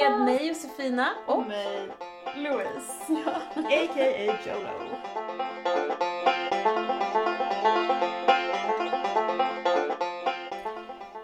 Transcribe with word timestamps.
Med 0.00 0.20
mig 0.20 0.48
Josefina 0.48 1.08
och 1.26 1.46
mig 1.46 1.88
Louise. 2.36 2.92
A.k.a. 3.54 4.38
Jolo. 4.46 4.96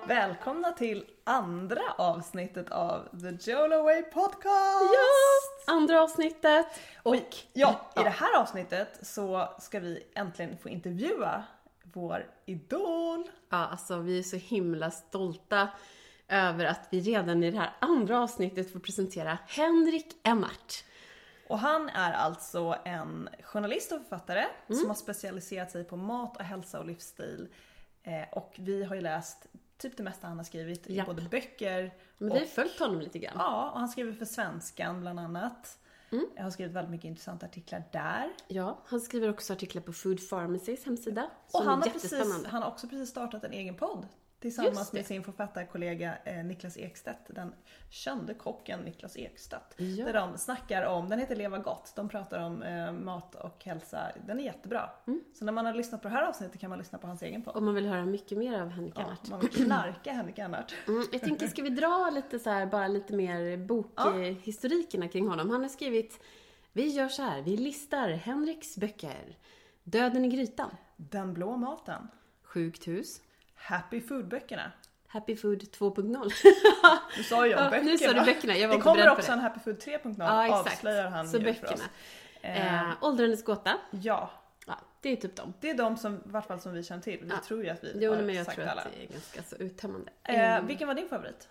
Välkomna 0.07 0.73
till 0.73 1.05
andra 1.25 1.81
avsnittet 1.99 2.71
av 2.71 3.09
The 3.21 3.51
Jolo 3.51 3.83
Way 3.83 4.03
Podcast! 4.03 4.93
Ja! 4.93 5.75
Andra 5.75 6.03
avsnittet. 6.03 6.67
Och 7.03 7.37
ja, 7.53 7.81
i 7.97 8.01
det 8.03 8.11
här 8.11 8.41
avsnittet 8.41 8.99
så 9.03 9.49
ska 9.59 9.81
vi 9.81 10.07
äntligen 10.15 10.59
få 10.59 10.69
intervjua 10.69 11.45
vår 11.83 12.27
idol. 12.47 13.25
Ja, 13.49 13.67
alltså 13.67 13.99
vi 13.99 14.19
är 14.19 14.23
så 14.23 14.37
himla 14.37 14.91
stolta 14.91 15.69
över 16.29 16.65
att 16.65 16.89
vi 16.91 17.01
redan 17.01 17.43
i 17.43 17.51
det 17.51 17.59
här 17.59 17.73
andra 17.81 18.21
avsnittet 18.21 18.73
får 18.73 18.81
presentera 18.81 19.39
Henrik 19.47 20.07
Emmart. 20.23 20.85
Och 21.49 21.59
han 21.59 21.89
är 21.89 22.13
alltså 22.13 22.77
en 22.85 23.29
journalist 23.43 23.93
och 23.93 23.99
författare 23.99 24.45
mm. 24.69 24.81
som 24.81 24.89
har 24.89 24.95
specialiserat 24.95 25.71
sig 25.71 25.85
på 25.85 25.97
mat 25.97 26.37
och 26.37 26.43
hälsa 26.43 26.79
och 26.79 26.87
livsstil. 26.87 27.49
Eh, 28.03 28.29
och 28.33 28.55
vi 28.59 28.85
har 28.85 28.95
ju 28.95 29.01
läst 29.01 29.47
typ 29.79 29.97
det 29.97 30.03
mesta 30.03 30.27
han 30.27 30.37
har 30.37 30.45
skrivit 30.45 30.87
i 30.87 31.03
både 31.07 31.23
böcker 31.23 31.95
Men 32.19 32.33
vi 32.33 32.39
har 32.39 32.47
följt 32.47 32.79
honom 32.79 33.01
lite 33.01 33.19
grann. 33.19 33.35
Ja, 33.39 33.71
och 33.71 33.79
han 33.79 33.89
skriver 33.89 34.13
för 34.13 34.25
Svenskan 34.25 35.01
bland 35.01 35.21
annat. 35.21 35.79
Mm. 36.13 36.27
Jag 36.37 36.43
har 36.43 36.51
skrivit 36.51 36.75
väldigt 36.75 36.91
mycket 36.91 37.09
intressanta 37.09 37.47
artiklar 37.47 37.85
där. 37.93 38.33
Ja, 38.49 38.83
han 38.87 39.01
skriver 39.01 39.31
också 39.31 39.53
artiklar 39.53 39.83
på 39.83 39.93
Food 39.93 40.31
Pharmacys 40.31 40.85
hemsida. 40.85 41.31
Och 41.53 41.63
han 41.63 41.83
har, 41.83 41.89
precis, 41.89 42.45
han 42.47 42.63
har 42.63 42.71
också 42.71 42.89
precis 42.89 43.09
startat 43.09 43.45
en 43.45 43.53
egen 43.53 43.75
podd 43.77 44.07
tillsammans 44.47 44.93
med 44.93 45.07
sin 45.07 45.25
författarkollega 45.25 46.19
eh, 46.25 46.45
Niklas 46.45 46.77
Ekstedt, 46.77 47.21
den 47.29 47.55
kände 47.91 48.35
kocken 48.35 48.81
Niklas 48.81 49.17
Ekstedt. 49.17 49.75
Ja. 49.77 50.05
Där 50.05 50.13
de 50.13 50.39
snackar 50.39 50.87
om, 50.87 51.09
den 51.09 51.19
heter 51.19 51.37
Leva 51.37 51.59
gott, 51.59 51.93
de 51.97 52.09
pratar 52.09 52.39
om 52.39 52.63
eh, 52.63 52.93
mat 52.93 53.35
och 53.35 53.65
hälsa. 53.65 54.13
Den 54.27 54.41
är 54.41 54.45
jättebra. 54.45 54.91
Mm. 55.07 55.21
Så 55.35 55.45
när 55.45 55.53
man 55.53 55.67
har 55.67 55.75
lyssnat 55.75 56.03
på 56.03 56.09
det 56.09 56.15
här 56.15 56.23
avsnittet 56.23 56.61
kan 56.61 56.71
man 56.71 56.79
lyssna 56.79 56.99
på 56.99 57.07
hans 57.07 57.23
egen 57.23 57.43
podd. 57.43 57.57
Om 57.57 57.65
man 57.65 57.75
vill 57.75 57.87
höra 57.87 58.05
mycket 58.05 58.39
mer 58.39 58.61
av 58.61 58.69
Henrik 58.69 58.99
Ernhardt. 58.99 59.21
Ja, 59.25 59.31
man 59.31 59.41
vill 59.41 59.51
knarka 59.51 60.13
Henrik 60.13 60.39
Ernhardt. 60.39 60.75
Mm, 60.89 61.05
jag 61.13 61.21
tänker, 61.21 61.47
ska 61.47 61.63
vi 61.63 61.71
dra 61.71 62.11
lite 62.15 62.39
så 62.39 62.51
här, 62.51 62.67
bara 62.67 62.89
lite 62.89 63.15
mer 63.15 63.57
bokhistorikerna 63.57 65.05
ja. 65.05 65.11
kring 65.11 65.29
honom? 65.29 65.51
Han 65.51 65.63
har 65.63 65.69
skrivit 65.69 66.21
vi 66.77 66.89
gör 66.89 67.09
så 67.09 67.23
här, 67.23 67.43
vi 67.43 67.57
listar 67.57 68.09
Henriks 68.09 68.77
böcker. 68.77 69.37
Döden 69.85 70.25
i 70.25 70.29
grytan. 70.29 70.71
Den 70.97 71.35
blå 71.35 71.57
maten. 71.57 72.09
Sjukt 72.43 72.89
hus. 72.89 73.21
Happy 73.57 74.01
Food-böckerna. 74.01 74.73
Happy 75.07 75.37
Food 75.37 75.63
2.0. 75.63 76.31
nu 77.17 77.23
sa 77.23 77.47
jag 77.47 77.71
böckerna. 77.71 77.91
Nu 77.91 77.99
sa 77.99 78.13
du 78.13 78.21
böckerna, 78.21 78.57
jag 78.57 78.69
var 78.69 78.77
Det 78.77 78.83
kommer 78.83 79.11
också 79.11 79.33
en 79.33 79.39
Happy 79.39 79.61
Food 79.61 79.77
3.0 79.77 80.15
ja, 80.19 80.61
avslöjar 80.61 81.09
han 81.09 81.29
Så 81.29 81.41
böckerna. 81.41 81.85
Eh, 82.43 82.93
Åldrandets 83.01 83.45
gåta. 83.45 83.79
Ja. 83.91 84.31
ja. 84.67 84.79
Det 85.01 85.13
är 85.13 85.17
typ 85.17 85.37
dem. 85.37 85.55
Det 85.61 85.71
är 85.71 85.75
de 85.75 85.97
som, 85.97 86.15
i 86.15 86.21
vart 86.25 86.47
fall 86.47 86.61
som 86.61 86.73
vi 86.73 86.83
känner 86.83 87.03
till. 87.03 87.19
Vi 87.23 87.29
ja. 87.29 87.37
tror 87.45 87.65
ju 87.65 87.71
att 87.71 87.85
vi 87.85 87.93
jo, 87.95 88.15
har 88.15 88.23
men 88.23 88.35
jag 88.35 88.47
sagt 88.47 88.57
tror 88.57 88.69
alla. 88.69 88.83
att 88.83 88.89
det 88.97 89.05
är 89.05 89.09
ganska 89.09 89.43
så 89.43 89.57
uttömmande. 89.57 90.13
Eh, 90.23 90.63
vilken 90.63 90.89
var 90.89 90.95
din 90.95 91.09
favorit? 91.09 91.49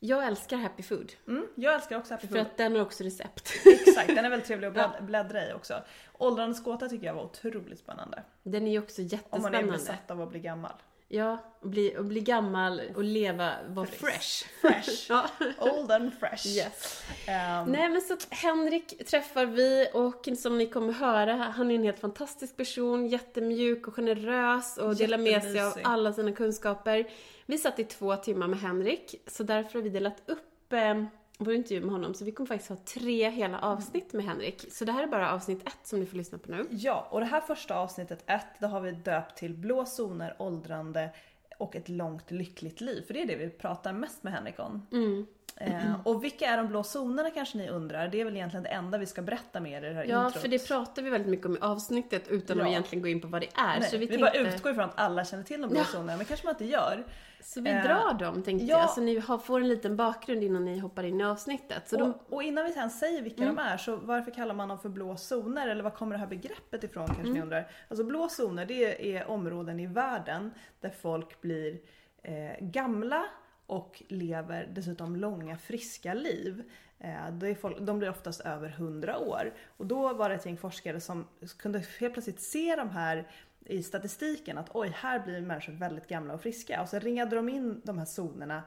Jag 0.00 0.26
älskar 0.26 0.56
Happy 0.56 0.82
Food. 0.82 1.12
Mm, 1.28 1.46
jag 1.54 1.74
älskar 1.74 1.98
också 1.98 2.14
Happy 2.14 2.26
Food. 2.26 2.36
För 2.36 2.42
att 2.42 2.56
den 2.56 2.74
har 2.74 2.82
också 2.82 3.04
recept. 3.04 3.52
Exakt, 3.66 4.08
den 4.08 4.24
är 4.24 4.30
väldigt 4.30 4.46
trevlig 4.46 4.68
att 4.68 4.74
bläddra, 4.74 5.00
bläddra 5.00 5.50
i 5.50 5.52
också. 5.52 5.82
Åldrandets 6.12 6.62
gåta 6.62 6.88
tycker 6.88 7.06
jag 7.06 7.14
var 7.14 7.24
otroligt 7.24 7.78
spännande. 7.78 8.22
Den 8.42 8.66
är 8.66 8.70
ju 8.70 8.78
också 8.78 9.02
jättespännande. 9.02 9.58
Om 9.58 9.64
man 9.66 9.74
är 9.74 9.78
besatt 9.78 10.10
av 10.10 10.22
att 10.22 10.30
bli 10.30 10.40
gammal. 10.40 10.72
Ja, 11.14 11.38
och 11.60 11.68
bli, 11.68 11.96
och 11.98 12.04
bli 12.04 12.20
gammal 12.20 12.80
och 12.94 13.04
leva, 13.04 13.52
vara 13.68 13.86
fresh. 13.86 14.46
Fresh. 14.60 15.06
ja. 15.08 15.28
Old 15.58 15.90
and 15.90 16.12
fresh. 16.20 16.46
Yes. 16.46 17.02
Um. 17.28 17.72
Nej 17.72 17.88
men 17.88 18.00
så 18.00 18.12
att 18.12 18.26
Henrik 18.30 19.06
träffar 19.06 19.46
vi 19.46 19.88
och 19.92 20.28
som 20.38 20.58
ni 20.58 20.66
kommer 20.66 20.92
höra, 20.92 21.34
han 21.34 21.70
är 21.70 21.74
en 21.74 21.82
helt 21.82 22.00
fantastisk 22.00 22.56
person, 22.56 23.08
jättemjuk 23.08 23.88
och 23.88 23.94
generös 23.94 24.76
och 24.76 24.96
delar 24.96 25.18
med 25.18 25.42
sig 25.42 25.60
av 25.60 25.72
alla 25.82 26.12
sina 26.12 26.32
kunskaper. 26.32 27.10
Vi 27.46 27.58
satt 27.58 27.78
i 27.78 27.84
två 27.84 28.16
timmar 28.16 28.46
med 28.46 28.60
Henrik, 28.60 29.14
så 29.26 29.42
därför 29.42 29.74
har 29.74 29.82
vi 29.82 29.90
delat 29.90 30.22
upp 30.26 30.72
eh, 30.72 31.04
vår 31.38 31.54
intervju 31.54 31.80
med 31.80 31.90
honom. 31.92 32.14
Så 32.14 32.24
vi 32.24 32.32
kommer 32.32 32.48
faktiskt 32.48 32.70
ha 32.70 32.76
tre 32.76 33.30
hela 33.30 33.58
avsnitt 33.58 34.12
med 34.12 34.24
Henrik. 34.24 34.66
Så 34.70 34.84
det 34.84 34.92
här 34.92 35.02
är 35.02 35.06
bara 35.06 35.32
avsnitt 35.32 35.68
ett 35.68 35.86
som 35.86 36.00
ni 36.00 36.06
får 36.06 36.16
lyssna 36.16 36.38
på 36.38 36.50
nu. 36.50 36.66
Ja, 36.70 37.08
och 37.10 37.20
det 37.20 37.26
här 37.26 37.40
första 37.40 37.74
avsnittet 37.78 38.24
ett, 38.26 38.46
det 38.58 38.66
har 38.66 38.80
vi 38.80 38.92
döpt 38.92 39.36
till 39.36 39.54
Blå 39.54 39.86
zoner, 39.86 40.36
åldrande 40.38 41.10
och 41.58 41.76
ett 41.76 41.88
långt 41.88 42.30
lyckligt 42.30 42.80
liv. 42.80 43.02
För 43.06 43.14
det 43.14 43.22
är 43.22 43.26
det 43.26 43.36
vi 43.36 43.50
pratar 43.50 43.92
mest 43.92 44.22
med 44.22 44.32
Henrik 44.32 44.58
om. 44.58 44.86
Mm. 44.92 45.26
Eh, 45.56 45.94
och 46.04 46.24
vilka 46.24 46.46
är 46.46 46.56
de 46.56 46.68
blå 46.68 46.82
zonerna 46.82 47.30
kanske 47.30 47.58
ni 47.58 47.68
undrar? 47.68 48.08
Det 48.08 48.20
är 48.20 48.24
väl 48.24 48.36
egentligen 48.36 48.62
det 48.62 48.68
enda 48.68 48.98
vi 48.98 49.06
ska 49.06 49.22
berätta 49.22 49.60
med 49.60 49.84
i 49.84 49.86
det 49.86 49.94
här 49.94 50.04
Ja, 50.04 50.26
introt. 50.26 50.42
för 50.42 50.48
det 50.48 50.68
pratar 50.68 51.02
vi 51.02 51.10
väldigt 51.10 51.30
mycket 51.30 51.46
om 51.46 51.56
i 51.56 51.60
avsnittet 51.60 52.28
utan 52.28 52.58
ja. 52.58 52.64
att 52.64 52.70
egentligen 52.70 53.02
gå 53.02 53.08
in 53.08 53.20
på 53.20 53.28
vad 53.28 53.40
det 53.40 53.48
är. 53.54 53.80
Nej, 53.80 53.90
så 53.90 53.96
vi, 53.96 54.06
vi 54.06 54.06
tänkte... 54.06 54.40
bara 54.40 54.54
utgår 54.54 54.72
ifrån 54.72 54.84
att 54.84 55.00
alla 55.00 55.24
känner 55.24 55.44
till 55.44 55.60
de 55.60 55.70
blå 55.70 55.80
ja. 55.80 55.84
zonerna, 55.84 56.16
men 56.16 56.26
kanske 56.26 56.46
man 56.46 56.54
inte 56.54 56.64
gör. 56.64 57.04
Så 57.40 57.60
vi 57.60 57.70
drar 57.70 58.10
eh, 58.10 58.18
dem 58.18 58.42
tänkte 58.42 58.66
ja. 58.66 58.78
jag, 58.78 58.90
så 58.90 59.00
ni 59.00 59.20
får 59.20 59.60
en 59.60 59.68
liten 59.68 59.96
bakgrund 59.96 60.42
innan 60.42 60.64
ni 60.64 60.78
hoppar 60.78 61.04
in 61.04 61.20
i 61.20 61.24
avsnittet. 61.24 61.88
Så 61.88 61.96
och, 61.96 62.02
de... 62.02 62.34
och 62.34 62.42
innan 62.42 62.64
vi 62.64 62.72
sen 62.72 62.90
säger 62.90 63.22
vilka 63.22 63.42
mm. 63.42 63.56
de 63.56 63.62
är, 63.62 63.76
så 63.76 63.96
varför 63.96 64.30
kallar 64.30 64.54
man 64.54 64.68
dem 64.68 64.78
för 64.78 64.88
blå 64.88 65.16
zoner? 65.16 65.68
Eller 65.68 65.82
var 65.82 65.90
kommer 65.90 66.12
det 66.12 66.20
här 66.20 66.26
begreppet 66.26 66.84
ifrån 66.84 67.06
kanske 67.06 67.22
mm. 67.22 67.34
ni 67.34 67.40
undrar? 67.40 67.70
Alltså 67.88 68.04
blå 68.04 68.28
zoner, 68.28 68.66
det 68.66 69.16
är 69.16 69.28
områden 69.28 69.80
i 69.80 69.86
världen 69.86 70.50
där 70.80 70.90
folk 70.90 71.40
blir 71.40 71.78
eh, 72.22 72.32
gamla 72.60 73.24
och 73.66 74.02
lever 74.08 74.68
dessutom 74.74 75.16
långa 75.16 75.58
friska 75.58 76.14
liv. 76.14 76.62
Eh, 76.98 77.54
folk, 77.60 77.78
de 77.80 77.98
blir 77.98 78.10
oftast 78.10 78.40
över 78.40 78.68
100 78.68 79.18
år. 79.18 79.54
Och 79.76 79.86
då 79.86 80.14
var 80.14 80.28
det 80.28 80.34
ett 80.34 80.46
gäng 80.46 80.56
forskare 80.56 81.00
som 81.00 81.26
kunde 81.58 81.78
helt 81.98 82.12
plötsligt 82.12 82.40
se 82.40 82.76
de 82.76 82.90
här 82.90 83.28
i 83.66 83.82
statistiken 83.82 84.58
att 84.58 84.70
oj, 84.74 84.92
här 84.94 85.20
blir 85.20 85.40
människor 85.40 85.72
väldigt 85.72 86.08
gamla 86.08 86.34
och 86.34 86.40
friska. 86.40 86.82
Och 86.82 86.88
så 86.88 86.98
ringade 86.98 87.36
de 87.36 87.48
in 87.48 87.80
de 87.84 87.98
här 87.98 88.06
zonerna 88.06 88.62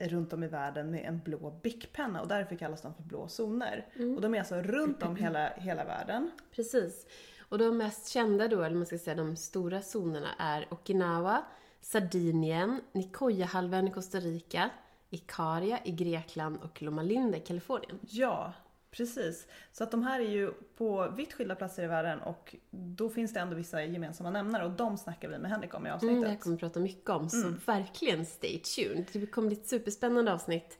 runt 0.00 0.32
om 0.32 0.42
i 0.42 0.48
världen 0.48 0.90
med 0.90 1.04
en 1.04 1.18
blå 1.18 1.60
bickpenna 1.62 2.22
och 2.22 2.28
därför 2.28 2.56
kallas 2.56 2.82
de 2.82 2.94
för 2.94 3.02
blå 3.02 3.28
zoner. 3.28 3.86
Mm. 3.96 4.14
Och 4.14 4.20
de 4.20 4.34
är 4.34 4.38
alltså 4.38 4.62
runt 4.62 5.02
om 5.02 5.16
hela, 5.16 5.48
hela 5.56 5.84
världen. 5.84 6.30
Precis. 6.50 7.06
Och 7.48 7.58
de 7.58 7.76
mest 7.76 8.08
kända 8.08 8.48
då, 8.48 8.62
eller 8.62 8.76
man 8.76 8.86
ska 8.86 8.98
säga 8.98 9.16
de 9.16 9.36
stora 9.36 9.80
zonerna 9.80 10.28
är 10.38 10.66
Okinawa, 10.70 11.44
Sardinien, 11.84 12.80
Nicoya-halvön 12.92 13.88
i 13.88 13.90
Costa 13.90 14.20
Rica, 14.20 14.70
Ikaria 15.10 15.78
i 15.84 15.90
Grekland 15.90 16.58
och 16.62 16.82
Loma 16.82 17.02
Linda 17.02 17.38
i 17.38 17.40
Kalifornien. 17.40 17.98
Ja, 18.02 18.52
precis. 18.90 19.46
Så 19.72 19.84
att 19.84 19.90
de 19.90 20.02
här 20.02 20.20
är 20.20 20.30
ju 20.30 20.52
på 20.76 21.10
vitt 21.16 21.32
skilda 21.32 21.54
platser 21.54 21.82
i 21.82 21.86
världen 21.86 22.20
och 22.20 22.54
då 22.70 23.10
finns 23.10 23.32
det 23.32 23.40
ändå 23.40 23.56
vissa 23.56 23.84
gemensamma 23.84 24.30
nämnare 24.30 24.64
och 24.64 24.70
de 24.70 24.98
snackar 24.98 25.28
vi 25.28 25.38
med 25.38 25.50
Henrik 25.50 25.74
om 25.74 25.86
i 25.86 25.90
avsnittet. 25.90 26.16
Mm, 26.16 26.30
det 26.30 26.36
kommer 26.36 26.56
vi 26.56 26.60
prata 26.60 26.80
mycket 26.80 27.10
om, 27.10 27.30
så 27.30 27.46
mm. 27.46 27.60
verkligen 27.66 28.26
stay 28.26 28.58
tuned. 28.58 29.06
Det 29.12 29.26
kommer 29.26 29.48
bli 29.48 29.56
ett 29.56 29.68
superspännande 29.68 30.32
avsnitt. 30.32 30.78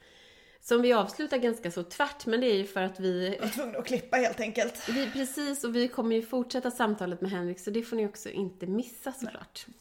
Som 0.61 0.83
vi 0.83 0.93
avslutar 0.93 1.39
ganska 1.39 1.71
så 1.71 1.83
tvärt, 1.83 2.27
men 2.27 2.41
det 2.41 2.47
är 2.47 2.57
ju 2.57 2.67
för 2.67 2.83
att 2.83 3.01
vi... 3.01 3.31
Vi 3.31 3.39
var 3.39 3.49
tvungna 3.49 3.79
att 3.79 3.87
klippa 3.87 4.17
helt 4.17 4.41
enkelt. 4.41 4.89
Vi, 4.89 5.11
precis, 5.11 5.65
och 5.65 5.77
vi 5.77 5.89
kommer 5.89 6.17
ju 6.17 6.23
fortsätta 6.23 6.71
samtalet 6.71 7.21
med 7.21 7.31
Henrik, 7.31 7.61
så 7.61 7.71
det 7.71 7.83
får 7.83 7.97
ni 7.97 8.07
också 8.07 8.31
inte 8.31 8.67
missa 8.67 9.13
såklart. 9.13 9.65
Nej. 9.67 9.77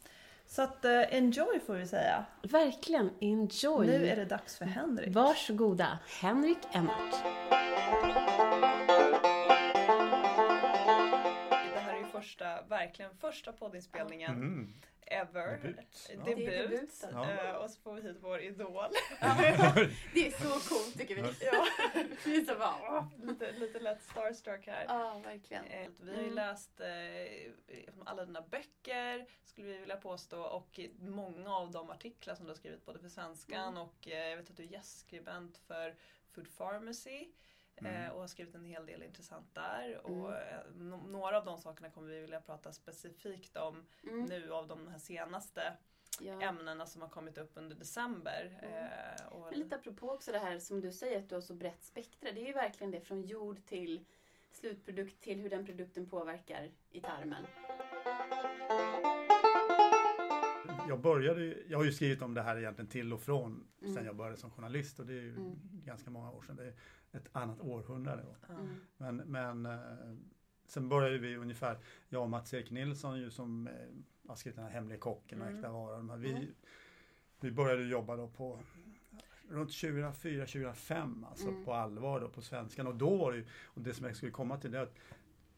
Så 0.55 0.61
att 0.61 0.85
uh, 0.85 0.91
enjoy 0.91 1.59
får 1.65 1.73
vi 1.73 1.87
säga. 1.87 2.25
Verkligen, 2.41 3.09
enjoy. 3.19 3.87
Nu 3.87 4.07
är 4.07 4.15
det 4.15 4.25
dags 4.25 4.57
för 4.57 4.65
Henrik. 4.65 5.15
Varsågoda, 5.15 5.99
Henrik 6.21 6.57
Emmert. 6.71 7.23
Det 11.73 11.79
här 11.79 11.93
är 11.93 11.99
ju 11.99 12.05
första, 12.05 12.61
verkligen 12.61 13.11
första 13.15 13.51
poddinspelningen. 13.51 14.31
Mm 14.31 14.73
ever. 15.05 15.57
Debut. 15.57 16.09
Ja. 16.09 16.23
Debut. 16.25 16.45
debut. 16.45 17.03
Ja. 17.11 17.57
och 17.57 17.69
så 17.69 17.81
får 17.81 17.93
vi 17.93 18.01
hit 18.01 18.17
vår 18.21 18.39
idol. 18.39 18.89
det 20.13 20.27
är 20.27 20.31
så 20.31 20.69
coolt 20.69 20.97
tycker 20.97 21.15
vi. 21.15 21.21
ja. 21.21 21.65
vi 22.25 22.41
är 22.41 22.45
så 22.45 22.55
bara, 22.55 23.09
lite, 23.23 23.51
lite 23.51 23.79
lätt 23.79 24.03
starstruck 24.03 24.67
här. 24.67 24.85
Ja, 24.87 25.21
verkligen. 25.23 25.65
Eh, 25.65 25.89
vi 26.01 26.11
har 26.11 26.17
ju 26.17 26.23
mm. 26.23 26.35
läst 26.35 26.79
eh, 26.79 27.85
alla 28.05 28.25
dina 28.25 28.41
böcker 28.41 29.25
skulle 29.43 29.67
vi 29.67 29.77
vilja 29.77 29.97
påstå 29.97 30.41
och 30.41 30.79
många 30.99 31.55
av 31.55 31.71
de 31.71 31.89
artiklar 31.89 32.35
som 32.35 32.45
du 32.45 32.51
har 32.51 32.57
skrivit 32.57 32.85
både 32.85 32.99
för 32.99 33.09
Svenskan 33.09 33.67
mm. 33.67 33.81
och 33.81 34.07
eh, 34.07 34.29
jag 34.29 34.37
vet 34.37 34.49
att 34.49 34.57
du 34.57 34.63
är 34.63 34.67
gästskribent 34.67 35.57
för 35.57 35.95
Food 36.31 36.57
Pharmacy. 36.57 37.27
Mm. 37.77 38.11
och 38.11 38.19
har 38.19 38.27
skrivit 38.27 38.55
en 38.55 38.65
hel 38.65 38.85
del 38.85 39.03
intressant 39.03 39.53
där. 39.53 40.01
Mm. 40.05 40.21
Och 40.21 40.33
några 41.05 41.37
av 41.37 41.45
de 41.45 41.57
sakerna 41.57 41.89
kommer 41.89 42.07
vi 42.07 42.19
vilja 42.19 42.41
prata 42.41 42.73
specifikt 42.73 43.57
om 43.57 43.85
mm. 44.03 44.25
nu 44.25 44.51
av 44.51 44.67
de 44.67 44.87
här 44.87 44.99
senaste 44.99 45.73
ja. 46.19 46.41
ämnena 46.41 46.85
som 46.85 47.01
har 47.01 47.09
kommit 47.09 47.37
upp 47.37 47.51
under 47.53 47.75
december. 47.75 48.59
Eh, 48.61 49.27
och... 49.27 49.45
Men 49.49 49.59
lite 49.59 49.75
apropå 49.75 50.11
också 50.11 50.31
det 50.31 50.39
här 50.39 50.59
som 50.59 50.81
du 50.81 50.91
säger 50.91 51.19
att 51.19 51.29
du 51.29 51.35
har 51.35 51.41
så 51.41 51.53
brett 51.53 51.83
spektra. 51.83 52.31
Det 52.31 52.41
är 52.41 52.47
ju 52.47 52.53
verkligen 52.53 52.91
det 52.91 53.01
från 53.01 53.21
jord 53.21 53.65
till 53.65 54.05
slutprodukt 54.51 55.21
till 55.21 55.39
hur 55.39 55.49
den 55.49 55.65
produkten 55.65 56.09
påverkar 56.09 56.71
i 56.89 57.01
tarmen. 57.01 57.45
Jag 60.89 61.01
började, 61.01 61.55
jag 61.67 61.77
har 61.77 61.85
ju 61.85 61.91
skrivit 61.91 62.21
om 62.21 62.33
det 62.33 62.41
här 62.41 62.57
egentligen 62.57 62.89
till 62.89 63.13
och 63.13 63.21
från 63.21 63.67
mm. 63.81 63.93
sen 63.93 64.05
jag 64.05 64.15
började 64.15 64.37
som 64.37 64.51
journalist 64.51 64.99
och 64.99 65.05
det 65.05 65.13
är 65.13 65.21
ju 65.21 65.35
mm. 65.35 65.55
ganska 65.85 66.09
många 66.09 66.31
år 66.31 66.41
sedan. 66.41 66.55
Det 66.55 66.65
är 66.65 66.73
ett 67.11 67.29
annat 67.31 67.61
århundrade. 67.61 68.23
Mm. 68.49 68.75
Men, 68.97 69.15
men 69.15 69.65
eh, 69.65 69.79
sen 70.65 70.89
började 70.89 71.17
vi 71.17 71.35
ungefär, 71.35 71.77
jag 72.09 72.23
och 72.23 72.29
Mats-Erik 72.29 72.71
Nilsson 72.71 73.19
ju 73.19 73.31
som 73.31 73.67
eh, 73.67 73.73
har 74.27 74.35
skrivit 74.35 74.55
den 74.55 74.65
här 74.65 74.71
Hemliga 74.71 74.99
kocken 74.99 75.41
och 75.41 75.47
mm. 75.47 75.59
Äkta 75.59 75.71
vara. 75.71 76.15
Vi, 76.15 76.31
mm. 76.31 76.45
vi 77.39 77.51
började 77.51 77.83
jobba 77.83 78.15
då 78.15 78.27
på 78.27 78.59
runt 79.49 79.69
2004-2005 79.69 81.25
alltså 81.29 81.47
mm. 81.47 81.65
på 81.65 81.73
allvar 81.73 82.19
då 82.19 82.29
på 82.29 82.41
svenskan 82.41 82.87
och 82.87 82.95
då 82.95 83.17
var 83.17 83.31
det 83.31 83.37
ju, 83.37 83.45
och 83.63 83.81
det 83.81 83.93
som 83.93 84.05
jag 84.05 84.15
skulle 84.15 84.31
komma 84.31 84.57
till 84.57 84.71
det 84.71 84.77
är 84.77 84.83
att 84.83 84.95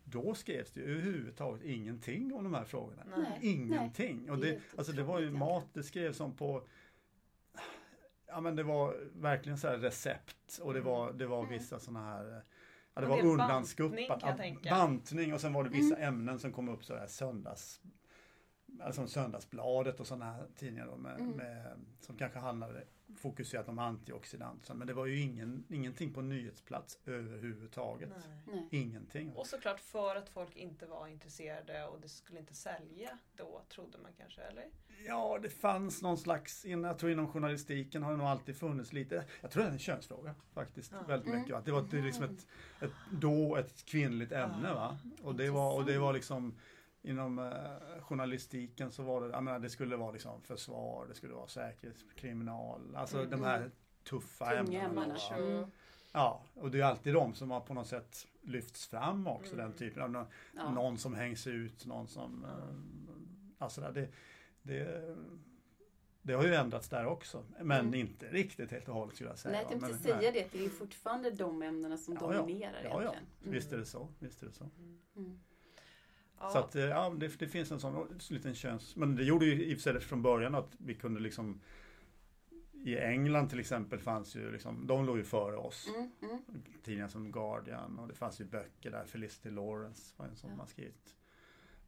då 0.06 0.34
skrevs 0.34 0.72
det 0.72 0.82
överhuvudtaget 0.82 1.64
ingenting 1.64 2.34
om 2.34 2.44
de 2.44 2.54
här 2.54 2.64
frågorna. 2.64 3.04
Nej. 3.18 3.40
Ingenting. 3.42 4.22
Nej. 4.22 4.32
Och 4.32 4.38
det, 4.38 4.60
alltså 4.78 4.94
det 4.94 5.04
var 5.04 5.20
ju 5.20 5.32
mat, 5.32 5.68
det 5.74 5.84
skrevs 5.84 6.20
om 6.20 6.36
på 6.36 6.68
Ja 8.28 8.42
men 8.42 8.56
det 8.56 8.64
var 8.64 8.98
verkligen 9.14 9.58
så 9.58 9.68
recept 9.68 10.60
och 10.62 10.74
det 10.74 10.82
var, 10.82 11.14
det 11.14 11.26
var 11.26 11.40
mm. 11.40 11.50
vissa 11.50 11.80
sådana 11.80 12.06
här 12.06 12.44
Ja, 12.94 13.02
det 13.02 13.08
var 13.08 13.26
undanskuppat. 13.26 14.22
Bantning, 14.22 14.60
bantning 14.70 15.34
och 15.34 15.42
sen 15.42 15.54
var 15.54 15.64
det 15.64 15.70
vissa 15.70 15.96
mm. 15.96 16.08
ämnen 16.08 16.40
som 16.40 16.52
kom 16.52 16.70
upp 16.70 16.86
så 16.86 16.96
här 16.96 17.08
söndags 17.08 17.82
alltså 18.82 19.08
Söndagsbladet 19.08 20.00
och 20.00 20.08
sådana 20.08 20.26
här 20.26 20.48
tidningar 20.56 20.88
då 20.88 20.98
med, 20.98 21.20
mm. 21.20 21.32
med, 21.32 21.80
som 22.00 22.18
kanske 22.18 22.40
handlade 22.40 22.84
fokuserat 23.16 23.70
om 23.70 23.80
antioxidanter. 23.80 24.74
Men 24.74 24.88
det 24.88 24.94
var 24.94 25.06
ju 25.06 25.20
ingen, 25.20 25.66
ingenting 25.70 26.14
på 26.14 26.22
nyhetsplats 26.22 27.00
överhuvudtaget. 27.06 28.10
Nej. 28.48 28.68
Ingenting. 28.72 29.34
Och 29.34 29.48
såklart 29.48 29.80
för 29.80 30.16
att 30.16 30.30
folk 30.30 30.56
inte 30.56 30.86
var 30.86 31.08
intresserade 31.08 31.86
och 31.86 32.02
det 32.02 32.10
skulle 32.10 32.40
inte 32.40 32.54
sälja 32.54 33.18
då, 33.36 33.62
trodde 33.70 33.98
man 33.98 34.12
kanske, 34.18 34.42
eller? 34.42 34.66
Ja, 35.06 35.40
det 35.42 35.50
fanns 35.50 36.02
någon 36.02 36.18
slags, 36.18 36.66
jag 36.66 37.00
tror 37.00 37.12
inom 37.12 37.28
journalistiken 37.28 38.04
har 38.04 38.12
det 38.12 38.18
nog 38.18 38.28
alltid 38.28 38.58
funnits 38.58 38.94
lite, 38.94 39.26
jag 39.42 39.52
tror 39.52 39.64
det 39.64 39.70
är 39.70 39.74
en 39.74 39.80
könsfråga 39.80 40.36
faktiskt, 40.54 40.92
ja. 40.92 41.04
väldigt 41.08 41.34
mycket. 41.34 41.50
Mm. 41.50 41.60
Att 41.60 41.66
det 41.66 41.72
var 41.72 41.88
det 41.92 42.02
liksom 42.02 42.24
ett, 42.24 42.48
ett, 42.80 42.92
då 43.12 43.56
ett 43.56 43.86
kvinnligt 43.86 44.32
ämne 44.32 44.74
va. 44.74 44.98
Och 45.24 45.36
det 45.36 45.50
var, 45.50 45.76
och 45.76 45.86
det 45.86 45.98
var 45.98 46.14
liksom 46.14 46.56
inom 47.06 47.40
eh, 47.40 48.02
journalistiken 48.02 48.92
så 48.92 49.04
var 49.04 49.22
det, 49.22 49.28
jag 49.28 49.44
menar, 49.44 49.60
det 49.60 49.70
skulle 49.70 49.96
vara 49.96 50.12
liksom 50.12 50.42
försvar, 50.42 51.06
det 51.08 51.16
skulle 51.16 51.34
vara 51.34 51.48
säkerhetskriminal, 51.48 52.96
alltså 52.96 53.18
mm. 53.18 53.30
de 53.30 53.44
här 53.44 53.72
tuffa 54.04 54.46
Tunga 54.46 54.82
ämnena. 54.82 55.18
Mm. 55.38 55.72
Ja, 56.12 56.44
och 56.54 56.72
det 56.72 56.80
är 56.80 56.84
alltid 56.84 57.14
de 57.14 57.34
som 57.34 57.52
har 57.52 57.60
på 57.60 57.74
något 57.74 57.88
sätt 57.88 58.28
lyfts 58.42 58.88
fram 58.88 59.28
också, 59.28 59.54
mm. 59.54 59.66
den 59.66 59.78
typen 59.78 60.04
av 60.04 60.12
någon, 60.12 60.26
ja. 60.56 60.72
någon, 60.72 60.98
som 60.98 61.16
hängs 61.16 61.48
ut, 61.48 61.86
någon 61.86 62.08
som, 62.08 62.46
eh, 62.46 63.66
alltså 63.66 63.82
det, 63.82 64.08
det 64.62 65.16
det 66.26 66.34
har 66.34 66.44
ju 66.44 66.56
ändrats 66.56 66.90
där 66.90 67.06
också, 67.06 67.44
men 67.62 67.80
mm. 67.80 67.94
inte 67.94 68.30
riktigt 68.30 68.72
helt 68.72 68.90
och 68.90 68.96
hållet 68.96 69.16
skulle 69.16 69.30
jag 69.30 69.40
säga. 69.40 69.52
Nej, 69.52 69.62
jag 69.70 69.82
tänkte 69.82 70.04
säga 70.04 70.32
det, 70.32 70.48
det 70.52 70.66
är 70.66 70.70
fortfarande 70.70 71.32
de 71.32 71.62
ämnena 71.62 71.98
som 71.98 72.14
ja, 72.14 72.20
dominerar 72.20 72.82
ja, 72.84 72.90
egentligen. 72.90 73.04
Ja, 73.04 73.42
mm. 73.42 73.54
visst 73.54 73.74
är 73.74 73.78
det 73.78 73.86
så. 73.86 74.08
Visst 74.20 74.44
är 74.44 74.48
det 74.48 74.54
så. 74.54 74.70
Mm. 76.38 76.48
Ja. 76.48 76.50
Så 76.50 76.58
att 76.58 76.76
eh, 76.76 76.84
ja, 76.84 77.14
det, 77.18 77.40
det, 77.40 77.48
finns 77.48 77.72
en 77.72 77.80
sån 77.80 78.20
liten 78.30 78.56
köns... 78.56 78.96
Men 78.96 79.16
det 79.16 79.24
gjorde 79.24 79.46
ju 79.46 79.66
i 79.66 79.76
och 79.76 79.80
för 79.80 79.92
sig 79.92 80.02
från 80.02 80.22
början 80.22 80.56
att 80.56 80.76
vi 80.78 80.94
kunde 80.94 81.20
liksom 81.20 81.62
i 82.86 82.98
England 82.98 83.50
till 83.50 83.60
exempel 83.60 84.00
fanns 84.00 84.36
ju 84.36 84.52
liksom, 84.52 84.88
de 84.88 85.06
låg 85.06 85.18
ju 85.18 85.24
före 85.24 85.58
oss. 85.58 85.88
Mm, 85.96 86.12
mm. 86.22 86.42
Tidningar 86.84 87.08
som 87.08 87.32
Guardian 87.32 88.00
och 88.00 88.08
det 88.08 88.14
fanns 88.14 88.42
ju 88.42 88.46
böcker 88.46 88.92
där. 88.92 89.06
Felicity 89.06 89.50
Lawrence 89.50 90.14
var 90.18 90.26
en 90.26 90.36
som 90.36 90.50
ja. 90.50 90.56
har 90.58 90.66
skrivit 90.66 91.16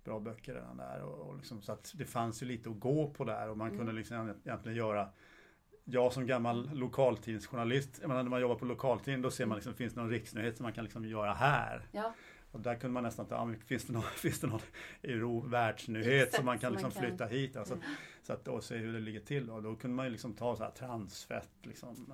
bra 0.04 0.20
böcker 0.20 0.54
redan 0.54 0.78
där. 0.78 1.02
Och, 1.02 1.30
och 1.30 1.38
liksom, 1.38 1.62
så 1.62 1.72
att 1.72 1.94
det 1.96 2.06
fanns 2.06 2.44
ju 2.44 2.46
lite 2.46 2.70
att 2.70 2.80
gå 2.80 3.10
på 3.10 3.24
där 3.24 3.50
och 3.50 3.58
man 3.58 3.68
mm. 3.68 3.80
kunde 3.80 3.94
liksom 3.94 4.34
egentligen 4.46 4.78
göra 4.78 5.10
jag 5.90 6.14
som 6.14 6.28
gammal 6.28 6.70
lokaltidningsjournalist, 6.74 7.98
jag 8.02 8.08
menar, 8.08 8.24
när 8.24 8.30
man 8.30 8.42
jobbar 8.42 8.56
på 8.56 8.66
lokaltidning 8.66 9.22
då 9.22 9.32
ser 9.32 9.46
man 9.46 9.56
liksom, 9.56 9.74
finns 9.74 9.94
det 9.94 10.00
någon 10.00 10.10
riksnyhet 10.10 10.58
som 10.58 10.64
man 10.64 10.74
kan 10.74 10.84
liksom 10.84 11.06
göra 11.06 11.34
här? 11.34 11.88
Ja. 11.92 12.14
Och 12.58 12.64
där 12.64 12.76
kunde 12.76 12.94
man 12.94 13.04
nästan 13.04 13.26
ta, 13.26 13.54
finns 13.66 13.86
det 13.86 13.94
någon, 13.94 14.04
finns 14.16 14.40
det 14.40 14.48
någon 14.48 14.62
Euro 15.04 15.40
världsnyhet 15.48 16.34
som 16.34 16.46
man 16.46 16.60
kan 16.60 16.72
liksom 16.72 16.92
man 16.96 17.04
flytta 17.04 17.26
hit? 17.26 17.58
Alltså, 17.58 17.74
mm. 17.74 17.86
så 18.24 18.34
att, 18.34 18.48
och 18.48 18.64
se 18.64 18.78
hur 18.78 18.94
det 18.94 19.00
ligger 19.00 19.20
till. 19.20 19.50
Och 19.50 19.64
då 19.64 19.76
kunde 19.76 19.96
man 19.96 20.06
ju 20.06 20.12
liksom 20.12 20.34
ta 20.34 20.56
så 20.56 20.64
här 20.64 20.72
transfett. 20.72 21.50
Liksom, 21.64 22.14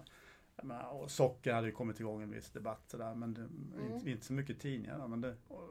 och 0.92 1.12
socker 1.12 1.54
hade 1.54 1.68
ju 1.68 1.74
kommit 1.74 2.00
igång 2.00 2.22
en 2.22 2.32
viss 2.32 2.50
debatt 2.50 2.84
sådär, 2.88 3.16
men 3.16 3.34
det, 3.34 3.42
mm. 3.42 3.94
inte, 3.94 4.12
inte, 4.12 4.26
så 4.26 4.34
mycket 4.34 4.60
tidningar. 4.60 5.08
Men 5.08 5.22
det, 5.22 5.36
och, 5.48 5.70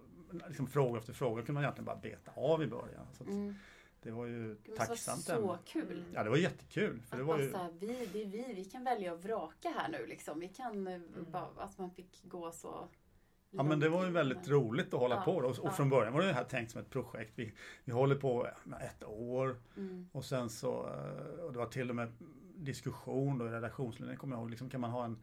liksom 0.48 0.66
fråga 0.66 0.98
efter 0.98 1.12
fråga 1.12 1.42
kunde 1.42 1.52
man 1.52 1.62
egentligen 1.62 1.86
bara 1.86 1.96
beta 1.96 2.30
av 2.34 2.62
i 2.62 2.66
början. 2.66 3.06
Så 3.12 3.22
att, 3.22 3.28
mm. 3.28 3.54
Det 4.02 4.10
var 4.10 4.26
ju 4.26 4.56
det 4.64 4.76
tacksamt. 4.76 5.26
Det 5.26 5.38
var 5.38 5.56
så 5.56 5.62
kul. 5.64 6.04
Ja 6.14 6.24
det 6.24 6.30
var 6.30 6.36
jättekul. 6.36 7.02
För 7.02 7.16
att 7.16 7.20
det 7.20 7.24
var 7.24 7.38
ju... 7.38 7.56
här, 7.56 7.72
vi, 7.78 8.08
det 8.12 8.22
är 8.22 8.26
vi, 8.26 8.54
vi 8.54 8.64
kan 8.64 8.84
välja 8.84 9.12
att 9.12 9.24
vraka 9.24 9.68
här 9.68 9.88
nu 9.88 10.06
liksom. 10.06 10.40
Vi 10.40 10.48
kan 10.48 10.86
eh, 10.86 10.94
mm. 10.94 11.26
bara, 11.30 11.48
att 11.56 11.78
man 11.78 11.90
fick 11.90 12.22
gå 12.24 12.52
så 12.52 12.88
Ja 13.54 13.62
men 13.62 13.80
det 13.80 13.88
var 13.88 14.04
ju 14.04 14.10
väldigt 14.10 14.48
roligt 14.48 14.94
att 14.94 15.00
hålla 15.00 15.14
ja, 15.14 15.22
på 15.22 15.32
och, 15.32 15.44
och 15.44 15.58
ja. 15.62 15.70
från 15.70 15.88
början 15.90 16.12
var 16.12 16.22
det 16.22 16.32
här 16.32 16.44
tänkt 16.44 16.70
som 16.70 16.80
ett 16.80 16.90
projekt. 16.90 17.32
Vi, 17.34 17.52
vi 17.84 17.92
håller 17.92 18.16
på 18.16 18.46
ett 18.80 19.04
år 19.04 19.56
mm. 19.76 20.08
och 20.12 20.24
sen 20.24 20.50
så 20.50 20.86
eh, 20.86 21.44
och 21.44 21.52
det 21.52 21.58
var 21.58 21.66
till 21.66 21.90
och 21.90 21.96
med 21.96 22.12
diskussion 22.56 23.38
då 23.38 23.46
i 23.46 23.50
redaktionsledningen 23.50 24.18
kommer 24.18 24.36
jag 24.36 24.40
ihåg. 24.40 24.50
Liksom, 24.50 24.70
kan 24.70 24.80
man 24.80 24.90
ha 24.90 25.04
en 25.04 25.22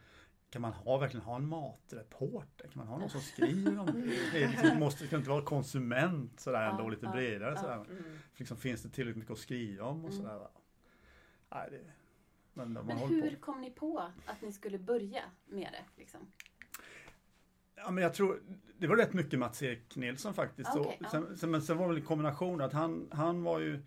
kan 0.50 0.62
man 0.62 0.74
ha, 0.74 0.98
verkligen 0.98 1.26
ha 1.26 1.36
en 1.36 1.48
matreporter? 1.48 2.68
Kan 2.68 2.78
man 2.78 2.88
ha 2.88 2.98
någon 2.98 3.10
som 3.10 3.22
skriver 3.22 3.80
om 3.80 3.86
det? 3.86 4.40
Det 4.40 4.48
liksom, 4.48 4.80
måste 4.80 5.06
det 5.06 5.16
inte 5.16 5.30
vara 5.30 5.42
konsument 5.42 6.40
sådär 6.40 6.70
ändå 6.70 6.90
lite 6.90 7.08
bredare 7.08 7.58
sådär. 7.58 7.76
Mm. 7.76 8.04
För 8.34 8.40
liksom, 8.40 8.58
finns 8.58 8.82
det 8.82 8.90
tillräckligt 8.90 9.18
mycket 9.18 9.32
att 9.32 9.40
skriva 9.40 9.86
om 9.86 10.06
och 10.06 10.12
mm. 10.12 10.24
sådär. 10.24 10.48
Nej, 11.50 11.68
det, 11.72 11.92
men, 12.54 12.74
men 12.74 12.98
hur 12.98 13.36
på. 13.36 13.42
kom 13.42 13.62
ni 13.62 13.72
på 13.72 14.00
att 14.26 14.42
ni 14.42 14.54
skulle 14.54 14.80
börja 14.80 15.24
med 15.46 15.70
det? 15.72 16.02
Liksom? 16.02 16.32
Ja, 17.86 17.92
men 17.92 18.04
jag 18.04 18.14
tror, 18.14 18.42
det 18.78 18.88
var 18.88 18.96
rätt 18.96 19.14
mycket 19.14 19.40
Mats-Erik 19.40 19.96
Nilsson 19.96 20.34
faktiskt. 20.34 20.76
Okay, 20.76 20.98
och 21.00 21.12
sen, 21.12 21.38
sen, 21.38 21.52
men 21.52 21.62
sen 21.62 21.78
var 21.78 21.86
det 21.86 21.94
väl 21.94 22.02
en 22.02 22.08
kombination 22.08 22.62
att 22.62 22.74
han, 22.74 23.10
han 23.12 23.44
var 23.44 23.60
ju 23.60 23.82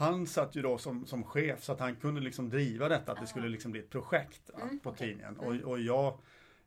han 0.00 0.26
satt 0.26 0.56
ju 0.56 0.62
då 0.62 0.78
som, 0.78 1.06
som 1.06 1.24
chef 1.24 1.62
så 1.62 1.72
att 1.72 1.80
han 1.80 1.96
kunde 1.96 2.20
liksom 2.20 2.48
driva 2.48 2.88
detta, 2.88 3.12
att 3.12 3.20
det 3.20 3.26
skulle 3.26 3.48
liksom 3.48 3.72
bli 3.72 3.80
ett 3.80 3.90
projekt 3.90 4.50
mm, 4.62 4.78
på 4.78 4.90
okay. 4.90 5.08
tidningen. 5.08 5.36
Och, 5.36 5.54
mm. 5.54 5.64
och 5.64 5.80
jag, 5.80 6.18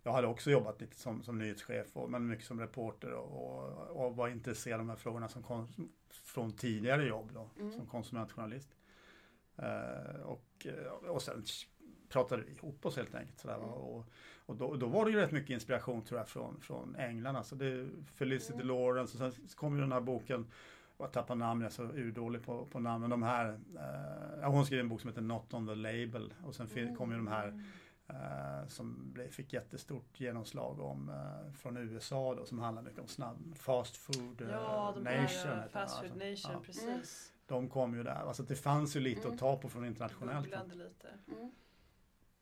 jag 0.03 0.11
hade 0.13 0.27
också 0.27 0.51
jobbat 0.51 0.81
lite 0.81 0.99
som, 0.99 1.23
som 1.23 1.37
nyhetschef, 1.37 1.87
och, 1.93 2.11
men 2.11 2.27
mycket 2.27 2.45
som 2.45 2.59
reporter 2.59 3.11
och, 3.11 3.59
och, 3.59 4.05
och 4.05 4.15
var 4.15 4.27
intresserad 4.27 4.79
av 4.79 4.85
de 4.85 4.89
här 4.89 4.97
frågorna 4.97 5.27
som 5.27 5.43
kom 5.43 5.67
från 6.09 6.51
tidigare 6.51 7.07
jobb 7.07 7.31
då, 7.33 7.49
mm. 7.59 7.71
som 7.71 7.85
konsumentjournalist. 7.85 8.69
Uh, 9.59 10.21
och, 10.21 10.67
och 11.07 11.21
sen 11.21 11.43
pratade 12.13 12.43
ihop 12.51 12.85
oss 12.85 12.97
helt 12.97 13.15
enkelt. 13.15 13.39
Sådär, 13.39 13.55
mm. 13.55 13.69
och, 13.69 14.05
och 14.45 14.55
då, 14.55 14.75
då, 14.75 14.87
var 14.87 15.05
det 15.05 15.11
ju 15.11 15.17
rätt 15.17 15.31
mycket 15.31 15.49
inspiration 15.49 16.01
tror 16.01 16.19
jag 16.19 16.27
från, 16.27 16.61
från 16.61 16.95
England. 16.95 17.35
Alltså 17.35 17.55
det, 17.55 17.87
Felicity 18.15 18.53
mm. 18.53 18.67
Lawrence 18.67 19.25
och 19.25 19.33
sen 19.33 19.47
kom 19.55 19.75
ju 19.75 19.81
den 19.81 19.91
här 19.91 20.01
boken 20.01 20.47
jag 20.97 21.11
tappar 21.11 21.35
namn, 21.35 21.61
jag 21.61 21.69
är 21.69 21.73
så 21.73 21.83
urdålig 21.83 22.43
på, 22.43 22.65
på 22.65 22.79
namnen. 22.79 23.09
De 23.09 23.23
här, 23.23 23.59
eh, 24.41 24.51
hon 24.51 24.65
skrev 24.65 24.79
en 24.79 24.89
bok 24.89 25.01
som 25.01 25.09
heter 25.09 25.21
Not 25.21 25.53
on 25.53 25.67
the 25.67 25.75
label 25.75 26.33
och 26.43 26.55
sen 26.55 26.67
mm. 26.75 26.95
kom 26.95 27.11
ju 27.11 27.17
de 27.17 27.27
här 27.27 27.63
eh, 28.07 28.67
som 28.67 29.15
fick 29.31 29.53
jättestort 29.53 30.19
genomslag 30.19 30.79
om 30.79 31.09
eh, 31.09 31.53
från 31.53 31.77
USA 31.77 32.35
då 32.35 32.45
som 32.45 32.59
handlar 32.59 32.83
mycket 32.83 32.99
om 32.99 33.07
snabb 33.07 33.55
fast 33.55 33.97
food 33.97 34.41
eh, 34.41 34.49
ja, 34.49 34.93
de 34.95 35.03
nation. 35.03 35.51
Här, 35.51 35.67
fast 35.67 35.99
food 35.99 36.11
alltså. 36.11 36.29
nation, 36.29 36.51
ja. 36.53 36.59
precis. 36.65 37.33
De 37.45 37.69
kom 37.69 37.95
ju 37.95 38.03
där, 38.03 38.27
alltså 38.27 38.43
det 38.43 38.55
fanns 38.55 38.95
ju 38.95 38.99
lite 38.99 39.21
mm. 39.21 39.33
att 39.33 39.39
ta 39.39 39.57
på 39.57 39.69
från 39.69 39.85
internationellt. 39.85 40.47
Lite. 40.47 41.07
Mm. 41.27 41.51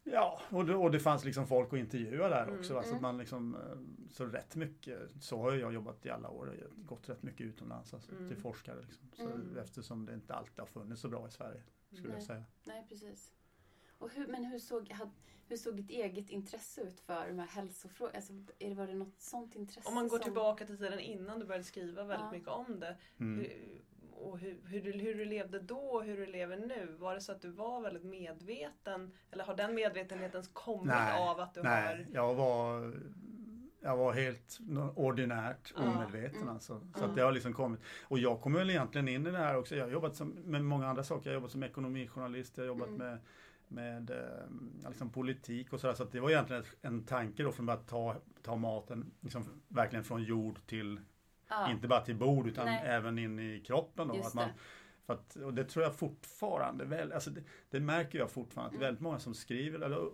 Ja, 0.03 0.41
och 0.49 0.65
det, 0.65 0.75
och 0.75 0.91
det 0.91 0.99
fanns 0.99 1.25
liksom 1.25 1.47
folk 1.47 1.73
att 1.73 1.79
intervjua 1.79 2.29
där 2.29 2.43
mm, 2.43 2.59
också. 2.59 2.77
Alltså 2.77 2.91
mm. 2.91 3.01
man 3.01 3.17
liksom, 3.17 3.55
eh, 3.55 4.09
så 4.09 4.25
rätt 4.25 4.55
mycket, 4.55 4.99
så 5.19 5.41
har 5.41 5.53
jag 5.53 5.73
jobbat 5.73 6.05
i 6.05 6.09
alla 6.09 6.29
år, 6.29 6.55
jag 6.59 6.67
har 6.67 6.83
gått 6.83 7.09
rätt 7.09 7.23
mycket 7.23 7.41
utomlands 7.41 7.93
alltså, 7.93 8.11
mm. 8.11 8.27
till 8.27 8.37
forskare. 8.37 8.81
Liksom. 8.81 9.09
Så 9.13 9.29
mm. 9.29 9.57
Eftersom 9.57 10.05
det 10.05 10.13
inte 10.13 10.33
alltid 10.33 10.59
har 10.59 10.65
funnits 10.65 11.01
så 11.01 11.09
bra 11.09 11.27
i 11.27 11.31
Sverige, 11.31 11.63
skulle 11.91 12.07
Nej. 12.07 12.17
jag 12.17 12.23
säga. 12.23 12.43
Nej, 12.63 12.85
precis. 12.89 13.33
Och 13.97 14.09
hur, 14.13 14.27
men 14.27 14.45
hur 14.45 14.59
såg, 14.59 14.93
hur 15.47 15.57
såg 15.57 15.75
ditt 15.75 15.89
eget 15.89 16.29
intresse 16.29 16.81
ut 16.81 16.99
för 16.99 17.27
de 17.27 17.39
här 17.39 17.47
hälsofrågorna? 17.47 18.15
Alltså, 18.17 18.33
var 18.75 18.87
det 18.87 18.93
något 18.93 19.19
sånt 19.19 19.55
intresse? 19.55 19.89
Om 19.89 19.95
man 19.95 20.07
går 20.07 20.17
som... 20.17 20.23
tillbaka 20.23 20.65
till 20.65 20.77
tiden 20.77 20.99
innan 20.99 21.39
du 21.39 21.45
började 21.45 21.63
skriva 21.63 22.03
väldigt 22.03 22.25
ja. 22.25 22.31
mycket 22.31 22.47
om 22.47 22.79
det. 22.79 22.97
Mm. 23.17 23.39
Hur, 23.39 23.81
och 24.21 24.39
hur, 24.39 24.57
hur, 24.65 24.81
du, 24.81 24.91
hur 24.91 25.15
du 25.15 25.25
levde 25.25 25.59
då 25.59 25.79
och 25.79 26.03
hur 26.03 26.17
du 26.17 26.25
lever 26.25 26.57
nu? 26.57 26.95
Var 26.99 27.15
det 27.15 27.21
så 27.21 27.31
att 27.31 27.41
du 27.41 27.51
var 27.51 27.81
väldigt 27.81 28.03
medveten? 28.03 29.11
Eller 29.31 29.43
har 29.43 29.55
den 29.55 29.75
medvetenheten 29.75 30.43
kommit 30.53 30.85
nej, 30.85 31.19
av 31.19 31.39
att 31.39 31.53
du 31.53 31.61
nej, 31.63 31.87
har... 31.87 32.05
jag 32.13 32.35
var 32.35 32.93
jag 33.83 33.97
var 33.97 34.13
helt 34.13 34.59
ordinärt 34.95 35.73
omedveten 35.75 36.41
mm. 36.41 36.53
alltså. 36.53 36.81
Så 36.95 37.03
mm. 37.03 37.15
det 37.15 37.21
har 37.21 37.31
liksom 37.31 37.53
kommit. 37.53 37.79
Och 38.03 38.19
jag 38.19 38.41
kommer 38.41 38.59
väl 38.59 38.69
egentligen 38.69 39.07
in 39.07 39.27
i 39.27 39.31
det 39.31 39.37
här 39.37 39.57
också. 39.57 39.75
Jag 39.75 39.85
har 39.85 39.91
jobbat 39.91 40.15
som, 40.15 40.29
med 40.29 40.65
många 40.65 40.87
andra 40.87 41.03
saker. 41.03 41.29
Jag 41.29 41.31
har 41.31 41.39
jobbat 41.39 41.51
som 41.51 41.63
ekonomijournalist, 41.63 42.57
jag 42.57 42.63
har 42.63 42.67
jobbat 42.67 42.87
mm. 42.87 42.97
med 42.97 43.17
med 43.71 44.09
eh, 44.09 44.87
liksom 44.87 45.09
politik 45.09 45.73
och 45.73 45.79
sådär. 45.79 45.93
Så 45.93 46.03
att 46.03 46.11
det 46.11 46.19
var 46.19 46.29
egentligen 46.29 46.63
en 46.81 47.03
tanke 47.03 47.43
då 47.43 47.51
från 47.51 47.69
att 47.69 47.87
ta, 47.87 48.15
ta 48.41 48.55
maten 48.55 49.11
liksom 49.19 49.43
verkligen 49.67 50.03
från 50.03 50.23
jord 50.23 50.59
till 50.65 50.99
Ja. 51.51 51.71
Inte 51.71 51.87
bara 51.87 52.01
till 52.01 52.15
bord 52.15 52.47
utan 52.47 52.65
Nej. 52.65 52.81
även 52.85 53.19
in 53.19 53.39
i 53.39 53.59
kroppen. 53.65 54.07
Då, 54.07 54.13
att 54.13 54.33
man, 54.33 54.49
För 55.05 55.13
att, 55.13 55.35
och 55.35 55.53
det 55.53 55.63
tror 55.63 55.83
jag 55.83 55.95
fortfarande, 55.95 56.85
väl, 56.85 57.11
alltså 57.11 57.29
det, 57.29 57.41
det 57.69 57.79
märker 57.79 58.19
jag 58.19 58.31
fortfarande 58.31 58.67
att 58.67 58.73
mm. 58.73 58.85
väldigt 58.85 59.01
många 59.01 59.19
som 59.19 59.33
skriver 59.33 59.79
eller 59.79 60.09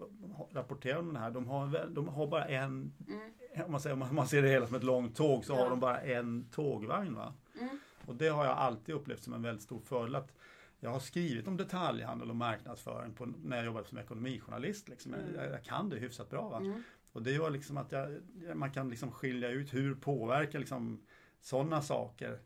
rapporterar 0.54 1.00
om 1.00 1.14
det 1.14 1.20
här, 1.20 1.32
de 1.32 1.48
har, 1.48 1.88
de 1.90 2.08
har 2.08 2.28
bara 2.28 2.46
en, 2.46 2.94
mm. 3.08 3.66
om, 3.66 3.72
man 3.72 3.82
säger, 3.82 3.94
om 3.94 4.16
man 4.16 4.28
ser 4.28 4.42
det 4.42 4.50
hela 4.50 4.68
som 4.68 4.76
ett 4.76 4.84
långt 4.84 5.16
tåg 5.16 5.46
så 5.46 5.54
ja. 5.54 5.58
har 5.58 5.70
de 5.70 5.80
bara 5.80 6.02
en 6.02 6.50
tågvagn. 6.52 7.16
Va? 7.16 7.34
Mm. 7.60 7.80
Och 8.06 8.16
det 8.16 8.28
har 8.28 8.46
jag 8.46 8.58
alltid 8.58 8.96
upplevt 8.96 9.24
som 9.24 9.34
en 9.34 9.42
väldigt 9.42 9.64
stor 9.64 9.80
fördel. 9.80 10.16
Att 10.16 10.34
jag 10.80 10.90
har 10.90 11.00
skrivit 11.00 11.48
om 11.48 11.58
detaljhandel 11.58 12.30
och 12.30 12.36
marknadsföring 12.36 13.14
på, 13.14 13.26
när 13.26 13.58
jag 13.58 13.66
jobbade 13.66 13.88
som 13.88 13.98
ekonomijournalist. 13.98 14.90
Liksom. 14.90 15.14
Mm. 15.14 15.36
Jag, 15.36 15.52
jag, 15.52 15.64
kan 15.64 15.90
det 15.90 15.98
hyfsat 15.98 16.30
bra. 16.30 16.50
Va? 16.50 16.58
Mm. 16.58 16.84
Och 17.12 17.24
det 17.24 17.32
gör 17.32 17.50
liksom 17.50 17.78
att 17.78 17.92
jag, 17.92 18.22
man 18.56 18.72
kan 18.72 18.90
liksom 18.90 19.12
skilja 19.12 19.50
ut 19.50 19.74
hur 19.74 19.96
påverkar 19.96 20.60
liksom 20.60 21.02
sådana 21.42 21.82
saker 21.82 22.40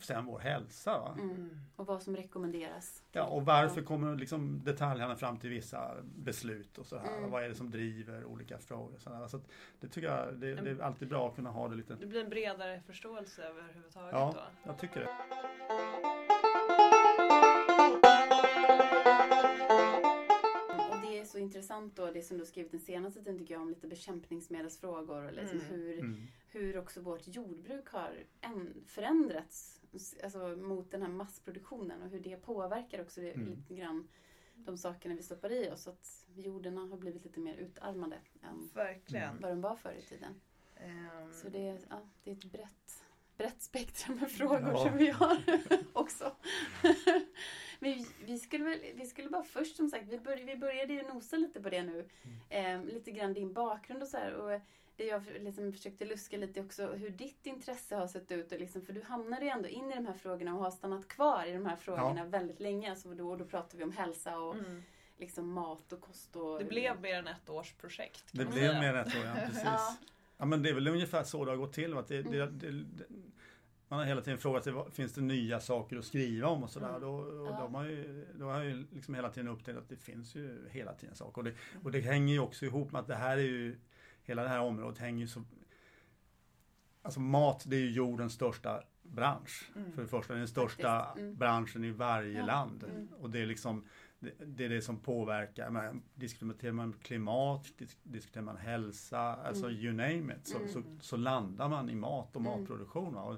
sen 0.00 0.26
vår 0.26 0.38
hälsa. 0.38 1.16
Mm. 1.18 1.60
Och 1.76 1.86
vad 1.86 2.02
som 2.02 2.16
rekommenderas. 2.16 3.02
Ja, 3.12 3.24
och 3.24 3.44
varför 3.44 3.82
kommer 3.82 4.16
liksom 4.16 4.64
detaljhandeln 4.64 5.18
fram 5.18 5.38
till 5.38 5.50
vissa 5.50 5.96
beslut 6.02 6.78
och 6.78 6.86
så 6.86 6.98
här. 6.98 7.18
Mm. 7.18 7.30
Vad 7.30 7.44
är 7.44 7.48
det 7.48 7.54
som 7.54 7.70
driver 7.70 8.24
olika 8.24 8.58
frågor? 8.58 8.98
Så, 8.98 9.10
här. 9.10 9.28
så 9.28 9.40
det 9.80 9.88
tycker 9.88 10.08
jag 10.08 10.34
det, 10.34 10.54
det, 10.54 10.70
är 10.70 10.80
alltid 10.80 11.08
bra 11.08 11.28
att 11.28 11.34
kunna 11.34 11.50
ha 11.50 11.68
det 11.68 11.76
lite. 11.76 11.94
Det 11.94 12.06
blir 12.06 12.24
en 12.24 12.30
bredare 12.30 12.82
förståelse 12.86 13.42
överhuvudtaget 13.42 14.12
ja, 14.12 14.32
då? 14.34 14.70
jag 14.70 14.78
tycker 14.78 15.00
det. 15.00 15.10
så 21.30 21.38
intressant 21.38 21.96
då 21.96 22.10
det 22.10 22.22
som 22.22 22.38
du 22.38 22.46
skrivit 22.46 22.70
den 22.70 22.80
senaste 22.80 23.20
tiden 23.20 23.38
tycker 23.38 23.54
jag 23.54 23.62
om 23.62 23.68
lite 23.68 23.86
bekämpningsmedelsfrågor 23.86 25.24
och 25.24 25.32
liksom 25.32 25.60
mm. 25.60 25.70
Hur, 25.70 25.98
mm. 25.98 26.26
Hur 26.50 26.78
också 26.78 27.00
vårt 27.00 27.28
jordbruk 27.28 27.88
har 27.88 28.24
förändrats 28.86 29.80
alltså, 30.22 30.38
mot 30.48 30.90
den 30.90 31.02
här 31.02 31.08
massproduktionen 31.08 32.02
och 32.02 32.08
hur 32.08 32.20
det 32.20 32.36
påverkar 32.36 33.02
också 33.02 33.20
mm. 33.20 33.48
lite 33.48 33.74
grann 33.74 34.08
de 34.54 34.78
sakerna 34.78 35.14
vi 35.14 35.22
stoppar 35.22 35.52
i 35.52 35.70
oss. 35.70 35.88
Att 35.88 36.26
jordarna 36.34 36.80
har 36.80 36.96
blivit 36.96 37.24
lite 37.24 37.40
mer 37.40 37.54
utarmade 37.54 38.16
än 38.42 38.70
Verkligen. 38.74 39.40
vad 39.40 39.50
de 39.50 39.60
var 39.60 39.76
förr 39.76 39.94
i 39.98 40.02
tiden. 40.02 40.40
Um. 40.84 41.32
Så 41.32 41.48
det, 41.48 41.78
ja, 41.90 42.00
det 42.24 42.30
är 42.30 42.34
ett 42.34 42.44
brett, 42.44 43.04
brett 43.36 43.62
spektrum 43.62 44.16
med 44.16 44.30
frågor 44.30 44.72
ja. 44.72 44.88
som 44.88 44.96
vi 44.96 45.10
har 45.10 45.42
också. 45.92 46.36
Men 47.78 48.06
vi 48.24 48.38
skulle, 48.38 48.64
väl, 48.64 48.80
vi 48.94 49.06
skulle 49.06 49.28
bara 49.28 49.42
först 49.42 49.76
som 49.76 49.88
sagt, 49.88 50.08
vi, 50.08 50.18
bör, 50.18 50.36
vi 50.36 50.56
började 50.56 50.92
ju 50.92 51.02
nosa 51.02 51.36
lite 51.36 51.62
på 51.62 51.70
det 51.70 51.82
nu. 51.82 52.08
Mm. 52.48 52.86
Eh, 52.86 52.94
lite 52.94 53.10
grann 53.10 53.34
din 53.34 53.52
bakgrund 53.52 54.02
och 54.02 54.08
så 54.08 54.16
här. 54.16 54.32
Och 54.32 54.60
det 55.00 55.06
jag 55.06 55.22
liksom 55.40 55.72
försökte 55.72 56.04
luska 56.04 56.36
lite 56.36 56.60
också 56.60 56.86
hur 56.86 57.10
ditt 57.10 57.46
intresse 57.46 57.96
har 57.96 58.06
sett 58.06 58.32
ut. 58.32 58.52
Och 58.52 58.60
liksom, 58.60 58.82
för 58.82 58.92
du 58.92 59.02
hamnade 59.02 59.44
ju 59.44 59.50
ändå 59.50 59.68
in 59.68 59.92
i 59.92 59.94
de 59.94 60.06
här 60.06 60.14
frågorna 60.14 60.54
och 60.54 60.62
har 60.62 60.70
stannat 60.70 61.08
kvar 61.08 61.46
i 61.46 61.52
de 61.52 61.66
här 61.66 61.76
frågorna 61.76 62.20
ja. 62.20 62.24
väldigt 62.24 62.60
länge. 62.60 62.90
Alltså 62.90 63.14
då, 63.14 63.36
då 63.36 63.44
pratar 63.44 63.78
vi 63.78 63.84
om 63.84 63.92
hälsa 63.92 64.38
och 64.38 64.54
mm. 64.54 64.82
liksom 65.16 65.52
mat 65.52 65.92
och 65.92 66.00
kost. 66.00 66.36
Och, 66.36 66.58
det 66.58 66.64
blev 66.64 67.00
mer 67.00 67.14
än 67.14 67.26
ett 67.26 67.50
års 67.50 67.72
projekt. 67.72 68.24
Det 68.32 68.44
blev 68.44 68.74
mer 68.74 68.94
än 68.94 69.06
ett 69.06 69.16
år, 69.16 69.24
ja 69.24 69.34
precis. 69.46 69.62
ja. 69.64 69.96
ja. 70.38 70.44
men 70.44 70.62
det 70.62 70.70
är 70.70 70.74
väl 70.74 70.88
ungefär 70.88 71.24
så 71.24 71.44
det 71.44 71.50
har 71.50 71.56
gått 71.56 71.72
till. 71.72 71.96
Att 71.96 72.08
det, 72.08 72.22
det, 72.22 72.46
det, 72.46 72.84
man 73.88 73.98
har 73.98 74.06
hela 74.06 74.20
tiden 74.20 74.38
frågat 74.38 74.64
sig, 74.64 74.72
finns 74.92 75.12
det 75.12 75.20
nya 75.20 75.60
saker 75.60 75.96
att 75.96 76.04
skriva 76.04 76.48
om 76.48 76.62
och 76.62 76.70
sådär. 76.70 76.88
Mm. 76.88 77.00
Då, 77.00 77.10
och 77.10 77.46
ja. 77.46 77.58
de 77.60 77.74
har 77.74 77.84
ju, 77.84 78.26
då 78.34 78.44
har 78.44 78.54
jag 78.54 78.64
ju 78.64 78.86
liksom 78.92 79.14
hela 79.14 79.30
tiden 79.30 79.48
upptäckt 79.48 79.78
att 79.78 79.88
det 79.88 79.96
finns 79.96 80.34
ju 80.34 80.68
hela 80.70 80.92
tiden 80.92 81.14
saker. 81.14 81.38
Och 81.38 81.44
det, 81.44 81.54
och 81.84 81.92
det 81.92 82.00
hänger 82.00 82.34
ju 82.34 82.40
också 82.40 82.64
ihop 82.64 82.92
med 82.92 83.00
att 83.00 83.06
det 83.06 83.14
här 83.14 83.36
är 83.36 83.42
ju, 83.42 83.78
hela 84.30 84.42
det 84.42 84.48
här 84.48 84.60
området 84.60 84.98
hänger 84.98 85.20
ju 85.20 85.28
så 85.28 85.42
Alltså 87.02 87.20
mat, 87.20 87.64
det 87.66 87.76
är 87.76 87.80
ju 87.80 87.90
jordens 87.90 88.32
största 88.32 88.82
bransch. 89.02 89.70
Mm. 89.76 89.92
För 89.92 90.02
det 90.02 90.08
första, 90.08 90.34
den 90.34 90.48
största 90.48 91.12
mm. 91.16 91.36
branschen 91.36 91.84
i 91.84 91.90
varje 91.90 92.38
ja. 92.38 92.46
land. 92.46 92.84
Mm. 92.84 93.08
Och 93.20 93.30
det 93.30 93.40
är 93.40 93.46
liksom 93.46 93.84
det, 94.18 94.32
det, 94.38 94.64
är 94.64 94.68
det 94.68 94.82
som 94.82 94.98
påverkar. 94.98 95.70
Men, 95.70 96.02
diskuterar 96.14 96.72
man 96.72 96.92
klimat, 96.92 97.66
diskuterar 98.02 98.44
man 98.44 98.56
hälsa, 98.56 99.18
alltså 99.20 99.66
mm. 99.66 99.76
you 99.76 99.92
name 99.92 100.34
it. 100.34 100.46
Så, 100.46 100.58
så, 100.68 100.78
mm. 100.78 101.00
så, 101.00 101.16
landar 101.16 101.68
man 101.68 101.90
i 101.90 101.94
mat 101.94 102.36
och 102.36 102.42
matproduktion. 102.42 103.16
Och, 103.16 103.36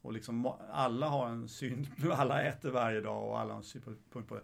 och 0.00 0.12
liksom 0.12 0.46
alla 0.70 1.08
har 1.08 1.28
en 1.28 1.48
syn, 1.48 1.86
alla 2.12 2.42
äter 2.42 2.70
varje 2.70 3.00
dag 3.00 3.28
och 3.28 3.40
alla 3.40 3.52
har 3.52 3.58
en 3.58 3.64
synpunkt 3.64 4.28
på 4.28 4.34
det. 4.34 4.42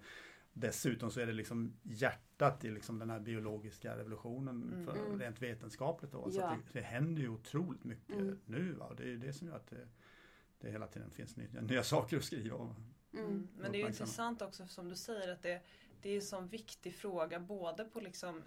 Dessutom 0.52 1.10
så 1.10 1.20
är 1.20 1.26
det 1.26 1.32
liksom 1.32 1.76
hjärtat 1.82 2.64
i 2.64 2.70
liksom 2.70 2.98
den 2.98 3.10
här 3.10 3.20
biologiska 3.20 3.96
revolutionen 3.96 4.62
mm. 4.72 4.84
för, 4.84 4.96
mm. 4.96 5.18
rent 5.18 5.42
vetenskapligt. 5.42 6.12
Då. 6.12 6.30
Så 6.30 6.40
det, 6.40 6.58
det 6.72 6.80
händer 6.80 7.22
ju 7.22 7.28
otroligt 7.28 7.84
mycket 7.84 8.16
mm. 8.16 8.38
nu. 8.44 8.72
Va? 8.72 8.94
Det 8.96 9.02
är 9.02 9.06
ju 9.06 9.18
det 9.18 9.32
som 9.32 9.48
gör 9.48 9.56
att 9.56 9.70
det, 9.70 9.88
det 10.60 10.70
hela 10.70 10.86
tiden 10.86 11.10
finns 11.10 11.36
nya, 11.36 11.60
nya 11.60 11.82
saker 11.82 12.16
att 12.16 12.24
skriva 12.24 12.56
om. 12.56 12.74
Mm. 13.12 13.26
mm. 13.26 13.48
Men 13.56 13.72
det 13.72 13.78
är 13.78 13.80
ju 13.80 13.86
intressant 13.86 14.42
också 14.42 14.66
som 14.66 14.88
du 14.88 14.96
säger 14.96 15.32
att 15.32 15.42
det, 15.42 15.62
det 16.02 16.10
är 16.10 16.16
en 16.16 16.22
sån 16.22 16.48
viktig 16.48 16.94
fråga 16.94 17.40
både 17.40 17.84
på 17.84 18.00
liksom 18.00 18.42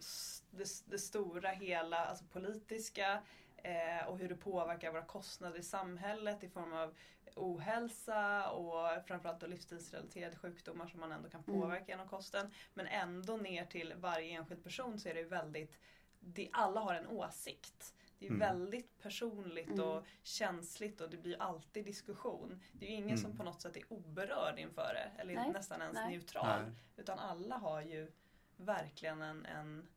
det, 0.51 0.67
det 0.85 0.97
stora 0.97 1.49
hela, 1.49 1.97
alltså 1.97 2.25
politiska 2.25 3.23
eh, 3.57 4.07
och 4.07 4.17
hur 4.19 4.29
det 4.29 4.35
påverkar 4.35 4.91
våra 4.91 5.05
kostnader 5.05 5.59
i 5.59 5.63
samhället 5.63 6.43
i 6.43 6.49
form 6.49 6.73
av 6.73 6.93
ohälsa 7.35 8.49
och 8.49 9.05
framförallt 9.07 9.39
då 9.39 9.47
livsstilsrelaterade 9.47 10.35
sjukdomar 10.35 10.87
som 10.87 10.99
man 10.99 11.11
ändå 11.11 11.29
kan 11.29 11.43
mm. 11.47 11.61
påverka 11.61 11.77
mm. 11.77 11.89
genom 11.89 12.07
kosten. 12.07 12.51
Men 12.73 12.87
ändå 12.87 13.37
ner 13.37 13.65
till 13.65 13.93
varje 13.97 14.37
enskild 14.37 14.63
person 14.63 14.99
så 14.99 15.09
är 15.09 15.13
det 15.13 15.23
väldigt, 15.23 15.79
det, 16.19 16.49
alla 16.53 16.81
har 16.81 16.93
en 16.93 17.07
åsikt. 17.07 17.95
Det 18.19 18.25
är 18.25 18.29
mm. 18.29 18.39
väldigt 18.39 19.01
personligt 19.01 19.69
mm. 19.69 19.85
och 19.85 20.05
känsligt 20.23 21.01
och 21.01 21.09
det 21.09 21.17
blir 21.17 21.41
alltid 21.41 21.85
diskussion. 21.85 22.63
Det 22.71 22.85
är 22.85 22.89
ju 22.89 22.95
ingen 22.95 23.09
mm. 23.09 23.21
som 23.21 23.37
på 23.37 23.43
något 23.43 23.61
sätt 23.61 23.77
är 23.77 23.93
oberörd 23.93 24.59
inför 24.59 24.93
det 24.93 25.21
eller 25.21 25.35
Nej. 25.35 25.51
nästan 25.51 25.81
ens 25.81 25.95
Nej. 25.95 26.11
neutral. 26.11 26.61
Nej. 26.61 26.71
Utan 26.97 27.19
alla 27.19 27.57
har 27.57 27.81
ju 27.81 28.11
verkligen 28.57 29.21
en, 29.21 29.45
en 29.45 29.87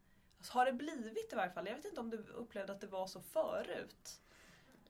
har 0.49 0.67
det 0.67 0.73
blivit 0.73 1.33
i 1.33 1.37
varje 1.37 1.51
fall. 1.51 1.67
Jag 1.67 1.77
vet 1.77 1.85
inte 1.85 2.01
om 2.01 2.11
du 2.11 2.17
upplevde 2.17 2.73
att 2.73 2.81
det 2.81 2.87
var 2.87 3.07
så 3.07 3.21
förut. 3.21 4.21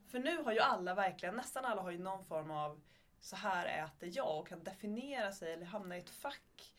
För 0.06 0.18
nu 0.18 0.42
har 0.42 0.52
ju 0.52 0.58
alla 0.58 0.94
verkligen, 0.94 1.34
nästan 1.34 1.64
alla 1.64 1.82
har 1.82 1.90
ju 1.90 1.98
någon 1.98 2.24
form 2.24 2.50
av 2.50 2.80
så 3.20 3.36
här 3.36 3.84
äter 3.84 4.10
jag 4.12 4.38
och 4.38 4.48
kan 4.48 4.64
definiera 4.64 5.32
sig 5.32 5.52
eller 5.52 5.66
hamna 5.66 5.96
i 5.96 6.00
ett 6.00 6.10
fack. 6.10 6.72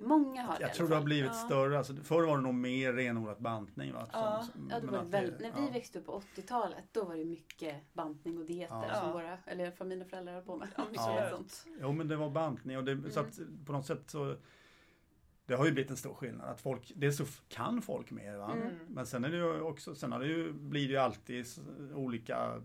Många 0.00 0.42
har 0.42 0.58
det 0.58 0.60
Jag 0.60 0.74
tror 0.74 0.88
det 0.88 0.94
har 0.94 1.02
blivit 1.02 1.30
ja. 1.32 1.46
större. 1.46 1.78
Alltså, 1.78 1.94
förr 1.94 2.22
var 2.22 2.36
det 2.36 2.42
nog 2.42 2.54
mer 2.54 2.92
renodlat 2.92 3.38
bantning. 3.38 3.92
Va? 3.92 4.08
Ja. 4.12 4.46
Som, 4.52 4.70
ja, 4.70 4.80
det 4.80 4.86
var 4.86 5.04
väl, 5.04 5.30
det, 5.30 5.38
när 5.38 5.60
vi 5.60 5.66
ja. 5.66 5.72
växte 5.72 5.98
upp 5.98 6.06
på 6.06 6.22
80-talet 6.36 6.84
då 6.92 7.04
var 7.04 7.16
det 7.16 7.24
mycket 7.24 7.94
bantning 7.94 8.38
och 8.38 8.44
dieter 8.44 8.88
ja. 8.88 9.00
som 9.00 9.12
våra, 9.12 9.38
eller 9.46 9.70
för 9.70 9.84
mina 9.84 10.04
föräldrar 10.04 10.34
höll 10.34 10.42
på 10.42 10.56
med. 10.56 10.68
Ja. 10.94 11.30
Sånt. 11.30 11.66
Jo 11.80 11.92
men 11.92 12.08
det 12.08 12.16
var 12.16 12.30
bantning 12.30 12.78
och 12.78 12.84
det, 12.84 12.92
mm. 12.92 13.10
så 13.10 13.20
att 13.20 13.38
på 13.66 13.72
något 13.72 13.86
sätt 13.86 14.10
så 14.10 14.36
det 15.48 15.54
har 15.56 15.66
ju 15.66 15.72
blivit 15.72 15.90
en 15.90 15.96
stor 15.96 16.14
skillnad. 16.14 16.48
Att 16.48 16.60
folk, 16.60 16.92
dels 16.96 17.16
så 17.16 17.24
kan 17.48 17.82
folk 17.82 18.10
mer. 18.10 18.36
Va? 18.36 18.52
Mm. 18.52 18.74
Men 18.88 19.06
sen 19.06 19.24
är 19.24 19.30
det 19.30 19.36
ju 19.36 19.60
också, 19.60 19.94
sen 19.94 20.12
har 20.12 20.20
det 20.20 20.26
ju, 20.26 20.52
blir 20.52 20.88
det 20.88 20.92
ju 20.92 20.98
alltid 20.98 21.46
olika 21.94 22.62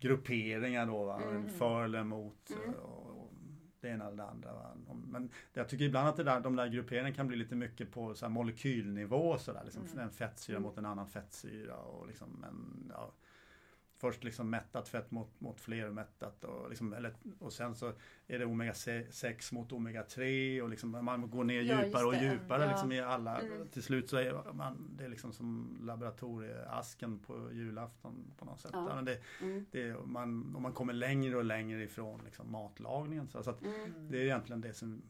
grupperingar 0.00 0.86
då. 0.86 1.04
Va? 1.04 1.22
Mm. 1.22 1.48
För 1.48 1.84
eller 1.84 2.00
emot. 2.00 2.50
Mm. 2.50 2.74
Och, 2.74 3.06
och 3.06 3.32
det 3.80 3.88
ena 3.88 4.06
eller 4.06 4.16
det 4.16 4.24
andra. 4.24 4.52
Va? 4.52 4.76
Men 5.06 5.30
jag 5.52 5.68
tycker 5.68 5.84
ibland 5.84 6.08
att 6.08 6.16
det 6.16 6.24
där, 6.24 6.40
de 6.40 6.56
där 6.56 6.68
grupperingarna 6.68 7.14
kan 7.14 7.26
bli 7.26 7.36
lite 7.36 7.54
mycket 7.54 7.92
på 7.92 8.14
så 8.14 8.28
molekylnivå. 8.28 9.38
Så 9.38 9.52
där, 9.52 9.64
liksom, 9.64 9.82
mm. 9.92 9.98
En 9.98 10.10
fettsyra 10.10 10.56
mm. 10.56 10.68
mot 10.68 10.78
en 10.78 10.86
annan 10.86 11.06
fettsyra. 11.06 11.76
Och 11.76 12.06
liksom 12.06 12.44
en, 12.44 12.92
ja, 12.94 13.12
först 13.98 14.24
liksom 14.24 14.50
mättat 14.50 14.88
fett 14.88 15.10
mot, 15.10 15.40
mot 15.40 15.60
flermättat 15.60 16.44
och, 16.44 16.68
liksom, 16.68 16.92
eller, 16.92 17.14
och 17.38 17.52
sen 17.52 17.74
så 17.74 17.92
är 18.26 18.38
det 18.38 18.44
omega 18.44 18.74
6 19.10 19.52
mot 19.52 19.72
omega 19.72 20.02
3 20.02 20.62
och 20.62 20.68
liksom 20.68 20.90
man 20.90 21.30
går 21.30 21.44
ner 21.44 21.62
ja, 21.62 21.84
djupare 21.84 22.06
och 22.06 22.14
djupare 22.14 22.64
ja. 22.64 22.70
liksom 22.70 22.92
i 22.92 23.00
alla. 23.00 23.40
Mm. 23.40 23.68
Till 23.68 23.82
slut 23.82 24.10
så 24.10 24.16
är 24.16 24.52
man, 24.52 24.96
det 24.98 25.04
är 25.04 25.08
liksom 25.08 25.32
som 25.32 25.78
laboratorieasken 25.82 27.18
på 27.18 27.52
julafton 27.52 28.34
på 28.36 28.44
något 28.44 28.60
sätt. 28.60 28.70
Ja. 28.74 29.02
Det, 29.02 29.20
mm. 29.40 29.66
det, 29.70 29.96
man, 30.04 30.54
och 30.54 30.62
man 30.62 30.72
kommer 30.72 30.92
längre 30.92 31.36
och 31.36 31.44
längre 31.44 31.82
ifrån 31.82 32.20
liksom 32.24 32.52
matlagningen. 32.52 33.28
Så, 33.28 33.42
så 33.42 33.50
att 33.50 33.62
mm. 33.62 34.08
det 34.10 34.18
är 34.18 34.24
egentligen 34.24 34.60
det 34.60 34.74
som 34.74 35.02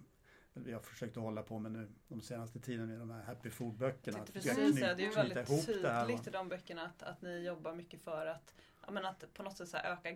vi 0.64 0.73
har 0.73 0.80
försökt 0.80 1.16
att 1.16 1.23
hålla 1.23 1.42
på 1.42 1.59
med 1.59 1.73
nu 1.73 1.88
de 2.09 2.21
senaste 2.21 2.61
tiden 2.61 2.88
med 2.88 2.99
de 2.99 3.11
här 3.11 3.23
Happy 3.23 3.50
Food-böckerna. 3.50 4.18
Precis, 4.33 4.54
knyta, 4.54 4.95
det 4.95 5.02
är 5.02 5.07
ju 5.07 5.11
väldigt 5.11 5.66
tydligt 5.66 6.26
i 6.26 6.30
de 6.30 6.49
böckerna 6.49 6.83
att, 6.83 7.02
att 7.02 7.23
ni 7.23 7.47
jobbar 7.47 7.75
mycket 7.75 8.00
för 8.00 8.26
att 8.26 8.54
ja, 8.88 8.92
men 8.92 9.07
att 9.07 9.35
på 9.35 9.42
något 9.42 9.57
sätt 9.57 9.68
så 9.68 9.76
öka 9.76 10.14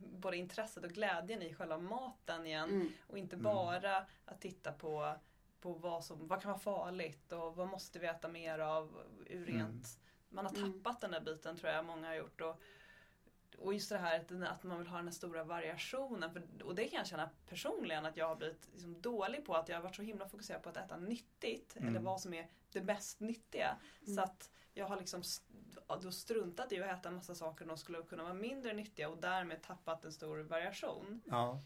både 0.00 0.36
intresset 0.36 0.84
och 0.84 0.90
glädjen 0.90 1.42
i 1.42 1.54
själva 1.54 1.78
maten 1.78 2.46
igen. 2.46 2.70
Mm. 2.70 2.92
Och 3.06 3.18
inte 3.18 3.36
mm. 3.36 3.44
bara 3.44 3.96
mm. 3.96 4.08
att 4.24 4.40
titta 4.40 4.72
på, 4.72 5.14
på 5.60 5.72
vad, 5.72 6.04
som, 6.04 6.28
vad 6.28 6.42
kan 6.42 6.50
vara 6.50 6.60
farligt 6.60 7.32
och 7.32 7.56
vad 7.56 7.68
måste 7.68 7.98
vi 7.98 8.06
äta 8.06 8.28
mer 8.28 8.58
av 8.58 9.02
ur 9.26 9.36
mm. 9.36 9.44
rent... 9.46 9.70
Mm. 9.70 10.00
Man 10.28 10.46
har 10.46 10.52
tappat 10.52 11.00
den 11.00 11.10
där 11.10 11.20
biten 11.20 11.56
tror 11.56 11.72
jag 11.72 11.84
många 11.84 12.08
har 12.08 12.14
gjort. 12.14 12.40
Och, 12.40 12.60
och 13.60 13.74
just 13.74 13.88
det 13.88 13.98
här 13.98 14.24
att 14.44 14.62
man 14.62 14.78
vill 14.78 14.86
ha 14.86 14.96
den 14.96 15.06
här 15.06 15.12
stora 15.12 15.44
variationen. 15.44 16.32
För, 16.32 16.42
och 16.64 16.74
det 16.74 16.88
kan 16.88 16.98
jag 16.98 17.06
känna 17.06 17.30
personligen 17.48 18.06
att 18.06 18.16
jag 18.16 18.28
har 18.28 18.36
blivit 18.36 18.68
liksom 18.72 19.00
dålig 19.00 19.44
på. 19.44 19.54
Att 19.54 19.68
jag 19.68 19.76
har 19.76 19.82
varit 19.82 19.96
så 19.96 20.02
himla 20.02 20.28
fokuserad 20.28 20.62
på 20.62 20.68
att 20.68 20.76
äta 20.76 20.96
nyttigt. 20.96 21.76
Mm. 21.76 21.88
Eller 21.88 22.00
vad 22.00 22.20
som 22.20 22.34
är 22.34 22.50
det 22.72 22.82
mest 22.82 23.20
nyttiga. 23.20 23.76
Mm. 24.02 24.14
Så 24.14 24.22
att 24.22 24.50
jag 24.74 24.86
har 24.86 24.96
liksom 24.96 25.22
då 26.02 26.12
struntat 26.12 26.72
i 26.72 26.82
att 26.82 26.98
äta 26.98 27.08
en 27.08 27.14
massa 27.14 27.34
saker 27.34 27.66
som 27.66 27.78
skulle 27.78 28.02
kunna 28.02 28.22
vara 28.22 28.34
mindre 28.34 28.72
nyttiga 28.72 29.08
och 29.08 29.18
därmed 29.18 29.62
tappat 29.62 30.04
en 30.04 30.12
stor 30.12 30.38
variation. 30.38 31.20
Ja. 31.24 31.60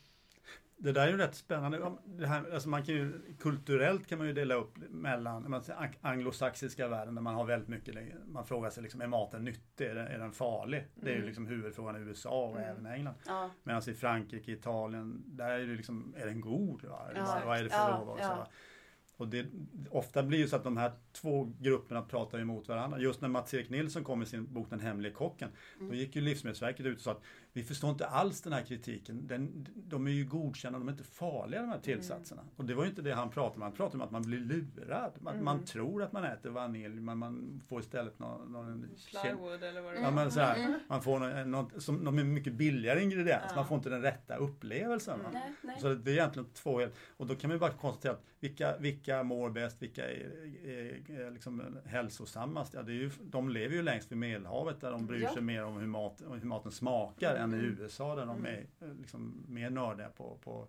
Det 0.77 0.93
där 0.93 1.07
är 1.07 1.11
ju 1.11 1.17
rätt 1.17 1.35
spännande. 1.35 1.93
Det 2.05 2.27
här, 2.27 2.55
alltså 2.55 2.69
man 2.69 2.85
kan 2.85 2.95
ju, 2.95 3.13
kulturellt 3.41 4.07
kan 4.07 4.19
man 4.19 4.27
ju 4.27 4.33
dela 4.33 4.55
upp 4.55 4.79
mellan 4.91 5.63
anglosaxiska 6.01 6.89
världen 6.89 7.15
där 7.15 7.23
man 7.23 7.35
har 7.35 7.45
väldigt 7.45 7.69
mycket, 7.69 7.97
man 8.27 8.47
frågar 8.47 8.71
sig 8.71 8.83
liksom, 8.83 9.01
är 9.01 9.07
maten 9.07 9.45
nyttig? 9.45 9.87
Är 9.87 9.95
den, 9.95 10.07
är 10.07 10.19
den 10.19 10.33
farlig? 10.33 10.79
Mm. 10.79 10.91
Det 10.95 11.07
är 11.07 11.11
ju 11.11 11.17
mm. 11.17 11.27
liksom 11.27 11.47
huvudfrågan 11.47 11.97
i 11.97 12.01
USA 12.01 12.45
och 12.45 12.57
mm. 12.57 12.71
även 12.71 12.87
England. 12.87 13.15
Ja. 13.27 13.51
Medan 13.63 13.83
i 13.91 13.95
Frankrike, 13.95 14.53
Italien, 14.53 15.23
där 15.27 15.51
är 15.51 15.67
det 15.67 15.75
liksom, 15.75 16.15
är 16.17 16.27
den 16.27 16.41
god? 16.41 16.85
Va? 16.85 17.11
Ja. 17.15 17.43
Vad 17.47 17.59
är 17.59 17.65
det 17.65 17.71
för 17.71 17.77
ja. 17.77 17.99
råvaror? 18.01 18.21
Ja. 18.21 18.49
Och 19.17 19.29
det, 19.29 19.47
ofta 19.91 20.23
blir 20.23 20.43
det 20.43 20.49
så 20.49 20.57
att 20.57 20.65
de 20.65 20.77
här 20.77 20.93
två 21.13 21.53
grupperna 21.61 22.03
pratar 22.03 22.39
emot 22.39 22.69
varandra. 22.69 22.99
Just 22.99 23.21
när 23.21 23.29
Mats-Erik 23.29 23.71
Nilsson 23.71 24.05
kom 24.05 24.19
med 24.19 24.29
sin 24.29 24.53
bok 24.55 24.71
Den 24.71 24.81
hemliga 24.81 25.13
kocken, 25.13 25.51
mm. 25.77 25.89
då 25.89 25.95
gick 25.95 26.17
ju 26.17 26.23
Livsmedelsverket 26.23 26.87
ut 26.87 26.97
och 26.97 27.03
sa 27.03 27.11
att 27.11 27.23
vi 27.57 27.65
förstår 27.65 27.91
inte 27.91 28.07
alls 28.07 28.41
den 28.41 28.53
här 28.53 28.63
kritiken. 28.63 29.27
Den, 29.27 29.67
de 29.75 30.07
är 30.07 30.11
ju 30.11 30.25
godkända, 30.25 30.79
de 30.79 30.89
är 30.89 30.93
inte 30.93 31.05
farliga 31.05 31.61
de 31.61 31.69
här 31.69 31.79
tillsatserna. 31.79 32.43
Mm. 32.43 32.55
Och 32.57 32.65
det 32.65 32.75
var 32.75 32.85
ju 32.85 32.91
inte 32.91 33.03
det 33.03 33.15
han 33.15 33.31
pratade 33.31 33.55
om, 33.55 33.63
han 33.63 33.73
pratade 33.73 33.97
om 33.97 34.03
att 34.03 34.11
man 34.11 34.23
blir 34.23 34.39
lurad. 34.39 35.13
Man, 35.21 35.33
mm. 35.33 35.45
man 35.45 35.65
tror 35.65 36.03
att 36.03 36.13
man 36.13 36.25
äter 36.25 36.51
vanilj 36.51 37.01
men 37.01 37.19
man 37.19 37.63
får 37.69 37.81
istället 37.81 38.19
någon... 38.19 38.53
någon 38.53 38.89
Plywood 39.23 39.63
eller 39.63 39.81
vad 39.81 39.95
det 39.95 40.01
ja, 40.01 40.11
men 40.11 40.31
så 40.31 40.41
här, 40.41 40.57
mm. 40.57 40.79
Man 40.89 41.03
får 41.03 41.19
någon, 41.19 41.51
någon, 41.51 41.81
som, 41.81 41.97
någon 41.97 42.33
mycket 42.33 42.53
billigare 42.53 43.03
ingrediens, 43.03 43.45
ja. 43.49 43.57
man 43.57 43.67
får 43.67 43.77
inte 43.77 43.91
den 43.91 44.03
rätta 44.03 44.37
upplevelsen. 44.37 45.21
Nej, 45.33 45.53
nej. 45.63 45.77
Så 45.81 45.95
det 45.95 46.11
är 46.11 46.15
egentligen 46.15 46.49
två 46.55 46.81
helt... 46.81 46.95
Och 47.17 47.27
då 47.27 47.35
kan 47.35 47.49
man 47.49 47.55
ju 47.55 47.61
bara 47.61 47.71
konstatera 47.71 48.13
att 48.13 48.25
vilka, 48.41 48.77
vilka 48.77 49.23
mår 49.23 49.51
bäst, 49.51 49.83
vilka 49.83 50.11
är, 50.11 50.31
är, 50.65 51.21
är 51.21 51.31
liksom 51.31 51.79
hälsosammast? 51.85 52.75
Ja, 52.75 52.83
det 52.83 52.93
är 52.93 52.95
ju, 52.95 53.11
de 53.23 53.49
lever 53.49 53.77
ju 53.77 53.83
längst 53.83 54.13
vid 54.13 54.19
Medelhavet 54.19 54.81
där 54.81 54.91
de 54.91 55.07
bryr 55.07 55.23
ja. 55.23 55.35
sig 55.35 55.43
mer 55.43 55.65
om 55.65 55.77
hur, 55.77 55.87
mat, 55.87 56.23
hur 56.41 56.47
maten 56.47 56.73
smakar 56.73 57.44
än 57.45 57.55
i 57.55 57.59
mm. 57.59 57.81
USA 57.81 58.15
där 58.15 58.27
de 58.27 58.39
mm. 58.39 58.55
är 58.55 58.87
eh, 58.87 58.95
liksom 58.95 59.45
mer 59.49 59.71
nördiga 59.71 60.09
på, 60.09 60.39
på 60.39 60.69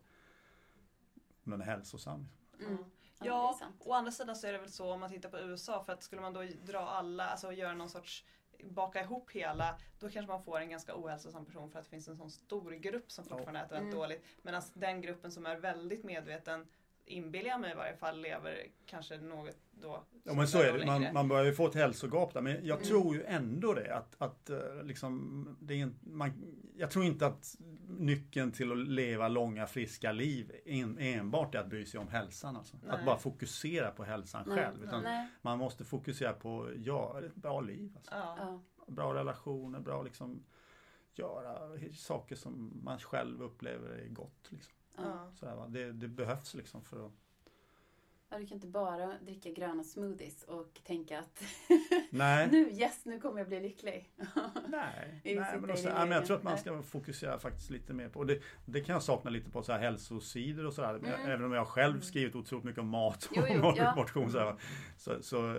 om 1.43 1.51
den 1.51 1.61
är 1.61 1.65
hälsosam. 1.65 2.27
Mm. 2.59 2.77
Ja, 3.19 3.59
å 3.79 3.93
andra 3.93 4.11
sidan 4.11 4.35
så 4.35 4.47
är 4.47 4.53
det 4.53 4.59
väl 4.59 4.71
så 4.71 4.93
om 4.93 4.99
man 4.99 5.09
tittar 5.09 5.29
på 5.29 5.39
USA 5.39 5.83
för 5.83 5.93
att 5.93 6.03
skulle 6.03 6.21
man 6.21 6.33
då 6.33 6.43
dra 6.63 6.79
alla, 6.79 7.27
alltså 7.27 7.51
göra 7.51 7.73
någon 7.73 7.89
sorts 7.89 8.25
baka 8.63 9.01
ihop 9.01 9.31
hela, 9.31 9.79
då 9.99 10.09
kanske 10.09 10.31
man 10.31 10.43
får 10.43 10.59
en 10.59 10.69
ganska 10.69 10.95
ohälsosam 10.95 11.45
person 11.45 11.71
för 11.71 11.79
att 11.79 11.85
det 11.85 11.91
finns 11.91 12.07
en 12.07 12.17
sån 12.17 12.31
stor 12.31 12.71
grupp 12.71 13.11
som 13.11 13.25
fortfarande 13.25 13.59
äter 13.59 13.75
väldigt 13.75 13.93
mm. 13.93 14.01
dåligt. 14.01 14.25
Medan 14.41 14.61
den 14.73 15.01
gruppen 15.01 15.31
som 15.31 15.45
är 15.45 15.55
väldigt 15.55 16.03
medveten 16.03 16.67
inbillar 17.05 17.49
jag 17.49 17.61
mig 17.61 17.71
i 17.71 17.75
varje 17.75 17.95
fall, 17.95 18.21
lever 18.21 18.67
kanske 18.85 19.17
något 19.17 19.57
då. 19.81 20.03
Ja 20.23 20.33
men 20.33 20.47
så 20.47 20.61
är 20.61 20.77
det, 20.77 20.85
man, 20.85 21.13
man 21.13 21.27
börjar 21.27 21.45
ju 21.45 21.53
få 21.53 21.67
ett 21.67 21.75
hälsogap 21.75 22.33
där. 22.33 22.41
Men 22.41 22.65
jag 22.65 22.77
mm. 22.77 22.87
tror 22.87 23.15
ju 23.15 23.23
ändå 23.23 23.73
det 23.73 23.95
att, 23.95 24.15
att 24.17 24.49
eh, 24.49 24.83
liksom, 24.83 25.47
det 25.59 25.81
är, 25.81 25.91
man, 26.01 26.31
jag 26.77 26.91
tror 26.91 27.05
inte 27.05 27.25
att 27.25 27.55
nyckeln 27.87 28.51
till 28.51 28.71
att 28.71 28.77
leva 28.77 29.27
långa 29.27 29.67
friska 29.67 30.11
liv 30.11 30.51
en, 30.65 30.97
enbart 30.99 31.55
är 31.55 31.59
att 31.59 31.69
bry 31.69 31.85
sig 31.85 31.99
om 31.99 32.07
hälsan. 32.07 32.55
Alltså. 32.55 32.77
Att 32.87 33.05
bara 33.05 33.17
fokusera 33.17 33.91
på 33.91 34.03
hälsan 34.03 34.43
Nej. 34.47 34.57
själv. 34.57 34.83
Utan 34.83 35.27
man 35.41 35.59
måste 35.59 35.83
fokusera 35.83 36.33
på, 36.33 36.69
ja, 36.77 37.21
ett 37.25 37.35
bra 37.35 37.61
liv. 37.61 37.93
Alltså. 37.95 38.11
Ja. 38.13 38.61
Bra 38.87 39.13
relationer, 39.13 39.79
bra 39.79 40.03
liksom 40.03 40.43
göra 41.13 41.79
saker 41.93 42.35
som 42.35 42.81
man 42.83 42.99
själv 42.99 43.43
upplever 43.43 43.89
är 43.89 44.07
gott. 44.07 44.47
Liksom. 44.49 44.73
Ja. 44.97 45.31
Sådär, 45.35 45.55
va? 45.55 45.67
Det, 45.67 45.91
det 45.91 46.07
behövs 46.07 46.53
liksom 46.53 46.83
för 46.83 47.05
att 47.05 47.13
Ja, 48.35 48.39
du 48.39 48.47
kan 48.47 48.55
inte 48.55 48.67
bara 48.67 49.17
dricka 49.21 49.49
gröna 49.51 49.83
smoothies 49.83 50.43
och 50.43 50.81
tänka 50.83 51.19
att 51.19 51.43
nu, 52.51 52.69
yes, 52.71 53.05
nu 53.05 53.19
kommer 53.19 53.37
jag 53.37 53.47
bli 53.47 53.59
lycklig. 53.59 54.13
nej, 54.67 55.21
nej 55.23 55.35
men, 55.61 55.69
också, 55.69 55.87
ja, 55.87 55.99
men 55.99 56.11
jag 56.11 56.25
tror 56.25 56.37
att 56.37 56.43
man 56.43 56.57
ska 56.57 56.83
fokusera 56.83 57.39
faktiskt 57.39 57.69
lite 57.69 57.93
mer 57.93 58.09
på, 58.09 58.19
och 58.19 58.25
det, 58.25 58.39
det 58.65 58.81
kan 58.81 58.93
jag 58.93 59.03
sakna 59.03 59.29
lite 59.29 59.49
på 59.49 59.63
så 59.63 59.71
här 59.71 59.79
hälsosidor 59.79 60.65
och 60.65 60.73
sådär. 60.73 60.95
Mm. 60.95 61.11
Även 61.25 61.45
om 61.45 61.51
jag 61.51 61.67
själv 61.67 61.93
mm. 61.93 62.01
skrivit 62.01 62.35
otroligt 62.35 62.65
mycket 62.65 62.81
om 62.81 62.87
mat 62.87 63.25
och 63.25 63.31
jo, 63.35 63.43
jo, 63.49 63.73
ja. 63.77 63.95
motion. 63.95 64.31
Så, 64.31 64.57
så, 64.97 65.21
så, 65.21 65.57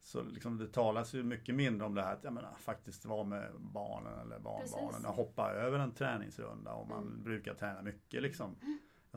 så 0.00 0.22
liksom 0.22 0.58
det 0.58 0.72
talas 0.72 1.14
ju 1.14 1.22
mycket 1.22 1.54
mindre 1.54 1.86
om 1.86 1.94
det 1.94 2.02
här 2.02 2.12
att 2.12 2.24
jag 2.24 2.32
menar, 2.32 2.54
faktiskt 2.58 3.04
vara 3.04 3.24
med 3.24 3.50
barnen 3.58 4.18
eller 4.18 4.38
barnbarnen 4.38 5.06
och 5.06 5.14
hoppa 5.14 5.50
över 5.50 5.78
en 5.78 5.94
träningsrunda 5.94 6.72
om 6.72 6.88
man 6.88 7.02
mm. 7.02 7.22
brukar 7.22 7.54
träna 7.54 7.82
mycket 7.82 8.22
liksom. 8.22 8.56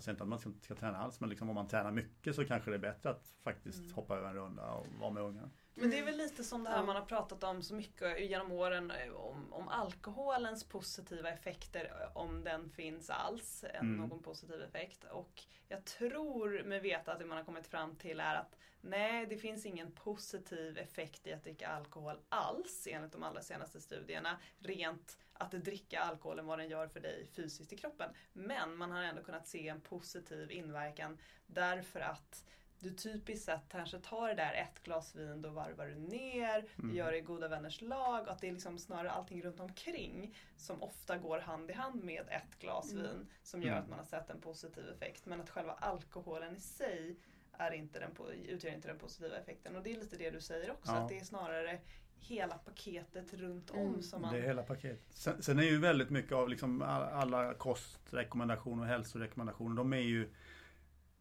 Jag 0.02 0.04
säger 0.04 0.14
inte 0.14 0.24
att 0.24 0.30
man 0.30 0.40
ska, 0.40 0.52
ska 0.62 0.76
träna 0.76 0.98
alls 0.98 1.20
men 1.20 1.30
liksom 1.30 1.50
om 1.50 1.56
man 1.56 1.68
tränar 1.68 1.92
mycket 1.92 2.36
så 2.36 2.46
kanske 2.46 2.72
det 2.72 2.78
är 2.78 2.80
bättre 2.80 3.10
att 3.10 3.34
faktiskt 3.44 3.80
mm. 3.80 3.94
hoppa 3.94 4.18
över 4.18 4.30
en 4.30 4.36
runda 4.36 4.72
och 4.72 4.88
vara 5.00 5.12
med 5.12 5.24
ungarna. 5.24 5.50
Men 5.74 5.90
det 5.90 6.00
är 6.00 6.06
väl 6.06 6.18
lite 6.18 6.44
som 6.44 6.64
det 6.64 6.70
här 6.70 6.84
man 6.84 6.96
har 6.96 7.06
pratat 7.06 7.44
om 7.44 7.64
så 7.64 7.76
mycket 7.76 8.30
genom 8.30 8.52
åren 8.52 8.92
eh, 8.92 9.14
om, 9.14 9.54
om 9.54 9.68
alkoholens 9.68 10.64
positiva 10.64 11.30
effekter 11.30 11.86
eh, 11.86 12.18
om 12.18 12.44
den 12.44 12.70
finns 12.70 13.10
alls, 13.10 13.66
mm. 13.74 13.96
någon 13.96 14.24
positiv 14.24 14.62
effekt. 14.62 15.04
Och 15.04 15.44
jag 15.68 15.86
tror 15.86 16.64
mig 16.64 16.80
veta 16.80 17.14
att 17.14 17.20
det 17.20 17.26
man 17.26 17.38
har 17.38 17.46
kommit 17.46 17.68
fram 17.68 17.96
till 17.96 18.20
är 18.20 18.36
att 18.36 18.58
nej, 18.82 19.26
det 19.26 19.38
finns 19.38 19.66
ingen 19.66 19.92
positiv 19.92 20.78
effekt 20.78 21.28
i 21.28 21.34
att 21.34 21.44
dricka 21.44 21.68
alkohol 21.68 22.20
alls 22.30 22.88
enligt 22.92 23.12
de 23.12 23.24
allra 23.24 23.42
senaste 23.42 23.82
studierna. 23.82 24.38
Rent 24.60 25.18
att 25.42 25.52
dricka 25.52 26.00
alkoholen 26.00 26.46
vad 26.46 26.60
den 26.60 26.70
gör 26.70 26.88
för 26.88 27.00
dig 27.00 27.28
fysiskt 27.36 27.74
i 27.74 27.78
kroppen. 27.78 28.10
Men 28.34 28.76
man 28.76 28.92
har 28.92 29.04
ändå 29.04 29.24
kunnat 29.24 29.48
se 29.48 29.68
en 29.68 29.82
positiv 29.82 30.52
inverkan 30.52 31.18
därför 31.48 32.00
att 32.00 32.44
du 32.82 32.94
typiskt 32.94 33.46
sett 33.46 33.70
kanske 33.70 34.00
tar 34.00 34.28
det 34.28 34.34
där 34.34 34.54
ett 34.54 34.84
glas 34.84 35.16
vin, 35.16 35.42
då 35.42 35.50
varvar 35.50 35.86
du 35.86 35.96
ner, 35.96 36.66
du 36.76 36.84
mm. 36.84 36.96
gör 36.96 37.12
det 37.12 37.18
i 37.18 37.22
goda 37.22 37.48
vänners 37.48 37.82
lag. 37.82 38.30
Att 38.30 38.42
det 38.42 38.48
är 38.48 38.52
liksom 38.52 38.80
snarare 38.80 39.12
allting 39.12 39.42
runt 39.42 39.60
omkring 39.60 40.36
som 40.58 40.84
ofta 40.84 41.18
går 41.18 41.40
hand 41.40 41.70
i 41.70 41.74
hand 41.74 42.04
med 42.04 42.26
ett 42.30 42.60
glas 42.60 42.92
mm. 42.92 43.04
vin 43.04 43.28
som 43.44 43.62
gör 43.62 43.72
mm. 43.72 43.84
att 43.84 43.90
man 43.90 44.00
har 44.00 44.06
sett 44.06 44.30
en 44.30 44.42
positiv 44.42 44.90
effekt. 44.90 45.26
Men 45.26 45.42
att 45.42 45.50
själva 45.50 45.74
alkoholen 45.74 46.56
i 46.56 46.60
sig 46.60 47.16
är 47.54 47.72
inte 47.72 48.00
den, 48.00 48.12
utgör 48.46 48.72
inte 48.72 48.88
den 48.88 48.98
positiva 49.00 49.38
effekten. 49.38 49.76
Och 49.76 49.84
det 49.84 49.92
är 49.92 50.00
lite 50.00 50.18
det 50.18 50.30
du 50.30 50.42
säger 50.42 50.72
också, 50.72 50.92
ja. 50.92 50.98
att 50.98 51.10
det 51.10 51.20
är 51.20 51.24
snarare 51.24 51.80
hela 52.22 52.58
paketet 52.58 53.34
runt 53.34 53.72
om. 53.72 53.88
Mm. 53.88 54.02
Som 54.02 54.22
man... 54.22 54.34
Det 54.34 54.40
är 54.40 54.44
hela 54.44 54.64
paketet. 54.64 55.06
Sen, 55.10 55.44
sen, 55.44 55.60
är 55.60 55.64
ju 55.64 55.80
väldigt 55.80 56.10
mycket 56.10 56.32
av 56.32 56.50
liksom 56.50 56.82
alla 56.82 57.54
kostrekommendationer 57.54 58.84
och 58.84 58.90
hälsorekommendationer, 58.90 59.76
de 59.76 59.94
är 59.94 59.98
ju 59.98 60.30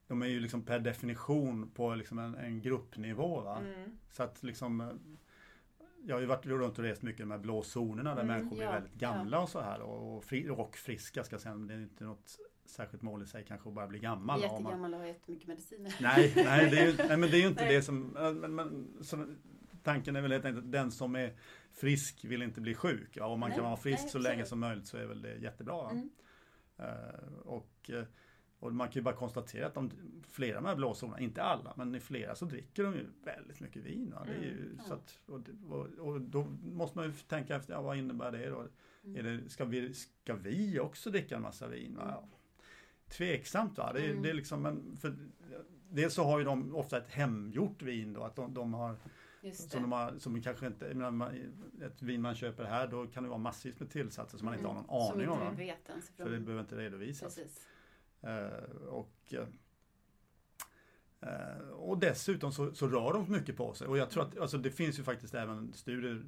de 0.07 0.23
är 0.23 0.27
ju 0.27 0.41
liksom 0.41 0.63
per 0.63 0.79
definition 0.79 1.71
på 1.71 1.95
liksom 1.95 2.19
en, 2.19 2.35
en 2.35 2.61
gruppnivå. 2.61 3.41
Va? 3.41 3.59
Mm. 3.59 3.99
Så 4.11 4.23
att 4.23 4.43
liksom 4.43 4.99
jag 6.05 6.17
har 6.17 6.21
ju 6.21 6.27
varit 6.27 6.47
runt 6.47 6.79
och 6.79 6.85
rest 6.85 7.03
mycket 7.03 7.27
med 7.29 7.41
blå 7.41 7.63
zonerna 7.63 8.15
där 8.15 8.23
mm, 8.23 8.37
människor 8.37 8.57
blir 8.57 8.67
väldigt 8.67 8.95
gamla 8.95 9.37
ja. 9.37 9.43
och 9.43 9.49
så 9.49 9.61
här 9.61 9.81
och, 9.81 10.25
fri, 10.25 10.49
och 10.49 10.77
friska 10.77 11.25
ska 11.25 11.35
jag 11.35 11.41
säga. 11.41 11.55
Men 11.55 11.67
det 11.67 11.75
är 11.75 11.79
inte 11.79 12.05
något 12.05 12.39
särskilt 12.65 13.03
mål 13.03 13.23
i 13.23 13.27
sig 13.27 13.45
kanske 13.49 13.69
att 13.69 13.75
bara 13.75 13.87
bli 13.87 13.99
gammal. 13.99 14.41
Jättegammal 14.41 14.95
och 14.95 15.01
har 15.01 15.07
jättemycket 15.07 15.49
mediciner. 15.49 15.95
Nej, 16.01 16.33
nej, 16.37 16.71
det 16.71 16.79
är 16.79 16.87
ju, 16.87 16.97
nej 16.97 17.17
men 17.17 17.31
det 17.31 17.37
är 17.37 17.41
ju 17.41 17.49
inte 17.49 17.65
det 17.69 17.83
som, 17.83 18.07
men, 18.41 18.55
men, 18.55 18.89
så, 19.01 19.27
tanken 19.83 20.17
är 20.17 20.21
väl 20.21 20.33
helt 20.33 20.45
enkelt 20.45 20.65
att 20.65 20.73
den 20.73 20.91
som 20.91 21.17
är 21.17 21.35
frisk 21.73 22.25
vill 22.25 22.43
inte 22.43 22.61
bli 22.61 22.75
sjuk. 22.75 23.17
Ja, 23.17 23.27
om 23.27 23.41
man 23.41 23.49
nej, 23.49 23.57
kan 23.57 23.65
vara 23.65 23.77
frisk 23.77 24.03
nej, 24.03 24.11
så 24.11 24.19
länge 24.19 24.45
som 24.45 24.61
möjligt 24.61 24.87
så 24.87 24.97
är 24.97 25.07
väl 25.07 25.23
det 25.23 25.35
jättebra. 25.35 25.91
Mm. 25.91 26.11
Uh, 26.81 27.39
och, 27.45 27.91
eh, 27.91 28.05
och 28.61 28.73
man 28.73 28.89
kan 28.89 28.95
ju 28.95 29.03
bara 29.03 29.15
konstatera 29.15 29.67
att 29.67 29.75
de, 29.75 29.91
flera 30.29 30.57
av 30.57 30.63
de 30.63 30.69
här 30.69 30.77
blåzonerna, 30.77 31.21
inte 31.21 31.43
alla, 31.43 31.75
men 31.77 31.95
i 31.95 32.01
flera 32.01 32.35
så 32.35 32.45
dricker 32.45 32.85
de 32.85 32.95
ju 32.95 33.07
väldigt 33.25 33.61
mycket 33.61 33.83
vin. 33.83 34.13
Va? 34.15 34.25
Det 34.27 34.33
är 34.33 34.43
ju, 34.43 34.73
mm. 34.73 34.79
så 34.87 34.95
att, 34.95 35.19
och, 35.27 35.41
och, 35.69 35.87
och, 35.99 36.21
då 36.21 36.47
måste 36.63 36.99
man 36.99 37.07
ju 37.07 37.13
tänka 37.13 37.57
efter, 37.57 37.73
ja, 37.73 37.83
vad 37.83 37.97
innebär 37.97 38.33
det 38.33 38.49
då? 38.49 38.67
Mm. 39.05 39.17
Är 39.17 39.23
det, 39.23 39.51
ska, 39.51 39.65
vi, 39.65 39.95
ska 39.95 40.35
vi 40.35 40.81
också 40.81 41.11
dricka 41.11 41.37
en 41.37 41.43
massa 41.43 41.69
vin? 41.69 41.97
Va? 41.97 42.05
Ja. 42.09 42.29
Tveksamt 43.09 43.79
va? 43.79 43.93
Det, 43.93 44.11
mm. 44.11 44.23
det 44.23 44.31
är 44.31 44.35
liksom, 44.35 44.63
men 44.63 44.97
för, 44.97 45.17
dels 45.91 46.15
så 46.15 46.25
har 46.25 46.39
ju 46.39 46.45
de 46.45 46.75
ofta 46.75 46.99
ett 46.99 47.11
hemgjort 47.11 47.83
vin 47.83 48.13
då, 48.13 48.23
att 48.23 48.37
de, 48.37 48.55
de 48.55 48.75
har 48.75 48.97
som, 49.53 49.93
har, 49.93 50.19
som 50.19 50.43
kanske 50.43 50.67
inte, 50.67 50.95
menar, 50.95 51.35
ett 51.83 52.03
vin 52.03 52.23
man 52.23 52.35
köper 52.35 52.65
här 52.65 52.87
då 52.87 53.07
kan 53.07 53.23
det 53.23 53.29
vara 53.29 53.39
massvis 53.39 53.81
med 53.81 53.91
tillsatser 53.91 54.39
som 54.39 54.45
man 54.45 54.55
inte 54.55 54.67
har 54.67 54.75
någon 54.75 54.85
mm. 54.85 55.31
aning 55.31 55.49
om. 55.49 55.57
Vet 55.57 55.89
För 56.17 56.31
det 56.31 56.41
behöver 56.41 56.61
inte 56.61 56.77
redovisas. 56.77 57.39
Uh, 58.25 58.87
och, 58.87 59.35
uh, 61.23 61.69
och 61.71 61.99
dessutom 61.99 62.53
så, 62.53 62.75
så, 62.75 62.89
rör 62.89 63.13
de 63.13 63.33
mycket 63.33 63.57
på 63.57 63.75
sig 63.75 63.87
och 63.87 63.99
jag 63.99 64.11
tror 64.11 64.23
att 64.23 64.39
alltså, 64.39 64.59
det 64.59 64.71
finns 64.71 64.99
ju 64.99 65.03
faktiskt 65.03 65.35
även 65.35 65.73
studier 65.73 66.25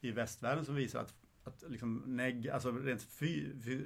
i 0.00 0.10
västvärlden 0.10 0.64
som 0.64 0.74
visar 0.74 1.00
att, 1.00 1.14
att 1.44 1.64
liksom 1.68 2.02
neg, 2.06 2.48
alltså 2.48 2.72
rent 2.72 3.02
fy, 3.02 3.62
fy, 3.62 3.84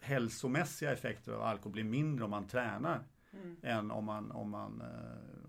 hälsomässiga 0.00 0.92
effekter 0.92 1.32
av 1.32 1.42
alkohol 1.42 1.72
blir 1.72 1.84
mindre 1.84 2.24
om 2.24 2.30
man 2.30 2.46
tränar 2.46 3.04
mm. 3.32 3.56
än 3.62 3.90
om 3.90 4.04
man, 4.04 4.30
om 4.30 4.50
man 4.50 4.82
uh, 4.82 5.39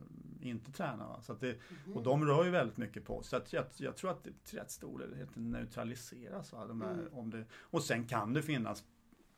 inte 0.41 0.71
tränar. 0.71 1.07
Va? 1.07 1.21
Så 1.21 1.33
att 1.33 1.39
det, 1.39 1.47
mm. 1.85 1.97
Och 1.97 2.03
de 2.03 2.25
rör 2.25 2.43
ju 2.43 2.49
väldigt 2.49 2.77
mycket 2.77 3.05
på 3.05 3.23
Så 3.23 3.35
att 3.35 3.53
jag, 3.53 3.65
jag 3.77 3.97
tror 3.97 4.11
att 4.11 4.23
det 4.23 4.43
till 4.43 4.59
rätt 4.59 4.71
stor 4.71 4.99
del 4.99 5.27
neutraliseras. 5.33 6.53
Va? 6.53 6.67
De 6.67 6.81
här, 6.81 6.93
mm. 6.93 7.13
om 7.13 7.29
det, 7.29 7.45
och 7.53 7.83
sen 7.83 8.07
kan 8.07 8.33
det 8.33 8.41
finnas 8.41 8.83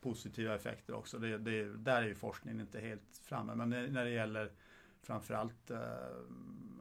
positiva 0.01 0.55
effekter 0.55 0.93
också. 0.93 1.19
Det, 1.19 1.37
det, 1.37 1.77
där 1.77 2.01
är 2.01 2.07
ju 2.07 2.15
forskningen 2.15 2.61
inte 2.61 2.79
helt 2.79 3.21
framme. 3.23 3.55
Men 3.55 3.69
när 3.69 4.05
det 4.05 4.11
gäller 4.11 4.51
framförallt 5.03 5.71
eh, 5.71 5.79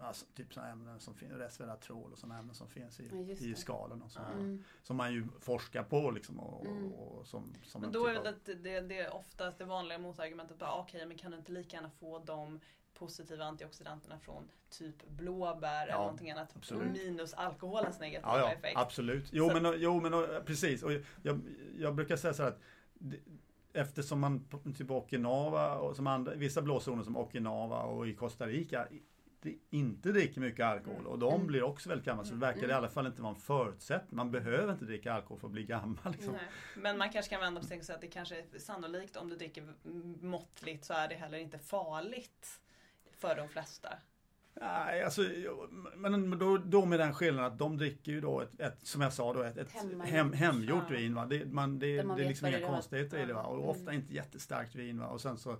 alltså, 0.01 0.27
typ 0.35 0.55
sådana 0.55 0.73
ämnen 0.73 1.01
som 1.01 1.15
finns, 1.15 1.33
resveratrol 1.33 2.13
och 2.13 2.19
sådana 2.19 2.39
ämnen 2.39 2.55
som 2.55 2.69
finns 2.69 3.01
i, 3.01 3.09
ja, 3.13 3.47
i 3.47 3.55
skalen 3.55 4.03
och 4.03 4.11
så. 4.11 4.21
Mm. 4.21 4.65
Som 4.83 4.97
man 4.97 5.13
ju 5.13 5.29
forskar 5.41 5.83
på 5.83 6.11
liksom. 6.11 6.41
Och, 6.41 6.67
mm. 6.67 6.93
och 6.93 7.27
som, 7.27 7.55
som 7.63 7.81
men 7.81 7.93
då 7.93 8.07
är 8.07 8.33
typ 8.33 8.45
det, 8.45 8.55
det, 8.55 8.81
det 8.81 8.99
är 8.99 9.15
oftast 9.15 9.59
det 9.59 9.65
vanliga 9.65 9.99
motargumentet 9.99 10.63
okej 10.63 10.83
okay, 10.83 11.07
men 11.07 11.19
kan 11.19 11.31
du 11.31 11.37
inte 11.37 11.53
lika 11.53 11.77
gärna 11.77 11.91
få 11.91 12.19
de 12.19 12.61
positiva 13.03 13.45
antioxidanterna 13.45 14.19
från 14.19 14.49
typ 14.71 15.09
blåbär 15.09 15.69
ja, 15.69 15.83
eller 15.83 15.95
någonting 15.95 16.31
annat. 16.31 16.53
Absolut. 16.57 16.93
Minus 16.93 17.35
alkoholens 17.35 18.01
negativa 18.01 18.39
ja, 18.39 18.39
ja, 18.39 18.53
effekt. 18.53 18.79
Absolut. 18.79 19.29
Jo 19.33 19.49
så. 19.49 19.61
men, 19.61 19.75
jo, 19.81 20.01
men 20.01 20.13
precis. 20.45 20.83
Och 20.83 20.93
jag, 21.23 21.41
jag 21.79 21.95
brukar 21.95 22.17
säga 22.17 22.35
så 22.35 22.43
här 22.43 22.51
att 22.51 22.61
eftersom 23.73 24.21
man 24.21 24.45
typ 24.77 24.91
Okinawa 24.91 25.79
och 25.79 25.97
som 25.97 26.07
andra, 26.07 26.35
vissa 26.35 26.63
blåzoner 26.63 27.03
som 27.03 27.17
Okinawa 27.17 27.83
och 27.83 28.09
i 28.09 28.15
Costa 28.15 28.47
Rica 28.47 28.89
inte 29.71 30.13
dricker 30.13 30.41
mycket 30.41 30.67
alkohol 30.67 31.07
och 31.07 31.19
de 31.19 31.35
mm. 31.35 31.47
blir 31.47 31.63
också 31.63 31.89
väldigt 31.89 32.07
gamla 32.07 32.25
så 32.25 32.35
det 32.35 32.41
verkar 32.41 32.59
mm. 32.59 32.71
i 32.71 32.73
alla 32.73 32.89
fall 32.89 33.07
inte 33.07 33.23
vara 33.23 33.35
en 33.35 33.41
förutsättning. 33.41 34.17
Man 34.17 34.31
behöver 34.31 34.73
inte 34.73 34.85
dricka 34.85 35.13
alkohol 35.13 35.39
för 35.39 35.47
att 35.47 35.53
bli 35.53 35.65
gammal. 35.65 36.13
Liksom. 36.13 36.39
Men 36.77 36.99
man 36.99 37.13
kanske 37.13 37.31
kan 37.31 37.41
vända 37.41 37.61
på 37.61 37.67
sig 37.67 37.79
och 37.79 37.85
säga 37.85 37.95
att 37.95 38.01
det 38.01 38.09
kanske 38.09 38.37
är 38.37 38.59
sannolikt 38.59 39.17
om 39.17 39.29
du 39.29 39.37
dricker 39.37 39.75
måttligt 40.21 40.85
så 40.85 40.95
är 40.95 41.09
det 41.09 41.15
heller 41.15 41.39
inte 41.39 41.59
farligt 41.59 42.61
för 43.23 43.37
de 43.37 43.49
flesta. 43.49 43.89
Nej, 44.61 45.03
alltså, 45.03 45.23
men 45.97 46.39
då, 46.39 46.59
då 46.59 46.85
med 46.85 47.01
den 47.01 47.15
skillnaden 47.15 47.53
att 47.53 47.59
de 47.59 47.77
dricker 47.77 48.13
ju 48.13 48.21
då 48.21 48.41
ett, 48.41 48.61
ett 48.61 48.87
som 48.87 49.01
jag 49.01 49.13
sa 49.13 49.33
då, 49.33 49.43
ett, 49.43 49.57
ett 49.57 49.73
hem, 50.05 50.33
hemgjort 50.33 50.85
ja. 50.89 50.97
vin. 50.97 51.15
Va? 51.15 51.27
Det, 51.27 51.53
man, 51.53 51.79
det, 51.79 52.05
man 52.05 52.17
det 52.17 52.25
är 52.25 52.29
liksom 52.29 52.49
inga 52.49 52.67
konstigheter 52.67 53.19
i 53.19 53.27
det. 53.27 53.35
Va? 53.35 53.43
Och 53.43 53.57
mm. 53.57 53.69
ofta 53.69 53.93
inte 53.93 54.15
jättestarkt 54.15 54.75
vin. 54.75 54.99
Va? 54.99 55.07
Och 55.07 55.21
sen 55.21 55.37
så 55.37 55.57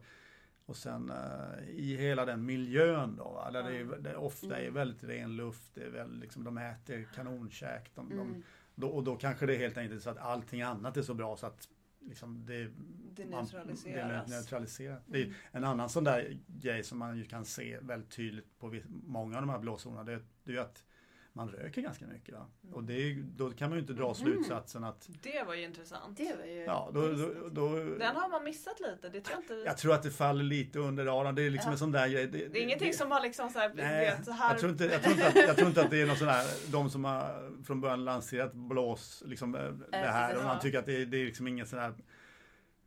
och 0.67 0.77
sen 0.77 1.11
uh, 1.11 1.69
i 1.71 1.97
hela 1.97 2.25
den 2.25 2.45
miljön 2.45 3.17
då, 3.17 3.25
va? 3.25 3.51
där 3.51 3.61
mm. 3.61 3.89
det, 3.89 3.99
det 3.99 4.17
ofta 4.17 4.57
mm. 4.57 4.67
är 4.67 4.71
väldigt 4.71 5.05
ren 5.05 5.37
luft, 5.37 5.75
det 5.75 5.85
är 5.85 5.91
väl, 5.91 6.19
liksom, 6.19 6.45
de 6.45 6.59
äter 6.59 7.09
kanonkäk. 7.15 7.91
De, 7.95 8.13
mm. 8.13 8.19
de, 8.19 8.43
då, 8.75 8.89
och 8.89 9.05
då 9.05 9.17
kanske 9.17 9.47
det 9.47 9.55
är 9.55 9.59
helt 9.59 9.77
enkelt 9.77 10.03
så 10.03 10.11
att 10.11 10.19
allting 10.19 10.63
annat 10.63 10.97
är 10.97 11.03
så 11.03 11.15
bra 11.15 11.37
så 11.37 11.47
att 11.47 11.69
liksom 12.05 12.47
det, 12.47 12.71
det 13.15 13.25
neutraliseras. 13.25 14.31
Det 14.31 14.37
neutraliserat. 14.37 15.09
Mm. 15.09 15.13
Det 15.13 15.23
är 15.23 15.35
en 15.53 15.65
annan 15.65 15.89
sån 15.89 16.05
där 16.05 16.39
grej 16.47 16.85
som 16.85 16.99
man 16.99 17.19
ju 17.19 17.25
kan 17.25 17.45
se 17.45 17.79
väldigt 17.81 18.11
tydligt 18.11 18.59
på 18.59 18.81
många 18.89 19.37
av 19.37 19.43
de 19.43 19.51
här 19.51 19.59
blåzonerna. 19.59 20.05
Det, 20.05 20.23
det 20.45 20.51
är 20.51 20.55
ju 20.55 20.61
att 20.61 20.85
man 21.33 21.49
röker 21.49 21.83
ganska 21.83 22.07
mycket. 22.07 22.35
Va? 22.35 22.47
Mm. 22.63 22.75
Och 22.75 22.85
det 22.85 23.15
då 23.15 23.51
kan 23.51 23.71
man 23.71 23.79
ju 23.79 23.81
inte 23.81 23.93
dra 23.93 24.05
mm. 24.05 24.15
slutsatsen 24.15 24.85
att... 24.85 25.09
Det 25.23 25.43
var 25.47 25.55
ju 25.55 25.65
intressant. 25.65 26.17
Det 26.17 26.37
var 26.39 26.45
ju 26.45 26.65
ja, 26.65 26.91
då, 26.95 27.13
då, 27.13 27.49
då, 27.49 27.69
Den 27.99 28.17
har 28.17 28.29
man 28.29 28.45
missat 28.45 28.81
lite. 28.81 29.09
Det 29.09 29.21
tror 29.21 29.35
jag, 29.35 29.43
inte... 29.43 29.55
jag 29.67 29.79
tror 29.79 29.95
att 29.95 30.03
det 30.03 30.11
faller 30.11 30.45
lite 30.45 30.79
under 30.79 31.05
radarn. 31.05 31.35
Det 31.35 31.43
är 31.43 31.51
liksom 31.51 31.69
ja. 31.69 31.73
en 31.73 31.79
sån 31.79 31.93
där 31.93 32.09
grej. 32.09 32.27
Det, 32.27 32.49
det 32.49 32.59
är 32.59 32.63
ingenting 32.63 32.91
det, 32.91 32.97
som 32.97 33.11
har 33.11 33.21
liksom 33.23 33.51
så 33.51 33.59
här, 33.59 33.73
nej, 33.75 34.11
vet, 34.11 34.25
så 34.25 34.33
här... 34.33 34.51
Jag, 34.51 34.61
tror 34.61 34.73
inte, 34.73 34.85
jag, 34.85 35.03
tror 35.03 35.15
inte 35.15 35.29
att, 35.29 35.37
jag 35.37 35.57
tror 35.57 35.69
inte 35.69 35.83
att 35.83 35.91
det 35.91 36.01
är 36.03 36.07
någon 36.07 36.17
sån 36.17 36.29
här, 36.29 36.73
de 36.73 36.91
som 36.91 37.05
har 37.05 37.51
från 37.65 37.81
början 37.81 38.05
lanserat 38.05 38.53
blås, 38.53 39.23
liksom 39.27 39.55
eh, 39.55 39.73
det 39.91 39.97
här. 39.97 40.37
Och 40.37 40.45
man 40.45 40.61
tycker 40.61 40.79
att 40.79 40.87
det, 40.87 41.05
det 41.05 41.17
är 41.17 41.25
liksom 41.25 41.49
ingen 41.49 41.67
sån 41.67 41.79
här 41.79 41.95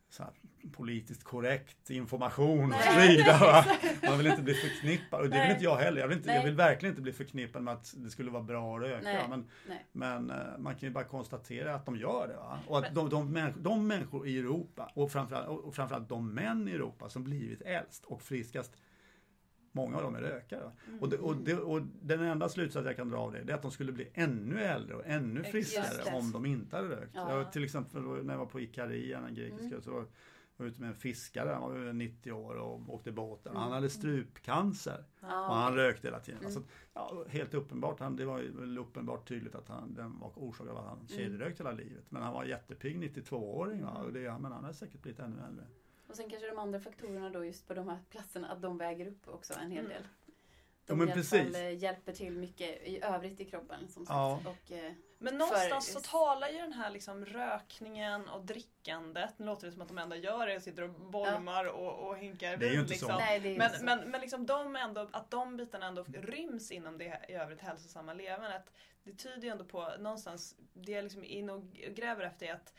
så 0.10 0.24
här, 0.24 0.34
politiskt 0.72 1.24
korrekt 1.24 1.90
information 1.90 2.74
och 2.74 2.80
så 2.80 3.00
vidare. 3.00 3.66
Man 4.08 4.18
vill 4.18 4.28
inte 4.28 4.42
bli 4.42 4.54
förknippad, 4.54 5.22
och 5.22 5.30
det 5.30 5.42
vill 5.42 5.52
inte 5.52 5.64
jag 5.64 5.76
heller. 5.76 6.02
Jag 6.02 6.08
vill, 6.08 6.18
inte, 6.18 6.30
jag 6.30 6.44
vill 6.44 6.56
verkligen 6.56 6.92
inte 6.92 7.02
bli 7.02 7.14
förknippad 7.14 7.64
med 7.64 7.74
att 7.74 7.94
det 7.98 8.10
skulle 8.10 8.32
vara 8.32 8.44
bra 8.44 8.76
att 8.76 8.82
röka. 8.82 9.04
Nej. 9.04 9.26
Men, 9.30 9.50
Nej. 9.68 9.86
men 9.92 10.32
uh, 10.32 10.58
man 10.58 10.76
kan 10.76 10.90
ju 10.90 10.94
bara 10.94 11.04
konstatera 11.04 11.76
att 11.76 11.86
de 11.86 11.98
gör 11.98 12.28
det. 12.28 12.36
Va? 12.36 12.60
Och 12.68 12.78
att 12.78 12.96
de, 12.96 13.10
de, 13.10 13.52
de 13.58 13.88
människor 13.88 14.28
i 14.28 14.40
Europa 14.40 14.92
och 14.94 15.12
framförallt, 15.12 15.48
och 15.48 15.76
framförallt 15.76 16.10
de 16.10 16.34
män 16.34 16.68
i 16.68 16.72
Europa 16.72 17.10
som 17.10 17.24
blivit 17.24 17.62
äldst 17.62 18.06
och 18.06 18.22
friskast 18.22 18.72
Många 19.76 19.98
av 19.98 20.04
dem 20.04 20.16
är 20.16 20.22
rökare. 20.22 20.72
Mm. 20.88 21.00
Och, 21.00 21.10
det, 21.10 21.18
och, 21.18 21.36
det, 21.36 21.54
och, 21.54 21.82
den 22.02 22.22
enda 22.22 22.50
slutsats 22.50 22.86
jag 22.86 22.96
kan 22.96 23.10
dra 23.10 23.18
av 23.18 23.32
det, 23.32 23.44
det 23.44 23.54
är 23.54 23.56
att 23.56 23.62
de 23.62 23.72
skulle 23.72 23.92
bli 23.92 24.10
ännu 24.14 24.62
äldre 24.62 24.96
och 24.96 25.06
ännu 25.06 25.44
friskare 25.44 26.16
om 26.16 26.32
de 26.32 26.46
inte 26.46 26.76
hade 26.76 26.88
rökt. 26.88 27.12
Ja. 27.14 27.38
Jag, 27.38 27.52
till 27.52 27.64
exempel 27.64 28.02
när 28.02 28.34
jag 28.34 28.40
var 28.40 28.46
på 28.46 28.60
Ikaria, 28.60 29.22
den 29.22 29.36
grekiska, 29.36 29.66
mm. 29.66 29.82
så 29.82 30.06
var 30.58 30.66
ute 30.66 30.82
med 30.82 30.90
en 30.90 30.96
fiskare, 30.96 31.50
han 31.50 31.62
var 31.62 31.94
90 31.94 32.32
år 32.32 32.56
och 32.56 32.94
åkte 32.94 33.12
båten. 33.12 33.52
Mm. 33.52 33.62
Han 33.62 33.72
hade 33.72 33.90
strupcancer 33.90 35.04
ah, 35.22 35.48
och 35.48 35.56
han 35.56 35.76
rökte 35.76 36.08
hela 36.08 36.20
tiden. 36.20 36.40
Mm. 36.40 36.46
Alltså, 36.46 36.64
ja, 36.94 37.26
helt 37.30 37.54
uppenbart, 37.54 38.00
han, 38.00 38.16
det 38.16 38.26
var 38.26 38.40
väl 38.40 38.78
uppenbart 38.78 39.28
tydligt 39.28 39.56
att 39.56 39.68
han, 39.68 39.94
den 39.94 40.20
var 40.20 40.32
orsakad 40.36 40.72
av 40.72 40.78
att 40.78 40.86
han 40.86 40.98
mm. 40.98 41.08
kedjerökt 41.08 41.60
hela 41.60 41.72
livet. 41.72 42.06
Men 42.10 42.22
han 42.22 42.34
var 42.34 42.46
jättepigg 42.46 42.98
92-åring. 42.98 43.84
Va? 43.84 44.04
Och 44.06 44.14
det, 44.14 44.20
men 44.20 44.52
han 44.52 44.64
hade 44.64 44.74
säkert 44.74 45.02
blivit 45.02 45.20
ännu 45.20 45.36
äldre. 45.48 45.66
Och 46.08 46.16
sen 46.16 46.30
kanske 46.30 46.50
de 46.50 46.58
andra 46.58 46.80
faktorerna 46.80 47.30
då 47.30 47.46
just 47.46 47.68
på 47.68 47.74
de 47.74 47.88
här 47.88 48.00
platserna, 48.10 48.48
att 48.48 48.62
de 48.62 48.78
väger 48.78 49.08
upp 49.08 49.28
också 49.28 49.54
en 49.54 49.72
hel 49.72 49.86
mm. 49.86 49.90
del. 49.90 50.04
Ja, 50.86 50.96
men 50.96 51.12
precis. 51.12 51.56
Eh, 51.56 51.78
hjälper 51.78 52.14
till 52.14 52.32
mycket 52.32 52.88
i 52.88 53.00
övrigt 53.04 53.40
i 53.40 53.46
kroppen. 53.46 53.88
Som 53.90 54.06
ja. 54.10 54.42
Och, 54.46 54.72
eh, 54.72 54.92
men 55.18 55.38
någonstans 55.38 55.94
för... 55.94 56.00
så 56.00 56.00
talar 56.00 56.50
ju 56.50 56.58
den 56.58 56.74
här 56.74 56.90
liksom 56.90 57.26
rökningen 57.26 58.30
och 58.30 58.46
drickandet, 58.46 59.40
nu 59.40 59.46
låter 59.46 59.68
det 59.68 59.74
som 59.74 59.82
att 59.82 59.88
de 59.88 59.98
enda 59.98 60.16
gör 60.16 60.48
det, 60.48 60.62
sitter 60.62 60.84
och 60.84 60.90
bolmar 60.90 61.66
ja. 61.66 61.72
och, 61.72 62.08
och 62.08 62.18
hinkar 62.18 62.58
Det 62.58 62.68
är 62.68 62.72
ju 62.72 62.80
inte 62.80 62.90
liksom. 62.90 63.10
så. 63.10 63.18
Nej, 63.18 63.40
det 63.40 63.56
är 63.56 63.58
men, 63.58 63.70
så. 63.70 63.84
men, 63.84 64.00
men 64.00 64.22
liksom 64.22 64.46
de 64.46 64.76
ändå, 64.76 65.10
att 65.12 65.32
de 65.32 65.58
bitarna 65.58 65.86
ändå 65.86 66.06
ryms 66.14 66.72
inom 66.72 66.98
det 66.98 67.26
i 67.30 67.34
övrigt 67.34 67.62
hälsosamma 67.62 68.14
levandet. 68.14 68.72
Det 69.04 69.14
tyder 69.14 69.42
ju 69.42 69.50
ändå 69.50 69.64
på 69.64 69.92
någonstans, 70.00 70.56
det 70.74 70.92
jag 70.92 71.04
liksom 71.04 71.24
är 71.24 71.28
inne 71.28 71.52
och 71.52 71.64
gräver 71.72 72.24
efter 72.24 72.46
är 72.46 72.54
att 72.54 72.74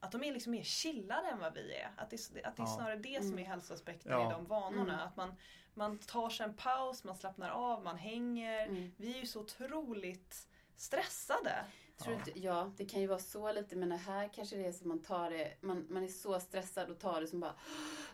att 0.00 0.12
de 0.12 0.24
är 0.24 0.32
liksom 0.32 0.52
mer 0.52 0.62
chillade 0.62 1.28
än 1.28 1.38
vad 1.38 1.54
vi 1.54 1.74
är. 1.74 1.90
Att 1.96 2.10
det, 2.10 2.44
att 2.44 2.56
det 2.56 2.62
är 2.62 2.66
snarare 2.66 2.96
det 2.96 3.22
som 3.22 3.32
är 3.32 3.38
mm. 3.38 3.50
hälsoaspekten 3.50 4.12
ja. 4.12 4.30
i 4.30 4.32
de 4.32 4.46
vanorna. 4.46 4.92
Mm. 4.94 5.06
Att 5.06 5.16
man, 5.16 5.34
man 5.74 5.98
tar 5.98 6.30
sig 6.30 6.46
en 6.46 6.54
paus, 6.54 7.04
man 7.04 7.16
slappnar 7.16 7.50
av, 7.50 7.82
man 7.82 7.96
hänger. 7.96 8.66
Mm. 8.66 8.92
Vi 8.96 9.14
är 9.14 9.20
ju 9.20 9.26
så 9.26 9.40
otroligt 9.40 10.48
stressade. 10.76 11.64
Tror 12.04 12.14
ja. 12.14 12.18
Inte, 12.18 12.40
ja, 12.40 12.72
det 12.76 12.84
kan 12.84 13.00
ju 13.00 13.06
vara 13.06 13.18
så 13.18 13.52
lite 13.52 13.76
men 13.76 13.88
det 13.88 13.96
här 13.96 14.30
kanske 14.34 14.56
det 14.56 14.66
är 14.66 14.72
som 14.72 14.88
man 14.88 14.98
tar 14.98 15.30
det, 15.30 15.52
man, 15.60 15.86
man 15.90 16.04
är 16.04 16.08
så 16.08 16.40
stressad 16.40 16.90
och 16.90 16.98
tar 16.98 17.20
det 17.20 17.26
som 17.26 17.40
bara 17.40 17.54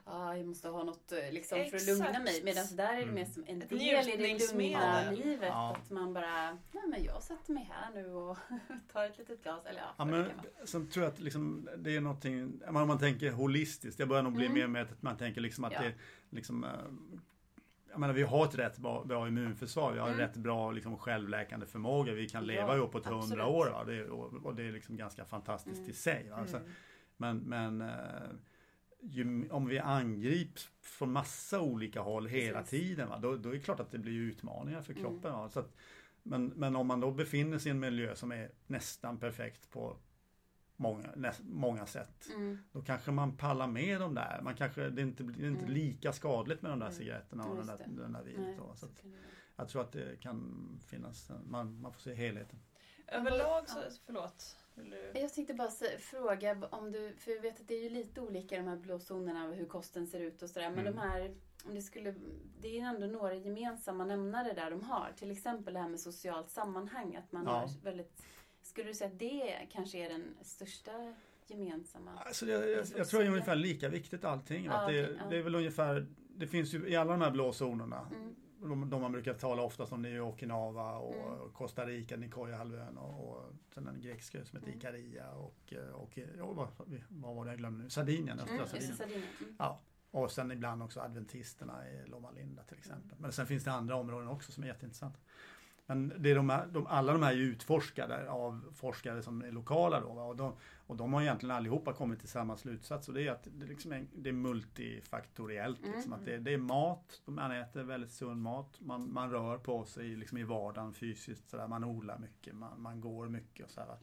ah, 0.06 0.34
jag 0.34 0.46
måste 0.46 0.68
ha 0.68 0.84
något 0.84 1.12
eh, 1.12 1.32
liksom, 1.32 1.64
för 1.70 1.76
att 1.76 1.86
lugna 1.86 2.18
mig. 2.18 2.42
Medan 2.44 2.66
där 2.76 2.94
är 2.94 3.06
det 3.06 3.12
mer 3.12 3.24
som 3.24 3.44
en 3.46 3.58
del 3.58 4.08
i 4.08 4.16
det 4.16 4.54
lugna 4.54 5.10
livet. 5.10 5.48
Ja. 5.48 5.76
Att 5.76 5.90
man 5.90 6.14
bara, 6.14 6.50
nej 6.50 6.82
men 6.88 7.04
jag 7.04 7.22
sätter 7.22 7.52
mig 7.52 7.70
här 7.72 7.94
nu 7.94 8.12
och 8.12 8.38
tar 8.92 9.04
ett 9.04 9.18
litet 9.18 9.42
glas. 9.42 9.66
Eller 9.66 9.80
ja, 9.80 9.94
ja 9.98 10.04
men, 10.04 10.30
sen 10.64 10.88
tror 10.88 11.04
jag 11.04 11.12
att 11.12 11.20
liksom, 11.20 11.68
det 11.76 11.96
är 11.96 12.00
någonting, 12.00 12.60
om 12.66 12.74
man 12.74 12.98
tänker 12.98 13.30
holistiskt, 13.30 13.98
jag 13.98 14.08
börjar 14.08 14.22
nog 14.22 14.32
bli 14.32 14.46
mm. 14.46 14.58
mer 14.58 14.66
med 14.66 14.82
att 14.82 15.02
man 15.02 15.16
tänker 15.16 15.40
liksom 15.40 15.64
att 15.64 15.72
ja. 15.72 15.82
det 15.82 15.94
liksom 16.30 16.64
eh, 16.64 16.70
jag 17.96 18.00
menar, 18.00 18.14
vi 18.14 18.22
har 18.22 18.44
ett 18.44 18.54
rätt 18.54 18.78
bra, 18.78 19.04
bra 19.04 19.28
immunförsvar, 19.28 19.92
vi 19.92 19.98
har 19.98 20.08
mm. 20.08 20.18
rätt 20.18 20.36
bra 20.36 20.70
liksom, 20.70 20.98
självläkande 20.98 21.66
förmåga, 21.66 22.12
vi 22.12 22.28
kan 22.28 22.46
leva 22.46 22.76
ja, 22.76 22.82
uppåt 22.82 23.06
hundra 23.06 23.46
år. 23.46 23.70
Va? 23.70 23.84
Det, 23.84 24.08
och, 24.08 24.46
och, 24.46 24.54
det 24.54 24.62
är 24.62 24.72
liksom 24.72 24.96
ganska 24.96 25.24
fantastiskt 25.24 25.78
mm. 25.78 25.90
i 25.90 25.92
sig. 25.92 26.30
Alltså, 26.30 26.60
men 27.16 27.38
men 27.38 27.80
äh, 27.80 27.88
ju, 29.00 29.48
om 29.50 29.66
vi 29.66 29.78
angrips 29.78 30.70
från 30.80 31.12
massa 31.12 31.60
olika 31.60 32.00
håll 32.00 32.26
hela 32.26 32.58
Precis. 32.58 32.80
tiden, 32.80 33.08
va? 33.08 33.18
Då, 33.18 33.36
då 33.36 33.48
är 33.48 33.52
det 33.52 33.60
klart 33.60 33.80
att 33.80 33.90
det 33.90 33.98
blir 33.98 34.20
utmaningar 34.20 34.82
för 34.82 34.92
mm. 34.92 35.02
kroppen. 35.02 35.32
Mm. 35.32 35.44
Att, 35.44 35.76
men, 36.22 36.46
men 36.46 36.76
om 36.76 36.86
man 36.86 37.00
då 37.00 37.10
befinner 37.10 37.58
sig 37.58 37.70
i 37.70 37.74
en 37.74 37.80
miljö 37.80 38.14
som 38.16 38.32
är 38.32 38.50
nästan 38.66 39.18
perfekt 39.18 39.70
på 39.70 39.96
många, 40.76 41.08
näst, 41.16 41.40
många 41.44 41.86
sätt. 41.86 42.28
Mm. 42.34 42.58
Då 42.72 42.82
kanske 42.82 43.10
man 43.10 43.36
pallar 43.36 43.66
med 43.66 44.00
de 44.00 44.14
där. 44.14 44.40
Man 44.42 44.54
kanske, 44.54 44.88
det 44.90 45.02
är 45.02 45.06
inte, 45.06 45.22
det 45.22 45.42
är 45.42 45.48
inte 45.48 45.60
mm. 45.60 45.74
lika 45.74 46.12
skadligt 46.12 46.62
med 46.62 46.72
de 46.72 46.78
där 46.78 46.86
mm. 46.86 46.98
cigaretterna 46.98 47.44
och 47.44 47.56
den 47.56 47.66
där, 47.66 47.78
den 47.86 48.12
där 48.12 48.22
vinet. 48.22 48.56
Så, 48.56 48.74
så 48.76 48.86
jag 49.56 49.68
tror 49.68 49.82
att 49.82 49.92
det 49.92 50.20
kan 50.20 50.68
finnas, 50.86 51.30
man, 51.48 51.80
man 51.80 51.92
får 51.92 52.00
se 52.00 52.14
helheten. 52.14 52.58
Överlag 53.06 53.68
så, 53.68 53.78
förlåt. 54.06 54.56
Jag 55.14 55.34
tänkte 55.34 55.54
bara 55.54 55.70
fråga 55.98 56.68
om 56.70 56.92
du, 56.92 57.14
för 57.18 57.30
jag 57.30 57.42
vet 57.42 57.60
att 57.60 57.68
det 57.68 57.74
är 57.74 57.82
ju 57.82 57.88
lite 57.88 58.20
olika 58.20 58.56
de 58.56 58.68
här 58.68 58.76
blåzonerna 58.76 59.46
hur 59.46 59.66
kosten 59.66 60.06
ser 60.06 60.20
ut 60.20 60.42
och 60.42 60.50
sådär. 60.50 60.70
Men 60.70 60.78
mm. 60.78 60.94
de 60.94 61.00
här, 61.00 61.34
om 61.64 61.74
det 61.74 61.82
skulle, 61.82 62.14
det 62.60 62.78
är 62.78 62.86
ändå 62.86 63.06
några 63.06 63.34
gemensamma 63.34 64.04
nämnare 64.04 64.52
där 64.52 64.70
de 64.70 64.82
har. 64.82 65.12
Till 65.16 65.30
exempel 65.30 65.74
det 65.74 65.80
här 65.80 65.88
med 65.88 66.00
socialt 66.00 66.50
sammanhang. 66.50 67.16
Att 67.16 67.32
man 67.32 67.44
ja. 67.44 67.50
har 67.50 67.82
väldigt 67.82 68.22
skulle 68.66 68.88
du 68.88 68.94
säga 68.94 69.10
att 69.10 69.18
det 69.18 69.68
kanske 69.72 69.98
är 69.98 70.08
den 70.08 70.34
största 70.42 71.14
gemensamma? 71.46 72.18
Alltså 72.18 72.46
jag, 72.46 72.70
jag, 72.70 72.86
jag 72.96 73.08
tror 73.08 73.20
det 73.20 73.26
är 73.26 73.30
ungefär 73.30 73.56
lika 73.56 73.88
viktigt 73.88 74.24
allting. 74.24 74.68
Ah, 74.68 74.86
det, 74.86 75.04
okay, 75.04 75.28
det, 75.30 75.36
är 75.36 75.42
väl 75.42 75.54
ungefär, 75.54 76.06
det 76.28 76.46
finns 76.46 76.74
ju 76.74 76.88
i 76.88 76.96
alla 76.96 77.12
de 77.12 77.20
här 77.20 77.30
blå 77.30 77.52
zonerna. 77.52 78.08
Mm. 78.10 78.34
De, 78.60 78.90
de, 78.90 79.00
man 79.02 79.12
brukar 79.12 79.34
tala 79.34 79.62
oftast 79.62 79.92
om 79.92 80.02
det 80.02 80.08
är 80.08 80.20
Okinawa 80.20 80.98
och 80.98 81.14
mm. 81.14 81.52
Costa 81.52 81.86
Rica, 81.86 82.16
Nicoya-halvön 82.16 82.98
och, 82.98 83.28
och 83.28 83.52
sen 83.74 83.84
den 83.84 84.00
grekiska 84.00 84.44
som 84.44 84.58
heter 84.58 84.72
mm. 84.72 84.78
Ikaria 84.78 85.30
och, 85.30 85.74
och, 85.94 86.18
och 86.40 86.56
vad, 86.56 86.68
vad 87.08 87.36
var 87.36 87.44
det 87.44 87.50
jag 87.50 87.58
glömde 87.58 87.84
nu? 87.84 87.90
Sardinien, 87.90 88.40
östra 88.40 88.54
mm, 88.54 88.66
Sardinien. 88.66 88.96
Sardinien. 88.96 89.28
Mm. 89.40 89.56
Ja. 89.58 89.80
Och 90.10 90.30
sen 90.30 90.52
ibland 90.52 90.82
också 90.82 91.00
adventisterna 91.00 91.90
i 91.90 92.06
Loma 92.06 92.30
Linda 92.30 92.62
till 92.62 92.78
exempel. 92.78 93.18
Men 93.18 93.32
sen 93.32 93.46
finns 93.46 93.64
det 93.64 93.72
andra 93.72 93.96
områden 93.96 94.28
också 94.28 94.52
som 94.52 94.62
är 94.62 94.68
jätteintressanta. 94.68 95.18
Men 95.86 96.12
det 96.18 96.30
är 96.30 96.34
de, 96.34 96.60
de, 96.72 96.86
alla 96.86 97.12
de 97.12 97.22
här 97.22 97.32
är 97.32 97.36
utforskade 97.36 98.30
av 98.30 98.72
forskare 98.74 99.22
som 99.22 99.42
är 99.42 99.52
lokala 99.52 100.00
då. 100.00 100.08
Och 100.08 100.36
de, 100.36 100.54
och 100.86 100.96
de 100.96 101.12
har 101.12 101.22
egentligen 101.22 101.56
allihopa 101.56 101.92
kommit 101.92 102.20
till 102.20 102.28
samma 102.28 102.56
slutsats 102.56 103.08
och 103.08 103.14
det 103.14 103.22
är 103.22 103.32
att 103.32 103.48
det, 103.52 103.66
liksom 103.66 103.92
är, 103.92 104.06
det 104.14 104.28
är 104.28 104.32
multifaktoriellt. 104.32 105.82
Mm. 105.82 105.92
Liksom, 105.94 106.12
att 106.12 106.24
det, 106.24 106.38
det, 106.38 106.54
är 106.54 106.58
mat, 106.58 107.22
man 107.24 107.52
äter 107.52 107.82
väldigt 107.82 108.10
sund 108.10 108.42
mat, 108.42 108.80
man, 108.80 109.12
man 109.12 109.30
rör 109.30 109.58
på 109.58 109.84
sig 109.84 110.16
liksom 110.16 110.38
i 110.38 110.42
vardagen 110.42 110.94
fysiskt, 110.94 111.50
så 111.50 111.56
där, 111.56 111.68
man 111.68 111.84
odlar 111.84 112.18
mycket, 112.18 112.54
man, 112.54 112.82
man 112.82 113.00
går 113.00 113.28
mycket 113.28 113.66
och 113.66 113.72
så 113.72 113.80
här. 113.80 113.96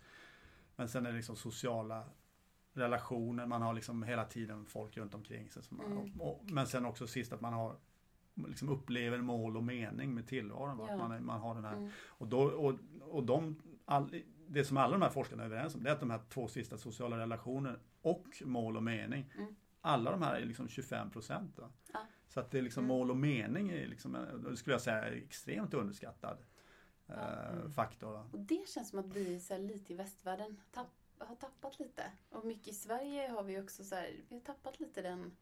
Men 0.76 0.90
sen 0.90 1.06
är 1.06 1.12
det 1.12 1.18
liksom 1.18 1.36
sociala 1.36 2.04
relationer, 2.74 3.46
man 3.46 3.62
har 3.62 3.74
liksom 3.74 4.04
hela 4.04 4.26
tiden 4.26 4.66
folk 4.66 4.98
runt 4.98 5.14
omkring 5.14 5.50
sig. 5.50 5.64
Mm. 5.72 6.12
men 6.42 6.68
sen 6.68 6.86
också 6.86 7.08
sist 7.08 7.34
att 7.34 7.42
man 7.42 7.54
har 7.54 7.76
liksom 8.36 8.70
upplever 8.70 9.22
mål 9.22 9.58
och 9.58 9.64
mening 9.64 10.14
med 10.14 10.28
tillvaron. 10.28 10.86
Ja. 10.90 10.98
Man, 10.98 11.26
man 11.26 11.40
har 11.40 11.56
den 11.56 11.66
här, 11.66 11.76
mm. 11.76 11.90
och, 12.08 12.28
då, 12.28 12.42
och, 12.42 12.80
och 13.02 13.24
de, 13.24 13.62
all, 13.86 14.22
det 14.48 14.66
som 14.66 14.78
alla 14.78 14.92
de 14.92 15.02
här 15.02 15.10
forskarna 15.10 15.44
är 15.44 15.48
överens 15.48 15.76
om 15.76 15.84
det 15.84 15.90
är 15.90 15.94
att 15.94 16.00
de 16.00 16.10
här 16.10 16.22
två 16.30 16.48
sista 16.48 16.78
sociala 16.78 17.18
relationer 17.18 17.80
och 18.02 18.28
mål 18.46 18.78
och 18.78 18.84
mening 18.84 19.32
mm. 19.38 19.56
Alla 19.86 20.12
de 20.12 20.22
här 20.22 20.36
är 20.36 20.46
liksom 20.46 20.68
25 20.68 21.12
procent. 21.12 21.60
Ja. 21.94 22.08
Så 22.28 22.40
att 22.40 22.52
det 22.52 22.58
är 22.58 22.62
liksom 22.62 22.84
mm. 22.84 22.98
mål 22.98 23.12
och 23.12 23.18
mening 23.18 23.70
är 23.70 23.88
liksom, 23.88 24.18
det 24.50 24.58
skulle 24.58 24.74
jag 24.74 24.82
säga 24.82 25.06
extremt 25.06 25.74
underskattad 25.74 26.38
ja. 27.06 27.16
eh, 27.16 27.70
faktor. 27.70 28.30
Och 28.32 28.40
det 28.40 28.70
känns 28.70 28.90
som 28.90 29.00
att 29.00 29.16
vi 29.16 29.40
så 29.40 29.58
lite 29.58 29.94
i 29.94 29.96
västvärlden 29.96 30.62
tapp, 30.72 30.92
har 31.18 31.36
tappat 31.36 31.80
lite. 31.80 32.12
Och 32.30 32.46
mycket 32.46 32.68
i 32.68 32.74
Sverige 32.74 33.28
har 33.28 33.44
vi 33.44 33.62
också 33.62 33.84
så 33.84 33.96
här, 33.96 34.22
vi 34.30 34.36
har 34.36 34.42
tappat 34.42 34.80
lite 34.80 35.02
den, 35.02 35.38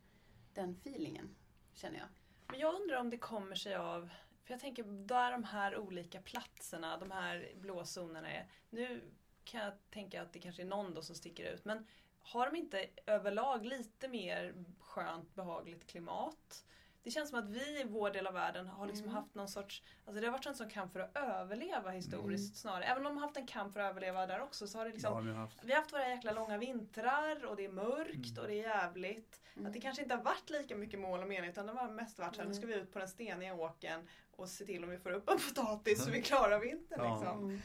den 0.53 0.71
feelingen, 0.71 1.35
känner 1.73 1.97
jag. 1.97 2.07
Men 2.51 2.59
jag 2.59 2.75
undrar 2.81 2.97
om 2.97 3.09
det 3.09 3.17
kommer 3.17 3.55
sig 3.55 3.75
av 3.75 4.09
för 4.43 4.53
jag 4.53 4.61
tänker, 4.61 4.83
där 4.83 5.31
de 5.31 5.43
här 5.43 5.77
olika 5.77 6.21
platserna, 6.21 6.97
de 6.97 7.11
här 7.11 7.51
blåzonerna 7.55 8.31
är. 8.31 8.47
Nu 8.69 9.01
kan 9.43 9.61
jag 9.61 9.73
tänka 9.89 10.21
att 10.21 10.33
det 10.33 10.39
kanske 10.39 10.61
är 10.61 10.65
någon 10.65 10.93
då 10.93 11.01
som 11.01 11.15
sticker 11.15 11.53
ut. 11.53 11.65
Men 11.65 11.87
har 12.19 12.45
de 12.45 12.55
inte 12.55 12.89
överlag 13.05 13.65
lite 13.65 14.07
mer 14.07 14.65
skönt, 14.79 15.35
behagligt 15.35 15.87
klimat? 15.87 16.65
Det 17.03 17.11
känns 17.11 17.29
som 17.29 17.39
att 17.39 17.49
vi 17.49 17.81
i 17.81 17.83
vår 17.89 18.09
del 18.09 18.27
av 18.27 18.33
världen 18.33 18.67
har 18.67 18.87
liksom 18.87 19.05
mm. 19.05 19.15
haft 19.15 19.35
någon 19.35 19.47
sorts, 19.47 19.83
alltså 20.05 20.21
det 20.21 20.27
har 20.27 20.31
varit 20.31 20.45
en 20.45 20.55
sån 20.55 20.69
kamp 20.69 20.93
för 20.93 20.99
att 20.99 21.17
överleva 21.17 21.89
historiskt 21.89 22.49
mm. 22.49 22.55
snarare. 22.55 22.83
Även 22.83 23.05
om 23.05 23.13
de 23.13 23.17
har 23.17 23.27
haft 23.27 23.37
en 23.37 23.47
kamp 23.47 23.73
för 23.73 23.79
att 23.79 23.89
överleva 23.91 24.27
där 24.27 24.41
också 24.41 24.67
så 24.67 24.77
har 24.77 24.85
det 24.85 24.91
liksom, 24.91 25.13
ja, 25.13 25.19
vi, 25.19 25.29
har 25.29 25.37
haft. 25.37 25.63
vi 25.63 25.71
har 25.71 25.79
haft 25.79 25.93
våra 25.93 26.09
jäkla 26.09 26.31
långa 26.31 26.57
vintrar 26.57 27.45
och 27.45 27.55
det 27.55 27.65
är 27.65 27.71
mörkt 27.71 28.31
mm. 28.31 28.41
och 28.41 28.47
det 28.47 28.53
är 28.53 28.63
jävligt. 28.63 29.41
Mm. 29.55 29.67
Att 29.67 29.73
det 29.73 29.81
kanske 29.81 30.03
inte 30.03 30.15
har 30.15 30.23
varit 30.23 30.49
lika 30.49 30.75
mycket 30.75 30.99
mål 30.99 31.21
och 31.21 31.27
mening 31.27 31.49
utan 31.49 31.65
det 31.65 31.73
har 31.73 31.89
mest 31.89 32.19
varit 32.19 32.35
såhär, 32.35 32.49
nu 32.49 32.55
ska 32.55 32.65
vi 32.65 32.73
ut 32.73 32.93
på 32.93 32.99
den 32.99 33.07
steniga 33.07 33.53
åken 33.53 34.07
och 34.35 34.49
se 34.49 34.65
till 34.65 34.83
om 34.83 34.89
vi 34.89 34.97
får 34.97 35.11
upp 35.11 35.29
en 35.29 35.37
potatis 35.37 36.03
så 36.03 36.11
vi 36.11 36.21
klarar 36.21 36.59
vintern. 36.59 36.99
Ja. 37.03 37.15
Liksom. 37.15 37.43
Mm. 37.43 37.61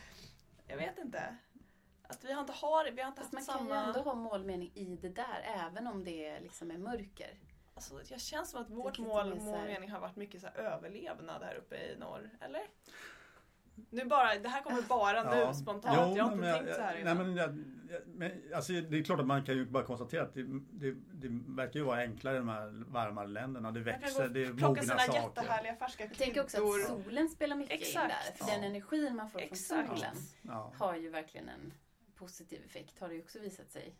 Jag 0.67 0.77
vet 0.77 0.99
inte. 0.99 1.37
Att 2.09 2.25
vi 2.25 2.33
har 2.33 2.41
inte, 2.41 2.53
har, 2.53 2.91
vi 2.91 3.03
har 3.03 3.09
inte 3.09 3.23
man 3.33 3.43
samma... 3.43 3.59
Man 3.59 3.69
kan 3.69 3.83
ju 3.83 3.89
ändå 3.89 4.01
ha 4.01 4.15
målmening 4.15 4.73
i 4.75 4.97
det 4.97 5.09
där 5.09 5.43
även 5.45 5.87
om 5.87 6.05
det 6.05 6.41
liksom 6.41 6.71
är 6.71 6.79
mörker. 6.79 7.39
Alltså, 7.77 8.01
jag 8.09 8.21
känns 8.21 8.51
som 8.51 8.63
att 8.63 8.71
vårt 8.71 8.99
mål, 8.99 9.35
målmening 9.41 9.91
har 9.91 10.01
varit 10.01 10.17
mycket 10.17 10.41
så 10.41 10.47
överlevnad 10.47 11.43
här 11.43 11.55
uppe 11.55 11.77
i 11.77 11.97
norr. 11.99 12.31
Eller? 12.41 12.63
Nu 13.91 14.05
bara, 14.05 14.35
det 14.35 14.49
här 14.49 14.63
kommer 14.63 14.83
bara 14.83 15.17
ja. 15.17 15.49
nu 15.49 15.55
spontant. 15.55 16.11
Jo, 16.11 16.17
jag 16.17 16.25
har 16.25 16.33
inte 16.33 16.53
tänkt 16.53 16.75
så 16.75 16.81
här 16.81 16.97
innan. 16.97 17.17
Nej, 17.17 17.27
men, 17.27 17.37
jag, 17.37 17.55
men, 18.07 18.33
alltså, 18.55 18.73
det 18.73 18.99
är 18.99 19.03
klart 19.03 19.21
att 19.21 19.27
man 19.27 19.45
kan 19.45 19.55
ju 19.55 19.67
bara 19.67 19.85
konstatera 19.85 20.23
att 20.23 20.35
det, 20.35 20.43
det, 20.73 20.95
det 21.13 21.29
verkar 21.57 21.81
ju 21.81 21.87
vara 21.87 22.01
enklare 22.01 22.35
i 22.35 22.39
de 22.39 22.49
här 22.49 22.85
varmare 22.87 23.27
länderna. 23.27 23.73
Det 23.73 23.81
växer, 23.81 24.29
det 24.29 24.45
är 24.45 24.53
mogna 24.53 24.83
saker. 24.83 25.13
jättehärliga 25.13 25.77
färska 25.77 26.05
Jag 26.05 26.19
tänker 26.19 26.43
också 26.43 26.57
att 26.57 26.87
solen 26.87 27.29
spelar 27.29 27.57
mycket 27.57 27.81
Exakt. 27.81 28.05
in 28.05 28.09
där. 28.09 28.37
För 28.37 28.53
ja. 28.53 28.55
den 28.55 28.65
energin 28.65 29.17
man 29.17 29.31
får 29.31 29.41
Exakt. 29.41 29.87
från 29.87 29.97
solen 29.97 30.17
ja. 30.43 30.73
har 30.79 30.97
ju 30.97 31.11
verkligen 31.11 31.49
en 31.49 31.73
positiv 32.15 32.63
effekt 32.65 33.01
har 33.01 33.09
det 33.09 33.15
ju 33.15 33.23
också 33.23 33.39
visat 33.39 33.71
sig. 33.71 33.95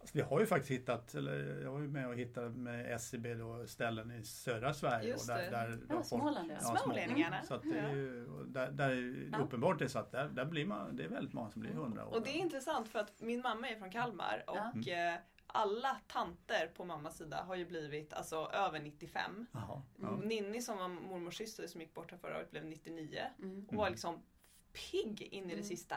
Alltså, 0.00 0.18
vi 0.18 0.22
har 0.22 0.40
ju 0.40 0.46
faktiskt 0.46 0.70
hittat, 0.70 1.14
eller 1.14 1.62
jag 1.62 1.72
var 1.72 1.80
ju 1.80 1.88
med 1.88 2.08
och 2.08 2.14
hittade 2.14 2.50
med 2.50 2.92
SCB 2.92 3.34
då 3.34 3.66
ställen 3.66 4.10
i 4.10 4.24
södra 4.24 4.74
Sverige. 4.74 5.08
Just 5.08 5.26
där, 5.26 5.50
där 5.50 5.80
ja, 5.88 6.02
Småland 6.02 6.52
ja. 6.52 6.76
Smålänningarna. 6.76 7.42
Så 7.42 7.54
att 7.54 7.62
det 7.62 7.78
är 7.78 7.94
ju, 7.94 8.26
där, 8.46 8.70
där 8.70 8.90
är 8.90 9.28
ja. 9.32 9.38
uppenbart 9.38 9.80
är 9.80 9.88
så 9.88 9.98
att 9.98 10.12
där, 10.12 10.28
där 10.28 10.44
blir 10.44 10.66
man, 10.66 10.96
det 10.96 11.04
är 11.04 11.08
väldigt 11.08 11.34
många 11.34 11.50
som 11.50 11.60
blir 11.60 11.72
hundra 11.72 12.06
år. 12.06 12.14
Och 12.14 12.22
det 12.22 12.30
är 12.30 12.38
intressant 12.38 12.88
för 12.88 12.98
att 12.98 13.20
min 13.20 13.40
mamma 13.40 13.68
är 13.68 13.78
från 13.78 13.90
Kalmar 13.90 14.44
och 14.46 14.56
mm. 14.56 15.14
Eh, 15.14 15.20
alla 15.46 16.00
tanter 16.06 16.66
på 16.74 16.84
mammas 16.84 17.16
sida 17.16 17.42
har 17.42 17.54
ju 17.54 17.66
blivit 17.66 18.12
alltså 18.12 18.50
över 18.52 18.80
95. 18.80 19.46
Aha, 19.52 19.82
ja. 20.00 20.16
Ninni 20.16 20.62
som 20.62 20.78
var 20.78 20.88
mormors 20.88 21.36
syster 21.36 21.66
som 21.66 21.80
gick 21.80 21.94
bort 21.94 22.10
här 22.10 22.18
förra 22.18 22.36
året 22.36 22.50
blev 22.50 22.64
99 22.64 23.22
mm. 23.38 23.66
och 23.68 23.74
var 23.74 23.90
liksom 23.90 24.22
pigg 24.72 25.22
in 25.22 25.44
i 25.44 25.46
det 25.46 25.52
mm. 25.52 25.64
sista. 25.64 25.96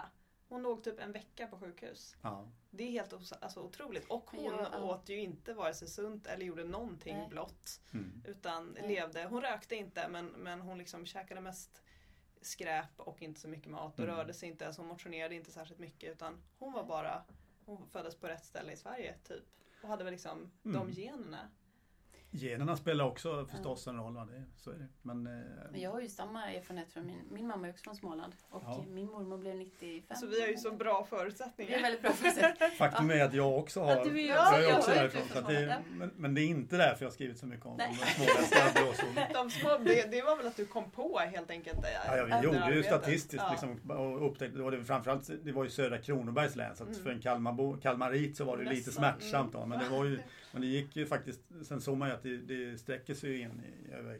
Hon 0.50 0.62
låg 0.62 0.84
typ 0.84 1.00
en 1.00 1.12
vecka 1.12 1.48
på 1.48 1.60
sjukhus. 1.60 2.16
Ja. 2.22 2.48
Det 2.72 2.84
är 2.84 2.92
helt 2.92 3.14
alltså, 3.14 3.62
otroligt. 3.62 4.06
Och 4.08 4.32
hon 4.32 4.44
ja, 4.72 4.84
åt 4.84 5.10
ju 5.10 5.20
inte 5.20 5.54
vare 5.54 5.74
sig 5.74 5.88
sunt 5.88 6.28
eller 6.28 6.46
gjorde 6.46 6.64
någonting 6.64 7.18
Nej. 7.18 7.28
blått. 7.30 7.82
Mm. 7.94 8.24
Utan 8.26 8.68
Nej. 8.68 8.88
levde, 8.88 9.26
hon 9.26 9.42
rökte 9.42 9.76
inte 9.76 10.08
men, 10.08 10.26
men 10.26 10.62
hon 10.62 10.78
liksom 10.78 11.06
käkade 11.06 11.42
mest 11.42 11.82
skräp 12.42 13.00
och 13.00 13.22
inte 13.22 13.40
så 13.40 13.48
mycket 13.48 13.72
mat 13.72 14.00
och 14.00 14.06
mm. 14.06 14.16
rörde 14.16 14.34
sig 14.34 14.50
inte. 14.50 14.68
Alltså 14.68 14.82
hon 14.82 14.90
motionerade 14.90 15.36
inte 15.36 15.52
särskilt 15.52 15.80
mycket 15.80 16.12
utan 16.12 16.44
hon 16.60 16.74
var 16.74 16.84
bara, 16.84 17.24
hon 17.66 17.88
föddes 17.88 18.16
på 18.16 18.28
rätt 18.28 18.46
ställe 18.46 18.72
i 18.72 18.78
Sverige 18.78 19.16
typ. 19.24 19.44
Och 19.82 19.90
hade 19.90 20.04
väl 20.04 20.12
liksom 20.12 20.52
mm. 20.66 20.78
de 20.80 21.02
generna. 21.02 21.50
Generna 22.34 22.76
spelar 22.76 23.06
också 23.06 23.46
förstås 23.46 23.88
en 23.88 23.98
roll, 23.98 24.14
det, 24.14 24.44
så 24.58 24.72
är 24.72 24.76
det. 24.76 24.88
Men, 25.02 25.28
eh, 25.28 25.82
jag 25.82 25.92
har 25.92 26.02
ju 26.02 26.10
samma 26.10 26.52
erfarenhet 26.52 26.94
från 26.94 27.06
min, 27.06 27.20
min 27.32 27.48
mamma 27.48 27.68
är 27.68 27.72
också 27.72 27.84
från 27.84 27.96
Småland 27.96 28.34
och 28.50 28.64
ja. 28.66 28.86
min 28.88 29.08
mormor 29.08 29.38
blev 29.38 29.56
95. 29.56 30.18
Så 30.18 30.28
vi 30.28 30.42
har 30.42 30.48
ju 30.48 30.58
så 30.58 30.72
bra 30.72 31.08
förutsättningar. 31.10 31.70
Vi 31.70 31.76
har 31.76 31.82
väldigt 31.82 32.02
bra 32.02 32.12
förutsättningar. 32.12 32.72
Faktum 32.78 33.10
är 33.10 33.24
att 33.24 33.34
jag 33.34 33.58
också 33.58 33.82
har, 33.82 33.92
ja, 33.92 34.04
du 34.04 34.22
är, 34.22 34.28
jag 34.28 34.64
är 34.64 34.78
också 34.78 34.92
därifrån. 34.92 35.22
Så 35.34 35.42
det, 35.42 35.84
men, 35.92 36.12
men, 36.18 36.36
det 36.36 36.42
är 36.42 36.46
inte 36.46 36.78
därför 36.78 37.06
jag 37.06 37.10
har 37.10 37.14
skrivit 37.14 37.38
så 37.38 37.46
mycket 37.46 37.66
om, 37.66 37.78
de 37.78 37.94
småländska 37.94 38.82
blåzonerna. 38.82 39.28
De 39.34 39.84
det, 39.86 40.12
det 40.12 40.22
var 40.22 40.38
väl 40.38 40.48
att 40.48 40.58
du 40.58 40.66
kom 40.66 40.92
på 40.92 41.20
helt 41.20 41.50
enkelt? 41.50 41.80
Ja, 42.08 42.18
ja 42.18 42.26
vi 42.26 42.46
gjorde 42.46 42.76
ju 42.76 42.84
statistiskt 42.84 43.44
ja. 43.48 43.52
liksom, 43.52 43.92
och 43.92 44.28
upptäckte, 44.28 44.58
det 44.58 44.64
var 44.64 44.72
det, 44.72 44.84
framförallt 44.84 45.30
det 45.44 45.52
var 45.52 45.64
ju 45.64 45.70
södra 45.70 45.98
Kronobergs 45.98 46.56
län 46.56 46.76
så 46.76 46.84
att 46.84 46.90
mm. 46.90 47.04
för 47.04 47.10
en 47.10 47.22
Kalmarbo, 47.22 47.78
Kalmarit 47.78 48.38
så 48.38 48.44
var 48.44 48.58
det 48.58 48.64
Nästan. 48.64 48.78
lite 48.78 48.92
smärtsamt. 48.92 49.54
Då, 49.54 49.66
men 49.66 49.80
det 49.80 49.90
var 49.90 50.06
ju 50.06 50.20
men 50.52 50.62
det 50.62 50.68
gick 50.68 50.96
ju 50.96 51.06
faktiskt, 51.06 51.42
sen 51.64 51.82
såg 51.82 51.98
man 51.98 52.08
ju 52.08 52.14
att 52.14 52.24
det, 52.24 52.38
det 52.38 52.78
sträcker 52.78 53.14
sig 53.14 53.42
in 53.42 53.64
i, 53.64 53.92
över, 53.92 54.20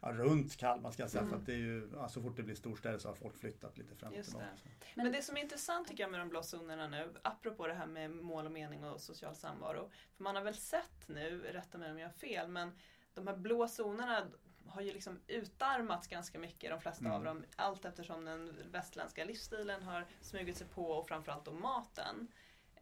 ja, 0.00 0.12
runt 0.12 0.56
Kalmar 0.56 0.90
ska 0.90 1.02
jag 1.02 1.10
säga. 1.10 1.22
Mm. 1.22 1.30
För 1.30 1.40
att 1.40 1.46
det 1.46 1.52
är 1.52 1.56
ju, 1.56 1.90
ja, 1.94 2.08
så 2.08 2.22
fort 2.22 2.36
det 2.36 2.42
blir 2.42 2.54
storstäder 2.54 2.98
så 2.98 3.08
har 3.08 3.14
folk 3.14 3.36
flyttat 3.36 3.78
lite 3.78 3.94
fram 3.94 4.12
och 4.12 4.24
tillbaka. 4.24 4.46
Men, 4.94 5.04
Men 5.04 5.12
det 5.12 5.22
som 5.22 5.36
är 5.36 5.40
intressant 5.40 5.88
tycker 5.88 6.02
jag 6.02 6.10
med 6.10 6.20
de 6.20 6.28
blå 6.28 6.42
zonerna 6.42 6.88
nu, 6.88 7.14
apropå 7.22 7.66
det 7.66 7.74
här 7.74 7.86
med 7.86 8.10
mål 8.10 8.46
och 8.46 8.52
mening 8.52 8.84
och 8.84 9.00
social 9.00 9.34
samvaro. 9.34 9.90
För 10.16 10.24
man 10.24 10.36
har 10.36 10.42
väl 10.42 10.54
sett 10.54 11.08
nu, 11.08 11.40
rätta 11.52 11.78
mig 11.78 11.90
om 11.90 11.98
jag 11.98 12.08
har 12.08 12.12
fel, 12.12 12.48
men 12.48 12.72
de 13.14 13.26
här 13.26 13.36
blå 13.36 13.68
zonerna 13.68 14.26
har 14.66 14.82
ju 14.82 14.92
liksom 14.92 15.20
utarmats 15.26 16.08
ganska 16.08 16.38
mycket, 16.38 16.70
de 16.70 16.80
flesta 16.80 17.04
mm. 17.04 17.16
av 17.16 17.24
dem, 17.24 17.44
allt 17.56 17.84
eftersom 17.84 18.24
den 18.24 18.56
västländska 18.72 19.24
livsstilen 19.24 19.82
har 19.82 20.06
smugit 20.20 20.56
sig 20.56 20.66
på 20.66 20.90
och 20.90 21.08
framförallt 21.08 21.44
då 21.44 21.52
maten 21.52 22.28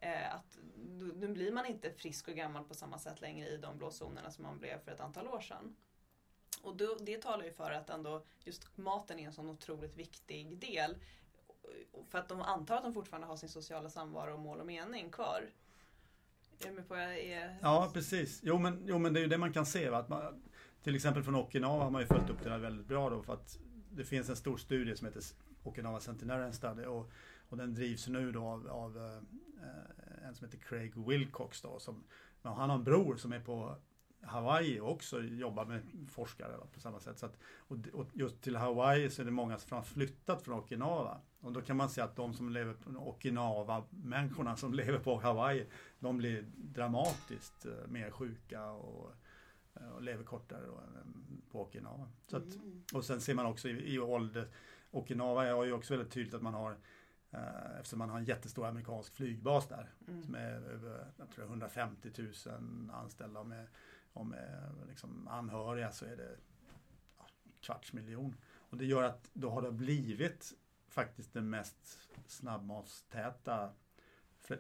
Eh, 0.00 0.34
att 0.34 0.58
nu 1.16 1.28
blir 1.28 1.52
man 1.52 1.66
inte 1.66 1.92
frisk 1.92 2.28
och 2.28 2.34
gammal 2.34 2.64
på 2.64 2.74
samma 2.74 2.98
sätt 2.98 3.20
längre 3.20 3.48
i 3.48 3.56
de 3.56 3.78
blå 3.78 3.90
zonerna 3.90 4.30
som 4.30 4.44
man 4.44 4.58
blev 4.58 4.78
för 4.78 4.92
ett 4.92 5.00
antal 5.00 5.28
år 5.28 5.40
sedan. 5.40 5.76
Och 6.62 6.76
då, 6.76 6.96
det 7.00 7.22
talar 7.22 7.44
ju 7.44 7.52
för 7.52 7.70
att 7.70 7.90
ändå 7.90 8.24
just 8.44 8.76
maten 8.76 9.18
är 9.18 9.26
en 9.26 9.32
sån 9.32 9.50
otroligt 9.50 9.96
viktig 9.96 10.58
del. 10.58 10.96
För 12.08 12.18
att 12.18 12.28
de 12.28 12.40
antar 12.40 12.76
att 12.76 12.82
de 12.82 12.94
fortfarande 12.94 13.26
har 13.26 13.37
sin 13.37 13.48
sociala 13.48 13.90
samvaro, 13.90 14.32
och 14.32 14.40
mål 14.40 14.61
och 14.61 14.66
mening 14.66 15.11
kvar. 15.11 15.50
Är 16.66 16.70
med 16.70 16.88
på 16.88 16.96
jag 16.96 17.18
är... 17.18 17.58
Ja 17.62 17.90
precis. 17.94 18.40
Jo 18.42 18.58
men, 18.58 18.82
jo 18.87 18.98
men 18.98 19.12
det 19.12 19.20
är 19.20 19.22
ju 19.22 19.28
det 19.28 19.38
man 19.38 19.52
kan 19.52 19.66
se. 19.66 19.90
Va? 19.90 19.98
Att 19.98 20.08
man, 20.08 20.42
till 20.82 20.96
exempel 20.96 21.22
från 21.22 21.34
Okinawa 21.34 21.84
har 21.84 21.90
man 21.90 22.00
ju 22.00 22.06
följt 22.06 22.30
upp 22.30 22.42
det 22.42 22.48
där 22.48 22.58
väldigt 22.58 22.87
bra 22.87 23.11
då 23.11 23.22
för 23.22 23.32
att 23.32 23.58
det 23.90 24.04
finns 24.04 24.28
en 24.28 24.37
stor 24.37 24.56
studie 24.56 24.96
som 24.96 25.06
heter 25.06 25.22
Okinawa 25.62 26.00
Centenarian 26.00 26.52
Study 26.52 26.84
och, 26.84 27.11
och 27.48 27.56
den 27.56 27.74
drivs 27.74 28.08
nu 28.08 28.32
då 28.32 28.42
av, 28.42 28.68
av 28.68 29.20
Eh, 29.62 30.28
en 30.28 30.34
som 30.34 30.44
heter 30.44 30.58
Craig 30.58 30.92
Wilcox 31.08 31.62
då. 31.62 31.78
Som, 31.78 32.04
han 32.42 32.70
har 32.70 32.76
en 32.76 32.84
bror 32.84 33.16
som 33.16 33.32
är 33.32 33.40
på 33.40 33.76
Hawaii 34.22 34.80
och 34.80 34.92
också 34.92 35.22
jobbar 35.22 35.64
med 35.64 35.82
forskare 36.11 36.56
på 36.74 36.80
samma 36.80 37.00
sätt. 37.00 37.18
Så 37.18 37.26
att, 37.26 37.38
och, 37.56 37.76
och, 37.92 38.06
just 38.12 38.42
till 38.42 38.56
Hawaii 38.56 39.11
så 39.11 39.22
är 39.22 39.26
det 39.26 39.30
många 39.30 39.58
som 39.58 39.76
har 39.76 39.84
flyttat 39.84 40.42
från 40.42 40.58
Okinawa. 40.58 41.20
Och 41.40 41.52
då 41.52 41.61
kan 41.61 41.76
man 41.76 41.90
säga 41.90 42.04
att 42.04 42.16
de 42.16 42.34
som 42.34 42.50
lever 42.50 42.74
på 42.74 42.90
Okinawa, 42.90 43.84
människorna 43.90 44.56
som 44.56 44.74
lever 44.74 44.98
på 44.98 45.20
Hawaii, 45.20 45.66
de 45.98 46.18
blir 46.18 46.44
dramatiskt 46.54 47.66
eh, 47.66 47.88
mer 47.88 48.11
sjuka 48.11 48.70
och, 48.70 49.12
eh, 49.74 49.88
och 49.88 50.02
lever 50.02 50.24
kortare 50.24 50.66
då, 50.66 50.80
på 51.50 51.62
Okinawa. 51.62 52.08
Så 52.26 52.37
att, 52.37 52.54
mm. 52.54 52.82
och 52.94 53.04
sen 53.04 53.20
ser 53.20 53.34
man 53.34 53.46
också 53.46 53.68
i, 53.68 53.94
i 53.94 53.98
ålder, 53.98 54.48
Okinawa 54.90 55.46
är 55.46 55.64
ju 55.64 55.72
också 55.72 55.94
väldigt 55.96 56.12
tydligt 56.12 56.34
att 56.34 56.42
man 56.42 56.54
har 56.54 56.76
eftersom 57.78 57.98
man 57.98 58.10
har 58.10 58.18
en 58.18 58.24
jättestor 58.24 58.66
amerikansk 58.66 59.14
flygbas 59.14 59.68
där. 59.68 59.92
Mm. 60.08 60.22
Som 60.22 60.34
är 60.34 60.50
över 60.50 61.06
jag 61.16 61.30
tror 61.30 61.44
150 61.44 62.10
000 62.46 62.90
anställda 62.92 63.40
och 63.40 63.46
med, 63.46 63.66
och 64.12 64.26
med 64.26 64.72
liksom 64.88 65.28
anhöriga 65.28 65.92
så 65.92 66.04
är 66.04 66.16
det 66.16 66.36
ja, 67.18 67.26
kvarts 67.60 67.92
miljon. 67.92 68.36
Och 68.54 68.76
det 68.76 68.84
gör 68.84 69.02
att 69.02 69.30
då 69.32 69.50
har 69.50 69.62
det 69.62 69.72
blivit 69.72 70.52
faktiskt 70.88 71.32
den 71.32 71.50
mest 71.50 71.98
snabbmatstäta 72.26 73.70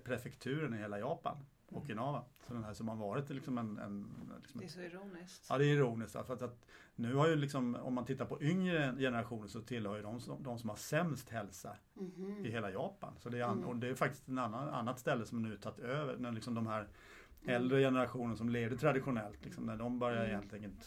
prefekturen 0.04 0.74
i 0.74 0.78
hela 0.78 0.98
Japan. 0.98 1.46
Okinawa. 1.70 2.24
Så 2.46 2.54
den 2.54 2.64
här 2.64 2.74
som 2.74 2.88
har 2.88 2.96
varit 2.96 3.30
liksom 3.30 3.58
en... 3.58 3.78
en 3.78 4.06
liksom 4.42 4.60
det 4.60 4.66
är 4.66 4.68
så 4.68 4.80
ironiskt. 4.80 5.46
Ja 5.48 5.58
det 5.58 5.64
är 5.64 5.74
ironiskt. 5.74 6.12
För 6.12 6.32
att, 6.34 6.42
att 6.42 6.66
nu 6.94 7.14
har 7.14 7.28
ju 7.28 7.36
liksom, 7.36 7.74
om 7.74 7.94
man 7.94 8.04
tittar 8.04 8.24
på 8.24 8.42
yngre 8.42 8.94
generationer 8.98 9.48
så 9.48 9.60
tillhör 9.60 9.96
ju 9.96 10.02
de, 10.02 10.20
som, 10.20 10.42
de 10.42 10.58
som 10.58 10.68
har 10.68 10.76
sämst 10.76 11.30
hälsa 11.30 11.76
mm 11.96 12.10
-hmm. 12.10 12.46
i 12.46 12.50
hela 12.50 12.70
Japan. 12.70 13.14
Så 13.18 13.28
det 13.28 13.38
är, 13.38 13.52
mm. 13.52 13.64
och 13.64 13.76
det 13.76 13.88
är 13.88 13.94
faktiskt 13.94 14.28
ett 14.28 14.38
annat 14.38 14.98
ställe 14.98 15.26
som 15.26 15.42
nu 15.42 15.56
tagit 15.56 15.78
över. 15.78 16.16
När 16.16 16.32
liksom 16.32 16.54
de 16.54 16.66
här 16.66 16.80
mm. 16.80 17.54
äldre 17.54 17.80
generationen 17.80 18.36
som 18.36 18.48
levde 18.48 18.76
traditionellt, 18.76 19.44
liksom, 19.44 19.66
när 19.66 19.76
de 19.76 19.98
börjar 19.98 20.24
mm. 20.24 20.30
egentligen 20.30 20.64
inte, 20.64 20.86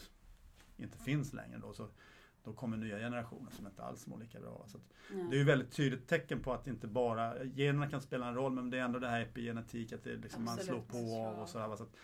inte 0.76 0.98
finns 0.98 1.32
längre 1.32 1.58
då. 1.58 1.72
Så, 1.72 1.88
då 2.44 2.52
kommer 2.52 2.76
nya 2.76 2.98
generationer 2.98 3.50
som 3.50 3.66
inte 3.66 3.82
alls 3.82 4.06
mår 4.06 4.18
lika 4.18 4.40
bra. 4.40 4.64
Så 4.66 4.78
det 5.08 5.36
är 5.36 5.38
ju 5.38 5.44
väldigt 5.44 5.72
tydligt 5.72 6.08
tecken 6.08 6.42
på 6.42 6.52
att 6.52 6.66
inte 6.66 6.86
bara 6.86 7.44
generna 7.44 7.90
kan 7.90 8.00
spela 8.00 8.28
en 8.28 8.34
roll 8.34 8.52
men 8.52 8.70
det 8.70 8.78
är 8.78 8.82
ändå 8.82 8.98
det 8.98 9.08
här 9.08 9.20
epigenetik, 9.20 9.92
att 9.92 10.04
det 10.04 10.16
liksom 10.16 10.44
man 10.44 10.58
slår 10.58 10.80
på 10.80 11.26
av 11.26 11.38
och 11.38 11.48
sådär. 11.48 11.76
Så 11.76 11.82
att 11.82 11.96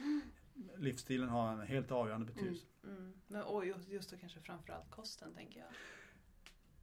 livsstilen 0.76 1.28
har 1.28 1.52
en 1.52 1.60
helt 1.60 1.92
avgörande 1.92 2.26
betydelse. 2.26 2.66
Mm, 2.84 2.96
mm. 2.96 3.12
Men, 3.26 3.42
och 3.42 3.66
just 3.66 4.10
då 4.10 4.16
kanske 4.16 4.40
framförallt 4.40 4.90
kosten 4.90 5.34
tänker 5.34 5.60
jag. 5.60 5.68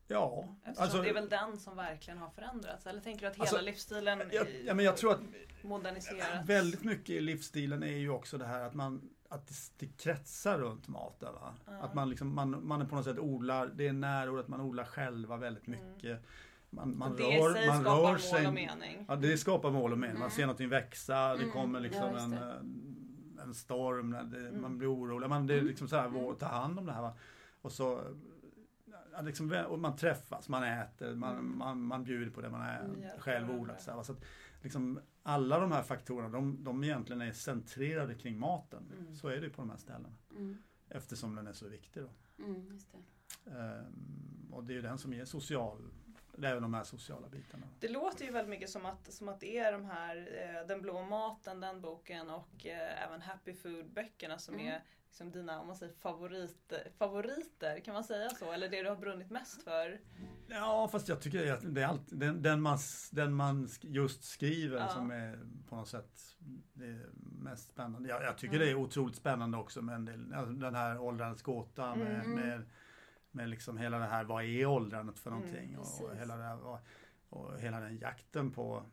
Ja. 0.07 0.55
Eftersom 0.63 0.83
alltså, 0.83 1.01
det 1.01 1.09
är 1.09 1.13
väl 1.13 1.29
den 1.29 1.57
som 1.57 1.77
verkligen 1.77 2.17
har 2.17 2.29
förändrats? 2.29 2.87
Eller 2.87 3.01
tänker 3.01 3.21
du 3.21 3.27
att 3.27 3.35
hela 3.35 3.43
alltså, 3.43 3.61
livsstilen 3.61 4.21
ja, 4.31 4.45
ja, 4.65 4.73
men 4.73 4.85
jag 4.85 4.97
tror 4.97 5.11
att? 5.11 5.19
Väldigt 6.45 6.83
mycket 6.83 7.09
i 7.09 7.21
livsstilen 7.21 7.83
är 7.83 7.97
ju 7.97 8.09
också 8.09 8.37
det 8.37 8.45
här 8.45 8.61
att 8.61 8.73
man 8.73 9.09
att 9.35 9.71
det, 9.77 9.87
kretsar 9.97 10.57
runt 10.57 10.87
maten. 10.87 11.29
Mm. 11.67 11.81
Att 11.81 11.93
man, 11.93 12.09
liksom, 12.09 12.35
man, 12.35 12.67
man 12.67 12.81
är 12.81 12.85
på 12.85 12.95
något 12.95 13.05
sätt 13.05 13.19
odlar, 13.19 13.71
det 13.75 13.87
är 13.87 13.93
närodlat, 13.93 14.47
man 14.47 14.61
odlar 14.61 14.83
själva 14.83 15.37
väldigt 15.37 15.67
mm. 15.67 15.79
mycket. 15.79 16.21
Man, 16.69 16.97
man 16.97 17.15
det 17.15 17.23
rör, 17.23 17.67
man 17.67 17.81
skapar 17.81 18.11
rör 18.11 18.17
sig, 18.17 18.43
mål 18.43 18.47
och 18.47 18.53
mening. 18.53 19.05
Ja, 19.07 19.15
det 19.15 19.37
skapar 19.37 19.71
mål 19.71 19.91
och 19.91 19.97
mening. 19.97 20.13
Man 20.13 20.21
mm. 20.21 20.35
ser 20.35 20.41
någonting 20.41 20.69
växa, 20.69 21.35
det 21.35 21.41
mm. 21.41 21.51
kommer 21.51 21.79
liksom 21.79 22.09
ja, 22.13 22.19
en, 22.19 22.33
en 23.43 23.53
storm, 23.53 24.11
det, 24.11 24.51
man 24.51 24.77
blir 24.77 24.93
orolig. 24.93 25.29
Man, 25.29 25.47
det 25.47 25.53
är 25.53 25.61
liksom 25.61 25.87
så 25.87 25.95
här, 25.95 26.35
ta 26.35 26.45
hand 26.45 26.79
om 26.79 26.85
det 26.85 26.93
här. 26.93 27.01
Va? 27.01 27.13
Och 27.61 27.71
så 27.71 28.01
liksom, 29.21 29.65
och 29.67 29.79
man 29.79 29.95
träffas, 29.95 30.49
man 30.49 30.63
äter, 30.63 31.15
man, 31.15 31.57
man, 31.57 31.81
man 31.81 32.03
bjuder 32.03 32.31
på 32.31 32.41
det 32.41 32.49
man 32.49 32.61
är 32.61 33.19
själv 33.19 33.51
odlat. 33.51 33.81
Så, 33.81 34.03
så 34.03 34.11
att, 34.11 34.25
liksom, 34.65 34.99
alla 35.23 35.59
de 35.59 35.71
här 35.71 35.83
faktorerna, 35.83 36.29
de, 36.29 36.63
de 36.63 36.83
egentligen 36.83 37.21
är 37.21 37.31
centrerade 37.31 38.15
kring 38.15 38.39
maten. 38.39 38.91
Mm. 38.99 39.15
Så 39.15 39.27
är 39.27 39.41
det 39.41 39.49
på 39.49 39.61
de 39.61 39.69
här 39.69 39.77
ställena. 39.77 40.15
Mm. 40.31 40.57
Eftersom 40.89 41.35
den 41.35 41.47
är 41.47 41.53
så 41.53 41.67
viktig. 41.67 42.03
Då. 42.03 42.09
Mm, 42.43 42.79
ehm, 43.45 44.53
och 44.53 44.63
det 44.63 44.73
är 44.73 44.75
ju 44.75 44.81
den 44.81 44.97
som 44.97 45.13
ger 45.13 45.25
social 45.25 45.91
det 46.37 46.47
är 46.47 46.59
de 46.59 46.73
här 46.73 46.83
sociala 46.83 47.29
bitarna. 47.29 47.67
Det 47.79 47.87
låter 47.87 48.25
ju 48.25 48.31
väldigt 48.31 48.49
mycket 48.49 48.69
som 48.69 48.85
att, 48.85 49.13
som 49.13 49.29
att 49.29 49.39
det 49.39 49.57
är 49.57 49.71
de 49.71 49.85
här, 49.85 50.17
eh, 50.17 50.67
Den 50.67 50.81
blå 50.81 51.03
maten, 51.03 51.59
den 51.59 51.81
boken 51.81 52.29
och 52.29 52.65
eh, 52.65 53.03
även 53.03 53.21
Happy 53.21 53.53
Food 53.53 53.93
böckerna 53.93 54.39
som 54.39 54.53
mm. 54.53 54.67
är 54.67 54.81
liksom 55.15 55.31
dina 55.31 55.61
om 55.61 55.67
man 55.67 55.75
säger, 55.75 55.93
favorit, 55.93 56.73
favoriter. 56.97 57.79
Kan 57.79 57.93
man 57.93 58.03
säga 58.03 58.29
så? 58.29 58.51
Eller 58.51 58.69
det 58.69 58.83
du 58.83 58.89
har 58.89 58.95
brunnit 58.95 59.31
mest 59.31 59.63
för? 59.63 59.99
Ja 60.47 60.87
fast 60.91 61.07
jag 61.07 61.21
tycker 61.21 61.53
att 61.53 61.75
det 61.75 61.81
är 61.81 61.87
alltid, 61.87 62.19
den, 62.19 62.41
den, 62.41 62.61
man, 62.61 62.77
den 63.11 63.33
man 63.33 63.69
just 63.81 64.23
skriver 64.23 64.77
ja. 64.77 64.87
som 64.87 65.11
är 65.11 65.39
på 65.69 65.75
något 65.75 65.87
sätt 65.87 66.35
det 66.73 66.99
mest 67.39 67.69
spännande. 67.69 68.09
Jag, 68.09 68.23
jag 68.23 68.37
tycker 68.37 68.55
mm. 68.55 68.65
det 68.65 68.71
är 68.71 68.75
otroligt 68.75 69.15
spännande 69.15 69.57
också 69.57 69.81
med 69.81 69.95
en 69.95 70.05
del, 70.05 70.33
alltså 70.33 70.53
den 70.53 70.75
här 70.75 70.99
åldrandets 70.99 71.41
gåta 71.41 71.95
med, 71.95 72.25
mm. 72.25 72.31
med, 72.31 72.65
med 73.35 73.49
liksom 73.49 73.77
hela 73.77 73.99
det 73.99 74.05
här, 74.05 74.23
vad 74.23 74.43
är 74.43 74.65
åldrandet 74.65 75.19
för 75.19 75.31
mm, 75.31 75.41
någonting? 75.41 75.69
Mm, 75.69 75.79
och, 75.81 76.15
hela 76.17 76.37
det 76.37 76.43
här, 76.43 76.65
och, 76.65 76.79
och, 77.29 77.59
hela 77.59 77.79
den 77.79 77.97
jakten 77.97 78.51
på, 78.51 78.83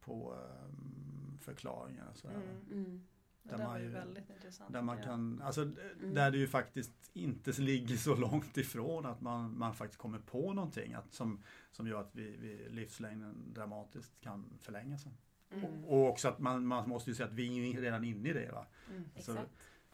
på 0.00 0.34
um, 0.34 1.38
förklaringar. 1.40 2.08
Och 2.10 2.16
sådär. 2.16 2.34
Mm, 2.34 2.84
mm. 2.84 3.06
Där 3.42 3.58
det 3.58 3.64
man 3.64 3.82
ju, 3.82 3.88
väldigt 3.88 4.30
intressant. 4.30 4.72
Där 4.72 4.82
man 4.82 5.02
kan, 5.02 5.42
alltså, 5.42 5.62
mm. 5.62 6.14
där 6.14 6.30
det 6.30 6.38
ju 6.38 6.48
faktiskt 6.48 7.10
inte 7.12 7.52
ligger 7.52 7.96
så 7.96 8.14
långt 8.16 8.56
ifrån 8.56 9.06
att 9.06 9.20
man, 9.20 9.58
man 9.58 9.74
faktiskt 9.74 9.98
kommer 9.98 10.18
på 10.18 10.52
någonting 10.52 10.94
att, 10.94 11.14
som, 11.14 11.42
som 11.70 11.86
gör 11.86 12.00
att 12.00 12.10
vi, 12.12 12.36
vi 12.36 12.68
livslängden 12.70 13.52
dramatiskt 13.54 14.20
kan 14.20 14.44
förlänga 14.60 14.98
sig. 14.98 15.12
Mm. 15.50 15.64
Och, 15.64 15.92
och, 15.92 16.08
också 16.08 16.28
att 16.28 16.38
man, 16.38 16.66
man 16.66 16.88
måste 16.88 17.10
ju 17.10 17.14
säga 17.14 17.26
att 17.26 17.34
vi 17.34 17.74
är 17.76 17.80
redan 17.80 18.04
inne 18.04 18.28
i 18.28 18.32
det. 18.32 18.52
Va? 18.52 18.66
Mm, 18.90 19.04
alltså, 19.16 19.38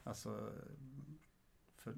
alltså, 0.04 0.52
för, 1.76 1.94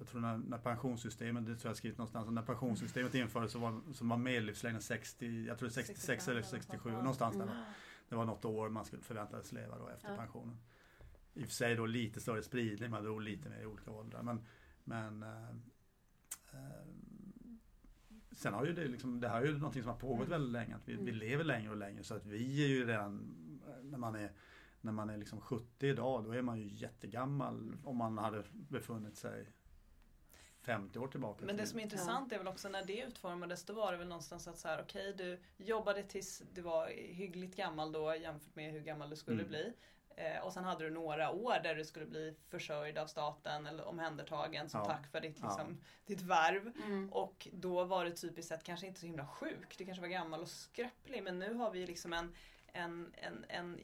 jag 0.00 0.08
tror 0.08 0.20
när, 0.20 0.38
när 0.38 0.58
pensionssystemet, 0.58 1.46
det 1.46 1.56
tror 1.56 1.70
jag 1.70 1.76
skrivit 1.76 1.98
någonstans, 1.98 2.30
när 2.30 2.42
pensionssystemet 2.42 3.14
infördes 3.14 3.52
så 3.52 3.58
var, 3.58 3.80
så 3.92 4.04
var 4.04 4.16
medellivslängden 4.16 4.82
60, 4.82 5.44
jag 5.48 5.58
tror 5.58 5.68
66 5.68 6.24
65, 6.24 6.32
eller 6.32 6.42
67, 6.42 6.90
någonstans 6.90 7.36
där. 7.36 7.42
Mm. 7.42 7.56
Det 8.08 8.16
var 8.16 8.24
något 8.24 8.44
år 8.44 8.68
man 8.68 8.84
skulle 8.84 9.02
förväntades 9.02 9.52
leva 9.52 9.78
då 9.78 9.88
efter 9.88 10.10
ja. 10.10 10.16
pensionen 10.16 10.56
i 11.34 11.42
och 11.42 11.46
för 11.46 11.54
sig 11.54 11.74
då 11.74 11.86
lite 11.86 12.20
större 12.20 12.42
spridning, 12.42 12.90
man 12.90 13.02
drog 13.02 13.22
lite 13.22 13.48
mer 13.48 13.60
i 13.62 13.66
olika 13.66 13.90
åldrar. 13.90 14.22
Men, 14.22 14.40
men 14.84 15.22
eh, 15.22 15.48
eh, 16.52 16.86
Sen 18.32 18.54
har 18.54 18.66
ju 18.66 18.72
det 18.72 18.88
liksom, 18.88 19.20
det 19.20 19.28
här 19.28 19.42
är 19.42 19.46
ju 19.46 19.58
någonting 19.58 19.82
som 19.82 19.92
har 19.92 19.98
pågått 19.98 20.26
mm. 20.26 20.30
väldigt 20.30 20.52
länge, 20.52 20.76
att 20.76 20.88
vi, 20.88 20.92
vi 20.92 21.00
mm. 21.00 21.14
lever 21.14 21.44
längre 21.44 21.70
och 21.70 21.76
längre 21.76 22.02
så 22.02 22.14
att 22.14 22.26
vi 22.26 22.64
är 22.64 22.68
ju 22.68 22.86
redan, 22.86 23.34
när 23.82 23.98
man 23.98 24.14
är 24.14 24.32
när 24.80 24.92
man 24.92 25.10
är 25.10 25.16
liksom 25.16 25.40
70 25.40 25.86
idag, 25.86 26.24
då 26.24 26.32
är 26.32 26.42
man 26.42 26.60
ju 26.60 26.68
jättegammal 26.68 27.76
om 27.84 27.96
man 27.96 28.18
hade 28.18 28.44
befunnit 28.52 29.16
sig 29.16 29.46
50 30.62 30.98
år 30.98 31.08
tillbaka. 31.08 31.44
Men 31.44 31.56
det 31.56 31.66
som 31.66 31.78
är 31.78 31.82
intressant 31.82 32.32
är 32.32 32.38
väl 32.38 32.48
också 32.48 32.68
när 32.68 32.84
det 32.84 33.00
utformades, 33.00 33.64
då 33.64 33.72
var 33.72 33.92
det 33.92 33.98
väl 33.98 34.08
någonstans 34.08 34.48
att 34.48 34.58
så 34.58 34.68
här, 34.68 34.82
okej 34.82 35.14
okay, 35.14 35.26
du 35.56 35.64
jobbade 35.64 36.02
tills 36.02 36.42
du 36.52 36.60
var 36.60 36.88
hyggligt 36.88 37.56
gammal 37.56 37.92
då 37.92 38.16
jämfört 38.16 38.54
med 38.54 38.72
hur 38.72 38.80
gammal 38.80 39.10
du 39.10 39.16
skulle 39.16 39.42
mm. 39.42 39.48
bli. 39.48 39.72
Eh, 40.20 40.40
och 40.40 40.52
sen 40.52 40.64
hade 40.64 40.84
du 40.84 40.90
några 40.90 41.30
år 41.30 41.60
där 41.62 41.74
du 41.74 41.84
skulle 41.84 42.06
bli 42.06 42.34
försörjd 42.48 42.98
av 42.98 43.06
staten 43.06 43.66
eller 43.66 43.84
omhändertagen 43.84 44.68
som 44.68 44.80
ja. 44.80 44.86
tack 44.86 45.06
för 45.06 45.20
ditt, 45.20 45.40
liksom, 45.42 45.78
ja. 45.80 45.86
ditt 46.06 46.20
värv. 46.20 46.72
Mm. 46.84 47.12
Och 47.12 47.48
då 47.52 47.84
var 47.84 48.04
du 48.04 48.10
typiskt 48.10 48.48
sett 48.48 48.64
kanske 48.64 48.86
inte 48.86 49.00
så 49.00 49.06
himla 49.06 49.26
sjuk. 49.26 49.78
Du 49.78 49.84
kanske 49.84 50.00
var 50.00 50.08
gammal 50.08 50.40
och 50.40 50.48
skröplig. 50.48 51.22
Men 51.22 51.38
nu 51.38 51.54
har 51.54 51.70
vi 51.70 51.86
liksom 51.86 52.12
en, 52.12 52.34
en, 52.72 53.12
en, 53.14 53.44
en 53.48 53.78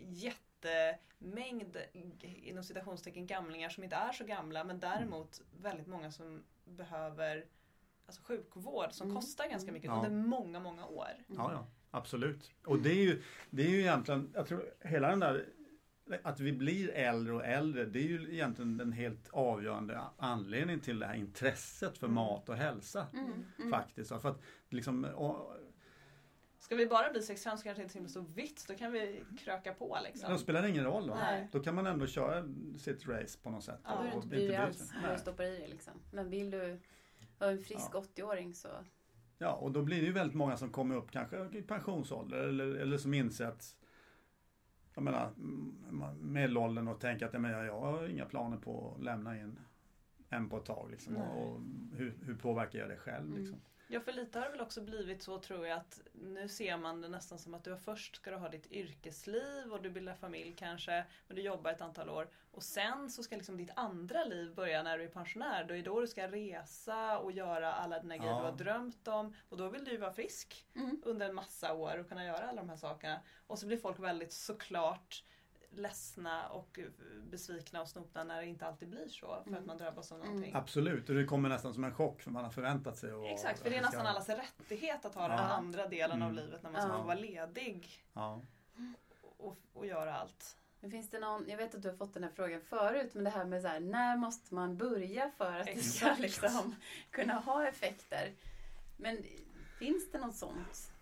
jättemängd 1.47 1.77
inom 2.23 2.65
citationstecken 2.65 3.27
gamlingar 3.27 3.69
som 3.69 3.85
inte 3.85 3.97
är 3.97 4.13
så 4.13 4.25
gamla 4.25 4.65
men 4.65 4.81
däremot 4.81 5.41
väldigt 5.61 5.87
många 5.87 6.11
som 6.11 6.43
behöver 6.65 7.45
alltså 8.07 8.23
sjukvård 8.23 8.93
som 8.93 9.11
mm. 9.11 9.17
kostar 9.17 9.49
ganska 9.49 9.73
mycket 9.73 9.89
ja. 9.89 9.97
under 9.97 10.11
många, 10.11 10.61
många 10.61 10.87
år. 10.87 11.11
Ja, 11.27 11.53
ja. 11.53 11.67
Absolut. 11.91 12.51
Och 12.65 12.79
det 12.79 12.91
är 12.91 13.05
ju, 13.05 13.23
det 13.51 13.63
är 13.63 13.71
ju 13.71 13.81
egentligen, 13.81 14.31
jag 14.35 14.47
tror 14.47 14.65
hela 14.81 15.09
den 15.11 15.21
där 15.21 15.47
att 16.23 16.41
vi 16.41 16.53
blir 16.53 16.91
äldre 16.91 17.35
och 17.35 17.45
äldre, 17.45 17.85
det 17.85 17.99
är 17.99 18.09
ju 18.09 18.35
egentligen 18.35 18.77
den 18.77 18.93
helt 18.93 19.29
avgörande 19.31 20.01
anledningen 20.17 20.81
till 20.81 20.99
det 20.99 21.07
här 21.07 21.15
intresset 21.15 21.99
för 21.99 22.07
mm. 22.07 22.15
mat 22.15 22.49
och 22.49 22.57
hälsa. 22.57 23.07
Mm, 23.13 23.45
mm. 23.59 23.71
Faktiskt. 23.71 24.09
För 24.09 24.29
att, 24.29 24.43
liksom, 24.69 25.05
Ska 26.66 26.76
vi 26.76 26.87
bara 26.87 27.11
bli 27.11 27.22
65 27.22 27.59
så 27.59 27.64
kanske 27.64 27.83
det 27.83 27.85
inte 27.85 27.98
är 27.98 28.09
så 28.09 28.20
vitt, 28.20 28.64
då 28.68 28.74
kan 28.74 28.92
vi 28.92 29.24
kröka 29.38 29.74
på 29.74 29.98
liksom. 30.05 30.31
Då 30.31 30.38
spelar 30.38 30.62
det 30.62 30.68
ingen 30.68 30.85
roll. 30.85 31.11
Va? 31.11 31.18
Då 31.52 31.61
kan 31.61 31.74
man 31.74 31.87
ändå 31.87 32.07
köra 32.07 32.48
sitt 32.79 33.09
race 33.09 33.38
på 33.42 33.50
något 33.50 33.64
sätt. 33.64 33.81
Ja, 33.85 34.02
du 34.02 34.16
inte 34.16 34.29
bry 34.29 34.46
dig 34.46 34.57
alls 34.57 34.92
vad 35.02 35.14
du 35.14 35.18
stoppar 35.18 35.44
i 35.44 35.50
dig 35.50 35.68
liksom. 35.68 35.92
Men 36.12 36.31
vill 36.31 36.50
du 36.50 36.81
vara 37.38 37.50
en 37.50 37.59
frisk 37.59 37.90
ja. 37.92 38.05
80-åring 38.16 38.55
så 38.55 38.68
Ja, 39.38 39.52
och 39.52 39.72
då 39.72 39.83
blir 39.83 40.00
det 40.00 40.07
ju 40.07 40.12
väldigt 40.12 40.37
många 40.37 40.57
som 40.57 40.70
kommer 40.70 40.96
upp 40.96 41.11
kanske 41.11 41.48
i 41.52 41.62
pensionsålder 41.62 42.38
eller, 42.38 42.74
eller 42.74 42.98
som 42.98 43.14
inser 43.14 43.46
att 43.46 43.76
jag 44.94 45.02
menar, 45.05 45.33
medelåldern 46.20 46.88
och 46.88 47.00
tänka 47.00 47.26
att 47.26 47.33
jag 47.33 47.81
har 47.81 48.09
inga 48.09 48.24
planer 48.24 48.57
på 48.57 48.94
att 48.96 49.05
lämna 49.05 49.38
in 49.40 49.59
en 50.29 50.48
på 50.48 50.57
ett 50.57 50.64
tag. 50.64 50.90
Liksom, 50.90 51.16
och 51.16 51.61
hur, 51.96 52.14
hur, 52.22 52.35
påverkar 52.35 52.79
jag 52.79 52.88
det 52.88 52.96
själv? 52.96 53.37
Mm. 53.37 53.55
Ja 53.88 54.01
för 54.01 54.12
lite 54.12 54.38
har 54.38 54.46
det 54.46 54.53
väl 54.53 54.61
också 54.61 54.81
blivit 54.81 55.22
så 55.22 55.38
tror 55.38 55.66
jag 55.66 55.79
att 55.79 56.01
nu 56.12 56.49
ser 56.49 56.77
man 56.77 57.01
det 57.01 57.09
nästan 57.09 57.38
som 57.38 57.55
att 57.55 57.64
du 57.64 57.77
först 57.77 58.16
ska 58.16 58.31
du 58.31 58.37
ha 58.37 58.49
ditt 58.49 58.72
yrkesliv 58.72 59.72
och 59.72 59.83
du 59.83 59.90
bildar 59.90 60.14
familj 60.14 60.55
kanske 60.57 61.05
men 61.27 61.37
du 61.37 61.42
jobbar 61.42 61.70
ett 61.70 61.81
antal 61.81 62.11
år 62.11 62.29
och 62.51 62.62
sen 62.62 63.11
så 63.11 63.22
ska 63.22 63.37
liksom 63.37 63.57
ditt 63.57 63.70
andra 63.77 64.25
liv 64.25 64.55
börja 64.55 64.83
när 64.83 64.99
du 64.99 65.05
är 65.05 65.08
pensionär. 65.08 65.65
Då 65.65 65.75
är 65.75 65.79
det 65.79 65.85
då 65.85 66.00
du 66.00 66.06
ska 66.06 66.29
resa 66.29 67.19
och 67.19 67.33
göra 67.33 67.73
alla 67.73 67.98
dina 67.98 68.17
grejer 68.17 68.33
ja. 68.33 68.38
du 68.38 68.44
har 68.44 68.56
drömt 68.56 69.08
om 69.08 69.35
och 69.48 69.56
då 69.56 69.69
vill 69.69 69.85
du 69.85 69.90
ju 69.90 69.96
vara 69.96 70.13
frisk 70.13 70.67
mm. 70.75 71.02
under 71.04 71.29
en 71.29 71.35
massa 71.35 71.75
år 71.75 71.98
och 71.98 72.08
kunna 72.08 72.25
göra 72.25 72.48
alla 72.48 72.63
de 72.63 72.69
här 72.69 72.77
sakerna. 72.77 73.21
Och 73.46 73.58
så 73.58 73.67
blir 73.67 73.77
folk 73.77 73.98
väldigt 73.98 74.33
såklart 74.33 75.25
ledsna 75.77 76.48
och 76.48 76.79
besvikna 77.31 77.83
och 77.83 77.88
snopna 77.88 78.24
när 78.24 78.40
det 78.40 78.46
inte 78.46 78.66
alltid 78.66 78.88
blir 78.88 79.08
så. 79.08 79.27
För 79.27 79.50
mm. 79.50 79.60
att 79.60 79.66
man 79.66 79.79
drabbas 79.79 80.12
av 80.12 80.18
någonting. 80.18 80.50
Mm. 80.50 80.62
Absolut, 80.62 81.08
och 81.08 81.14
det 81.14 81.24
kommer 81.24 81.48
nästan 81.48 81.74
som 81.74 81.85
en 81.85 81.94
chock 81.94 82.22
för 82.22 82.31
man 82.31 82.44
har 82.44 82.50
förväntat 82.50 82.98
sig. 82.98 83.12
Och, 83.12 83.27
Exakt, 83.27 83.62
för 83.62 83.70
det 83.70 83.77
är 83.77 83.83
nästan 83.83 84.06
allas 84.06 84.29
rättighet 84.29 85.04
att 85.04 85.14
ha 85.14 85.22
ja. 85.22 85.29
den 85.29 85.38
andra 85.38 85.88
delen 85.88 86.22
mm. 86.22 86.29
av 86.29 86.35
livet 86.35 86.62
när 86.62 86.70
man 86.70 86.83
ska 86.83 86.90
ja. 86.90 87.02
vara 87.02 87.14
ledig. 87.14 88.04
Ja. 88.12 88.42
Och, 89.38 89.56
och 89.72 89.87
göra 89.87 90.14
allt. 90.14 90.56
Men 90.81 90.90
finns 90.90 91.10
det 91.10 91.18
någon, 91.18 91.48
jag 91.48 91.56
vet 91.56 91.74
att 91.74 91.83
du 91.83 91.88
har 91.88 91.96
fått 91.96 92.14
den 92.14 92.22
här 92.22 92.31
frågan 92.31 92.60
förut, 92.60 93.14
men 93.14 93.24
det 93.24 93.31
här 93.31 93.44
med 93.44 93.62
så 93.62 93.68
här, 93.68 93.81
när 93.81 94.16
måste 94.16 94.54
man 94.54 94.77
börja 94.77 95.31
för 95.37 95.60
att 95.60 95.66
det 95.66 95.83
ska 95.83 96.14
liksom 96.18 96.77
kunna 97.10 97.35
ha 97.35 97.68
effekter? 97.68 98.33
Men 98.96 99.24
finns 99.79 100.10
det 100.12 100.18
något 100.18 100.37
sånt? 100.37 100.92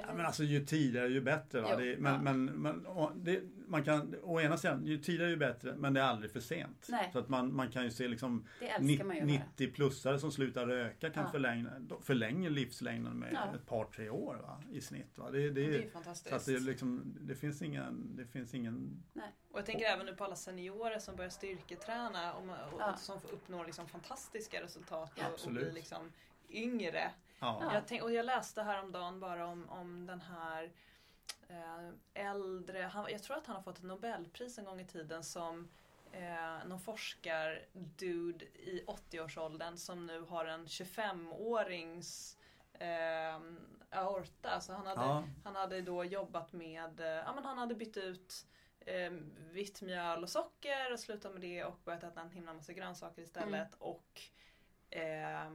Ja, 0.00 0.14
men 0.14 0.26
alltså 0.26 0.44
ju 0.44 0.64
tidigare 0.64 1.08
ju 1.08 1.20
bättre. 1.20 1.60
Va? 1.60 1.68
Jo, 1.72 1.76
det, 1.78 1.96
men, 1.98 2.12
ja. 2.14 2.20
men, 2.32 2.44
men 2.44 2.84
det, 3.14 3.42
man 3.66 3.84
kan, 3.84 4.14
å 4.22 4.40
ena 4.40 4.56
sidan, 4.56 4.86
ju 4.86 4.98
tidigare 4.98 5.30
ju 5.30 5.36
bättre 5.36 5.74
men 5.76 5.94
det 5.94 6.00
är 6.00 6.04
aldrig 6.04 6.30
för 6.30 6.40
sent. 6.40 6.86
Nej. 6.88 7.10
Så 7.12 7.18
att 7.18 7.28
man, 7.28 7.54
man 7.54 7.70
kan 7.70 7.84
ju 7.84 7.90
se 7.90 8.08
liksom 8.08 8.46
90-plussare 8.60 10.18
som 10.18 10.32
slutar 10.32 10.66
röka 10.66 11.10
kan 11.10 11.24
ja. 11.24 11.30
förlänga, 11.30 11.70
förlänga 12.02 12.48
livslängden 12.48 13.18
med 13.18 13.30
ja. 13.32 13.54
ett 13.54 13.66
par 13.66 13.84
tre 13.84 14.10
år 14.10 14.34
va? 14.34 14.62
i 14.72 14.80
snitt. 14.80 15.18
Va? 15.18 15.30
Det, 15.30 15.50
det, 15.50 15.50
det 15.50 15.84
är 15.84 15.88
fantastiskt. 15.88 16.30
Så 16.30 16.36
att 16.36 16.46
det, 16.46 16.58
liksom, 16.58 17.16
det 17.20 17.34
finns 17.34 17.62
ingen... 17.62 18.16
Det 18.16 18.26
finns 18.26 18.54
ingen 18.54 19.02
Nej. 19.12 19.32
Och 19.50 19.58
jag 19.58 19.66
tänker 19.66 19.86
även 19.86 20.06
nu 20.06 20.14
på 20.14 20.24
alla 20.24 20.36
seniorer 20.36 20.98
som 20.98 21.16
börjar 21.16 21.30
styrketräna 21.30 22.34
och, 22.34 22.44
och 22.72 22.98
som 22.98 23.18
uppnår 23.32 23.66
liksom 23.66 23.88
fantastiska 23.88 24.62
resultat 24.62 25.12
och, 25.18 25.46
och 25.46 25.52
blir 25.52 25.72
liksom 25.72 26.12
yngre. 26.50 27.10
Ja. 27.38 27.74
Jag 27.74 27.86
tänk, 27.86 28.02
och 28.02 28.12
jag 28.12 28.26
läste 28.26 28.62
häromdagen 28.62 29.20
bara 29.20 29.46
om, 29.46 29.70
om 29.70 30.06
den 30.06 30.20
här 30.20 30.72
eh, 31.48 31.88
äldre, 32.14 32.82
han, 32.82 33.10
jag 33.10 33.22
tror 33.22 33.36
att 33.36 33.46
han 33.46 33.56
har 33.56 33.62
fått 33.62 33.78
ett 33.78 33.84
nobelpris 33.84 34.58
en 34.58 34.64
gång 34.64 34.80
i 34.80 34.86
tiden 34.86 35.24
som 35.24 35.68
eh, 36.12 36.66
någon 36.66 36.80
forskardude 36.80 38.44
i 38.44 38.84
80-årsåldern 38.86 39.76
som 39.76 40.06
nu 40.06 40.20
har 40.20 40.44
en 40.44 40.66
25-årings 40.66 42.36
eh, 42.72 43.40
aorta. 43.90 44.50
Alltså 44.50 44.72
han, 44.72 44.86
hade, 44.86 45.00
ja. 45.00 45.24
han 45.44 45.56
hade 45.56 45.80
då 45.80 46.04
jobbat 46.04 46.52
med, 46.52 47.00
eh, 47.00 47.06
ja 47.06 47.34
men 47.34 47.44
han 47.44 47.58
hade 47.58 47.74
bytt 47.74 47.96
ut 47.96 48.46
eh, 48.80 49.10
vitt 49.50 49.82
mjöl 49.82 50.22
och 50.22 50.30
socker 50.30 50.92
och 50.92 51.00
slutat 51.00 51.32
med 51.32 51.40
det 51.40 51.64
och 51.64 51.80
börjat 51.84 52.04
äta 52.04 52.20
en 52.20 52.30
himla 52.30 52.54
massa 52.54 52.72
grönsaker 52.72 53.22
istället. 53.22 53.52
Mm. 53.52 53.78
Och 53.78 54.20
eh, 54.90 55.50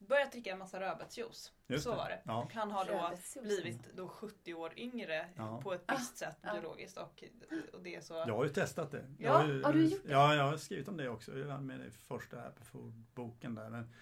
börjat 0.00 0.32
dricka 0.32 0.52
en 0.52 0.58
massa 0.58 0.80
rödbetsjuice. 0.80 1.52
Så 1.78 1.94
var 1.94 2.08
det. 2.08 2.20
Ja. 2.24 2.42
Och 2.42 2.54
han 2.54 2.70
har 2.70 2.84
då 2.84 3.10
blivit 3.42 3.96
då 3.96 4.08
70 4.08 4.54
år 4.54 4.72
yngre 4.76 5.28
ja. 5.36 5.60
på 5.62 5.72
ett 5.72 5.84
visst 5.92 6.22
ah, 6.22 6.26
sätt 6.26 6.36
biologiskt. 6.52 6.96
Och, 6.96 7.24
och 7.72 7.82
det 7.82 7.94
är 7.94 8.00
så... 8.00 8.14
Jag 8.14 8.36
har 8.36 8.44
ju 8.44 8.50
testat 8.50 8.90
det. 8.90 9.04
Ja, 9.18 9.32
har, 9.32 9.46
ju, 9.46 9.62
har 9.62 9.72
du 9.72 9.88
gjort 9.88 10.02
det? 10.04 10.12
Ja, 10.12 10.34
jag 10.34 10.44
har 10.44 10.56
skrivit 10.56 10.88
om 10.88 10.96
det 10.96 11.08
också. 11.08 11.38
Jag 11.38 11.48
hade 11.48 11.62
med 11.62 11.80
det 11.80 11.86
i 11.86 11.90
första 11.90 12.52
boken 13.14 13.54
där. 13.54 13.70
Men 13.70 13.94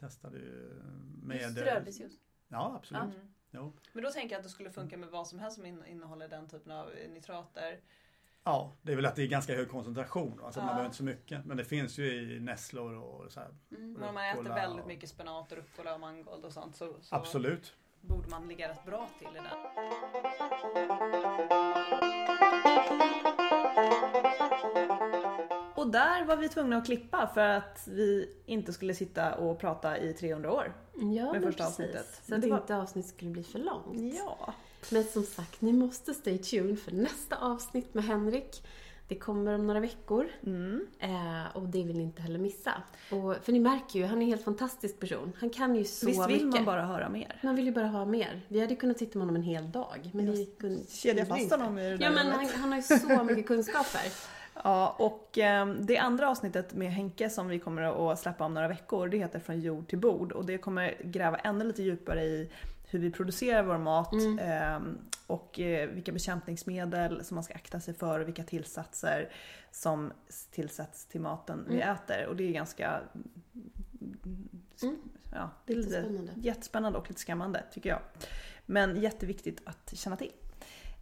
testade 0.00 0.38
ju 0.38 0.82
med... 1.22 1.40
Just 1.40 1.58
rödbetsjuice? 1.58 2.18
Ja, 2.48 2.74
absolut. 2.76 3.02
Mm. 3.02 3.34
Jo. 3.50 3.72
Men 3.92 4.04
då 4.04 4.10
tänker 4.10 4.34
jag 4.34 4.38
att 4.38 4.44
det 4.44 4.50
skulle 4.50 4.70
funka 4.70 4.96
med 4.96 5.08
vad 5.08 5.28
som 5.28 5.38
helst 5.38 5.56
som 5.56 5.66
innehåller 5.66 6.28
den 6.28 6.48
typen 6.48 6.72
av 6.72 6.90
nitrater. 7.08 7.80
Ja, 8.44 8.72
det 8.82 8.92
är 8.92 8.96
väl 8.96 9.06
att 9.06 9.16
det 9.16 9.22
är 9.22 9.26
ganska 9.26 9.54
hög 9.54 9.70
koncentration. 9.70 10.40
Alltså 10.44 10.60
ja. 10.60 10.64
Man 10.64 10.74
behöver 10.74 10.84
inte 10.84 10.96
så 10.96 11.04
mycket. 11.04 11.44
Men 11.44 11.56
det 11.56 11.64
finns 11.64 11.98
ju 11.98 12.36
i 12.36 12.40
nässlor 12.40 12.94
och 12.94 13.32
så 13.32 13.40
här. 13.40 13.48
Mm. 13.70 13.92
Men 13.92 14.08
om 14.08 14.14
man 14.14 14.24
äter 14.24 14.42
väldigt 14.42 14.86
mycket 14.86 15.08
spenat, 15.08 15.52
rucola 15.52 15.94
och 15.94 16.00
mangold 16.00 16.44
och 16.44 16.52
sånt 16.52 16.76
så, 16.76 16.96
så 17.00 17.16
Absolut. 17.16 17.74
borde 18.00 18.28
man 18.28 18.48
ligga 18.48 18.68
rätt 18.68 18.84
bra 18.86 19.08
till 19.18 19.28
i 19.28 19.34
den. 19.34 19.46
Och 25.74 25.90
där 25.90 26.24
var 26.24 26.36
vi 26.36 26.48
tvungna 26.48 26.76
att 26.76 26.86
klippa 26.86 27.30
för 27.34 27.48
att 27.48 27.88
vi 27.90 28.36
inte 28.46 28.72
skulle 28.72 28.94
sitta 28.94 29.34
och 29.34 29.58
prata 29.58 29.98
i 29.98 30.12
300 30.12 30.52
år. 30.52 30.72
Ja, 30.94 31.32
med 31.32 31.42
första 31.42 31.64
precis. 31.64 31.80
avsnittet. 31.80 32.20
Så 32.22 32.34
att 32.34 32.44
var... 32.44 32.58
inte 32.58 32.76
avsnittet 32.76 33.10
skulle 33.10 33.30
bli 33.30 33.42
för 33.42 33.58
långt. 33.58 34.14
Ja. 34.18 34.54
Men 34.90 35.04
som 35.04 35.22
sagt, 35.22 35.60
ni 35.60 35.72
måste 35.72 36.14
stay 36.14 36.38
tuned 36.38 36.78
för 36.78 36.92
nästa 36.92 37.36
avsnitt 37.36 37.94
med 37.94 38.04
Henrik. 38.04 38.62
Det 39.08 39.14
kommer 39.14 39.54
om 39.54 39.66
några 39.66 39.80
veckor 39.80 40.26
mm. 40.46 40.86
eh, 40.98 41.56
och 41.56 41.68
det 41.68 41.82
vill 41.82 41.96
ni 41.96 42.02
inte 42.02 42.22
heller 42.22 42.38
missa. 42.38 42.72
Och, 43.10 43.36
för 43.42 43.52
ni 43.52 43.60
märker 43.60 43.98
ju, 43.98 44.06
han 44.06 44.18
är 44.18 44.22
en 44.22 44.28
helt 44.28 44.44
fantastisk 44.44 45.00
person. 45.00 45.32
Han 45.40 45.50
kan 45.50 45.76
ju 45.76 45.84
så 45.84 46.06
Visst 46.06 46.28
vill 46.28 46.46
mycket. 46.46 46.54
man 46.54 46.64
bara 46.64 46.82
höra 46.82 47.08
mer? 47.08 47.40
Man 47.42 47.54
vill 47.54 47.66
ju 47.66 47.72
bara 47.72 47.86
ha 47.86 48.04
mer. 48.04 48.40
Vi 48.48 48.60
hade 48.60 48.76
kunnat 48.76 48.98
sitta 48.98 49.18
med 49.18 49.26
honom 49.26 49.36
en 49.36 49.42
hel 49.42 49.70
dag. 49.70 50.10
Men 50.12 50.24
ni 50.24 50.46
kunde, 50.46 50.82
Kedja 50.88 51.26
fast 51.26 51.50
honom 51.50 51.78
i 51.78 51.82
det 51.82 51.96
där 51.96 52.04
Ja, 52.04 52.10
men 52.10 52.26
han, 52.26 52.46
han, 52.46 52.72
har 52.72 52.76
ju 52.76 52.82
så 52.82 53.24
mycket 53.24 53.46
kunskaper. 53.46 54.02
Ja, 54.64 54.96
och 54.98 55.38
eh, 55.38 55.66
det 55.66 55.98
andra 55.98 56.30
avsnittet 56.30 56.74
med 56.74 56.92
Henke 56.92 57.30
som 57.30 57.48
vi 57.48 57.58
kommer 57.58 58.12
att 58.12 58.18
släppa 58.18 58.44
om 58.44 58.54
några 58.54 58.68
veckor, 58.68 59.08
det 59.08 59.18
heter 59.18 59.38
Från 59.38 59.60
jord 59.60 59.88
till 59.88 59.98
bord 59.98 60.32
och 60.32 60.44
det 60.44 60.58
kommer 60.58 60.94
gräva 61.04 61.36
ännu 61.36 61.64
lite 61.64 61.82
djupare 61.82 62.22
i 62.22 62.50
hur 62.94 63.00
vi 63.00 63.10
producerar 63.10 63.62
vår 63.62 63.78
mat 63.78 64.12
mm. 64.12 64.38
eh, 64.38 64.94
och 65.26 65.60
vilka 65.88 66.12
bekämpningsmedel 66.12 67.24
som 67.24 67.34
man 67.34 67.44
ska 67.44 67.54
akta 67.54 67.80
sig 67.80 67.94
för 67.94 68.20
och 68.20 68.28
vilka 68.28 68.44
tillsatser 68.44 69.32
som 69.70 70.12
tillsätts 70.50 71.06
till 71.06 71.20
maten 71.20 71.58
mm. 71.58 71.76
vi 71.76 71.80
äter. 71.80 72.26
Och 72.26 72.36
det 72.36 72.48
är 72.48 72.52
ganska 72.52 73.00
mm. 74.82 74.96
ja, 75.32 75.50
det 75.66 75.72
är 75.72 75.76
lite 75.76 75.90
spännande. 75.90 76.32
jättespännande 76.36 76.98
och 76.98 77.08
lite 77.08 77.20
skrämmande 77.20 77.64
tycker 77.72 77.90
jag. 77.90 78.00
Men 78.66 79.00
jätteviktigt 79.00 79.60
att 79.64 79.92
känna 79.94 80.16
till. 80.16 80.32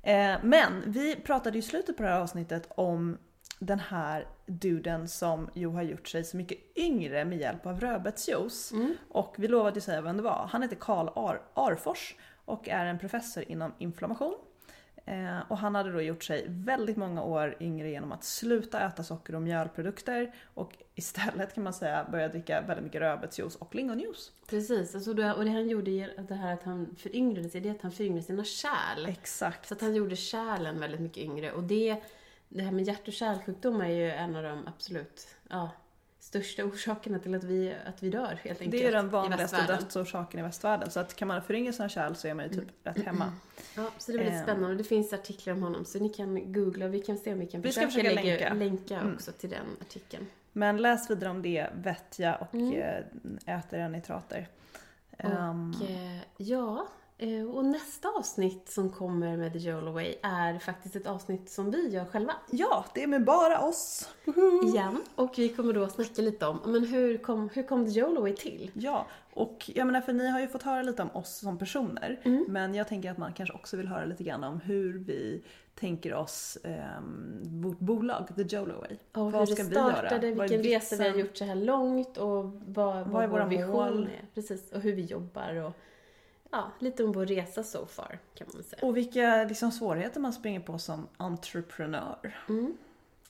Eh, 0.03 0.37
men 0.43 0.83
vi 0.87 1.17
pratade 1.17 1.59
i 1.59 1.63
slutet 1.63 1.97
på 1.97 2.03
det 2.03 2.09
här 2.09 2.21
avsnittet 2.21 2.69
om 2.71 3.19
den 3.67 3.81
här 3.81 4.27
duden 4.47 5.09
som 5.09 5.51
ju 5.55 5.69
har 5.69 5.83
gjort 5.83 6.09
sig 6.09 6.25
så 6.25 6.37
mycket 6.37 6.59
yngre 6.77 7.25
med 7.25 7.39
hjälp 7.39 7.67
av 7.67 7.81
rödbetsjuice. 7.81 8.73
Mm. 8.73 8.95
Och 9.09 9.35
vi 9.39 9.49
lovade 9.49 9.75
ju 9.75 9.81
säga 9.81 10.01
vem 10.01 10.17
det 10.17 10.23
var. 10.23 10.49
Han 10.51 10.63
heter 10.63 10.77
Karl 10.77 11.09
Ar 11.15 11.43
Arfors 11.55 12.17
och 12.45 12.69
är 12.69 12.87
en 12.87 12.99
professor 12.99 13.45
inom 13.49 13.73
inflammation. 13.79 14.35
Eh, 15.05 15.39
och 15.49 15.59
han 15.59 15.75
hade 15.75 15.93
då 15.93 16.03
gjort 16.03 16.25
sig 16.25 16.47
väldigt 16.49 16.97
många 16.97 17.23
år 17.23 17.57
yngre 17.61 17.91
genom 17.91 18.13
att 18.13 18.25
sluta 18.25 18.81
äta 18.81 19.03
socker 19.03 19.35
och 19.35 19.43
mjölprodukter 19.43 20.35
och 20.55 20.77
istället 20.95 21.55
kan 21.55 21.65
man 21.65 21.73
säga 21.73 22.07
börja 22.11 22.29
dricka 22.29 22.61
väldigt 22.61 22.85
mycket 22.85 23.01
rödbetsjuice 23.01 23.57
och 23.57 23.75
lingonjuice. 23.75 24.33
Precis, 24.47 24.95
alltså 24.95 25.15
det, 25.15 25.35
och 25.35 25.45
det 25.45 25.51
han 25.51 25.69
gjorde, 25.69 25.91
det 26.29 26.35
här 26.35 26.55
att 26.55 26.63
han 26.63 26.97
föryngrade 26.99 27.51
sig, 27.51 27.61
det 27.61 27.69
är 27.69 27.75
att 27.75 27.83
han 27.83 27.93
föryngrade 27.93 28.27
sina 28.27 28.45
kärl. 28.45 29.07
Exakt. 29.07 29.69
Så 29.69 29.75
att 29.75 29.81
han 29.81 29.95
gjorde 29.95 30.17
kärlen 30.17 30.81
väldigt 30.81 31.01
mycket 31.01 31.23
yngre 31.25 31.53
och 31.53 31.63
det 31.63 32.03
det 32.55 32.63
här 32.63 32.73
med 32.73 32.85
hjärt 32.85 33.09
och 33.09 33.15
kärlsjukdomar 33.15 33.85
är 33.85 33.95
ju 33.95 34.11
en 34.11 34.37
av 34.37 34.43
de 34.43 34.67
absolut 34.67 35.27
ja, 35.49 35.71
största 36.19 36.65
orsakerna 36.65 37.19
till 37.19 37.35
att 37.35 37.45
vi, 37.45 37.75
att 37.87 38.03
vi 38.03 38.11
dör 38.11 38.39
helt 38.43 38.61
enkelt. 38.61 38.83
Det 38.83 38.89
är 38.89 38.93
den 38.93 39.09
vanligaste 39.09 39.67
dödsorsaken 39.67 40.41
i 40.41 40.43
västvärlden. 40.43 40.91
Så 40.91 41.01
att 41.01 41.17
kan 41.17 41.29
man 41.29 41.43
föryngra 41.43 41.73
sina 41.73 41.89
kärl 41.89 42.15
så 42.15 42.29
är 42.29 42.35
man 42.35 42.45
ju 42.45 42.51
typ 42.51 42.59
mm. 42.59 42.73
rätt 42.83 43.05
hemma. 43.07 43.33
Ja, 43.77 43.91
så 43.99 44.13
det 44.13 44.19
är 44.19 44.19
väldigt 44.19 44.41
um. 44.41 44.43
spännande. 44.43 44.77
Det 44.77 44.85
finns 44.85 45.13
artiklar 45.13 45.55
om 45.55 45.63
honom 45.63 45.85
så 45.85 45.99
ni 45.99 46.09
kan 46.09 46.53
googla 46.53 46.85
och 46.85 46.95
vi 46.95 47.01
kan 47.01 47.19
se 47.19 47.33
om 47.33 47.39
vi 47.39 47.47
kan 47.47 47.61
vi 47.61 47.69
försöka, 47.69 47.87
försöka 47.87 48.11
länka, 48.11 48.55
länka 48.55 49.01
mm. 49.01 49.15
också 49.15 49.33
till 49.33 49.51
den 49.51 49.67
artikeln. 49.81 50.27
Men 50.53 50.77
läs 50.77 51.11
vidare 51.11 51.31
om 51.31 51.43
det, 51.43 51.67
vettja 51.75 52.37
och 52.37 52.55
mm. 52.55 52.73
Eh, 53.47 53.59
äter 53.59 53.79
era 53.79 53.89
nitrater. 53.89 54.49
Och 55.19 55.31
um. 55.31 55.75
ja, 56.37 56.87
Eh, 56.87 57.02
och 57.55 57.65
nästa 57.65 58.09
avsnitt 58.09 58.69
som 58.69 58.91
kommer 58.91 59.37
med 59.37 59.53
The 59.53 59.59
Joel 59.59 59.89
Away 59.89 60.15
är 60.23 60.59
faktiskt 60.59 60.97
ett 60.97 61.07
avsnitt 61.07 61.51
som 61.51 61.71
vi 61.71 61.89
gör 61.89 62.05
själva. 62.05 62.33
Ja, 62.51 62.85
det 62.95 63.03
är 63.03 63.07
med 63.07 63.25
bara 63.25 63.61
oss. 63.61 64.09
Igen. 64.65 65.03
Och 65.15 65.35
vi 65.37 65.49
kommer 65.49 65.73
då 65.73 65.89
snacka 65.89 66.23
lite 66.23 66.47
om, 66.47 66.61
men 66.67 66.85
hur 66.85 67.19
kom, 67.19 67.49
hur 67.55 67.63
kom 67.63 67.87
The 67.87 67.91
Joel 68.01 68.17
Away 68.17 68.37
till? 68.37 68.71
Ja, 68.75 69.07
och 69.35 69.71
jag 69.75 69.87
menar 69.87 70.01
för 70.01 70.13
ni 70.13 70.29
har 70.29 70.41
ju 70.41 70.49
fått 70.49 70.63
höra 70.63 70.83
lite 70.83 71.03
om 71.03 71.11
oss 71.13 71.39
som 71.39 71.59
personer. 71.59 72.21
Mm. 72.23 72.45
Men 72.49 72.75
jag 72.75 72.89
tänker 72.89 73.11
att 73.11 73.19
man 73.19 73.33
kanske 73.33 73.55
också 73.55 73.77
vill 73.77 73.89
höra 73.89 74.05
lite 74.05 74.25
grann 74.25 74.45
om 74.45 74.61
hur 74.61 74.99
vi 74.99 75.43
tänker 75.75 76.15
oss 76.15 76.59
um, 76.65 77.41
vårt 77.63 77.79
bolag, 77.79 78.29
The 78.37 78.59
Way. 78.59 78.97
Och 79.13 79.33
vad 79.33 79.49
hur 79.49 79.55
ska 79.55 79.65
det 79.65 79.71
startade, 79.71 80.19
vi 80.19 80.29
göra? 80.29 80.43
vilken 80.43 80.63
resa 80.63 80.97
vi 80.97 81.09
har 81.09 81.17
gjort 81.17 81.37
så 81.37 81.45
här 81.45 81.55
långt 81.55 82.19
och 82.19 82.45
vad, 82.45 82.55
vad, 82.67 83.07
vad 83.09 83.25
är 83.25 83.29
vår 83.29 83.47
vision 83.47 83.71
mål? 83.71 84.03
är. 84.03 84.27
Precis, 84.35 84.73
och 84.73 84.81
hur 84.81 84.93
vi 84.93 85.03
jobbar 85.03 85.55
och 85.55 85.73
ja, 86.53 86.73
lite 86.79 87.05
om 87.05 87.13
vår 87.13 87.27
resa 87.27 87.63
so 87.63 87.87
far 87.87 88.19
kan 88.35 88.47
man 88.55 88.63
säga. 88.63 88.87
Och 88.87 88.97
vilka 88.97 89.45
liksom, 89.45 89.73
svårigheter 89.73 90.21
man 90.21 90.33
springer 90.33 90.61
på 90.61 90.79
som 90.79 91.09
entreprenör. 91.17 92.45
Mm. 92.49 92.77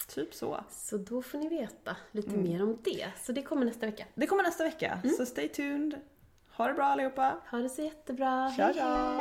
Typ 0.09 0.35
så. 0.35 0.64
Så 0.70 0.97
då 0.97 1.23
får 1.23 1.39
ni 1.39 1.49
veta 1.49 1.97
lite 2.12 2.31
mm. 2.31 2.43
mer 2.43 2.62
om 2.62 2.79
det. 2.85 3.07
Så 3.23 3.33
det 3.33 3.43
kommer 3.43 3.66
nästa 3.66 3.87
vecka. 3.87 4.05
Det 4.14 4.27
kommer 4.27 4.43
nästa 4.43 4.64
vecka. 4.64 5.01
Mm. 5.05 5.16
Så 5.16 5.27
stay 5.27 5.49
tuned. 5.49 6.01
Ha 6.53 6.66
det 6.68 6.75
bra 6.75 6.85
allihopa. 6.85 7.37
Ha 7.51 7.59
det 7.59 7.68
så 7.68 7.83
jättebra. 7.83 8.53
Tja, 8.57 8.73
tja. 8.75 9.20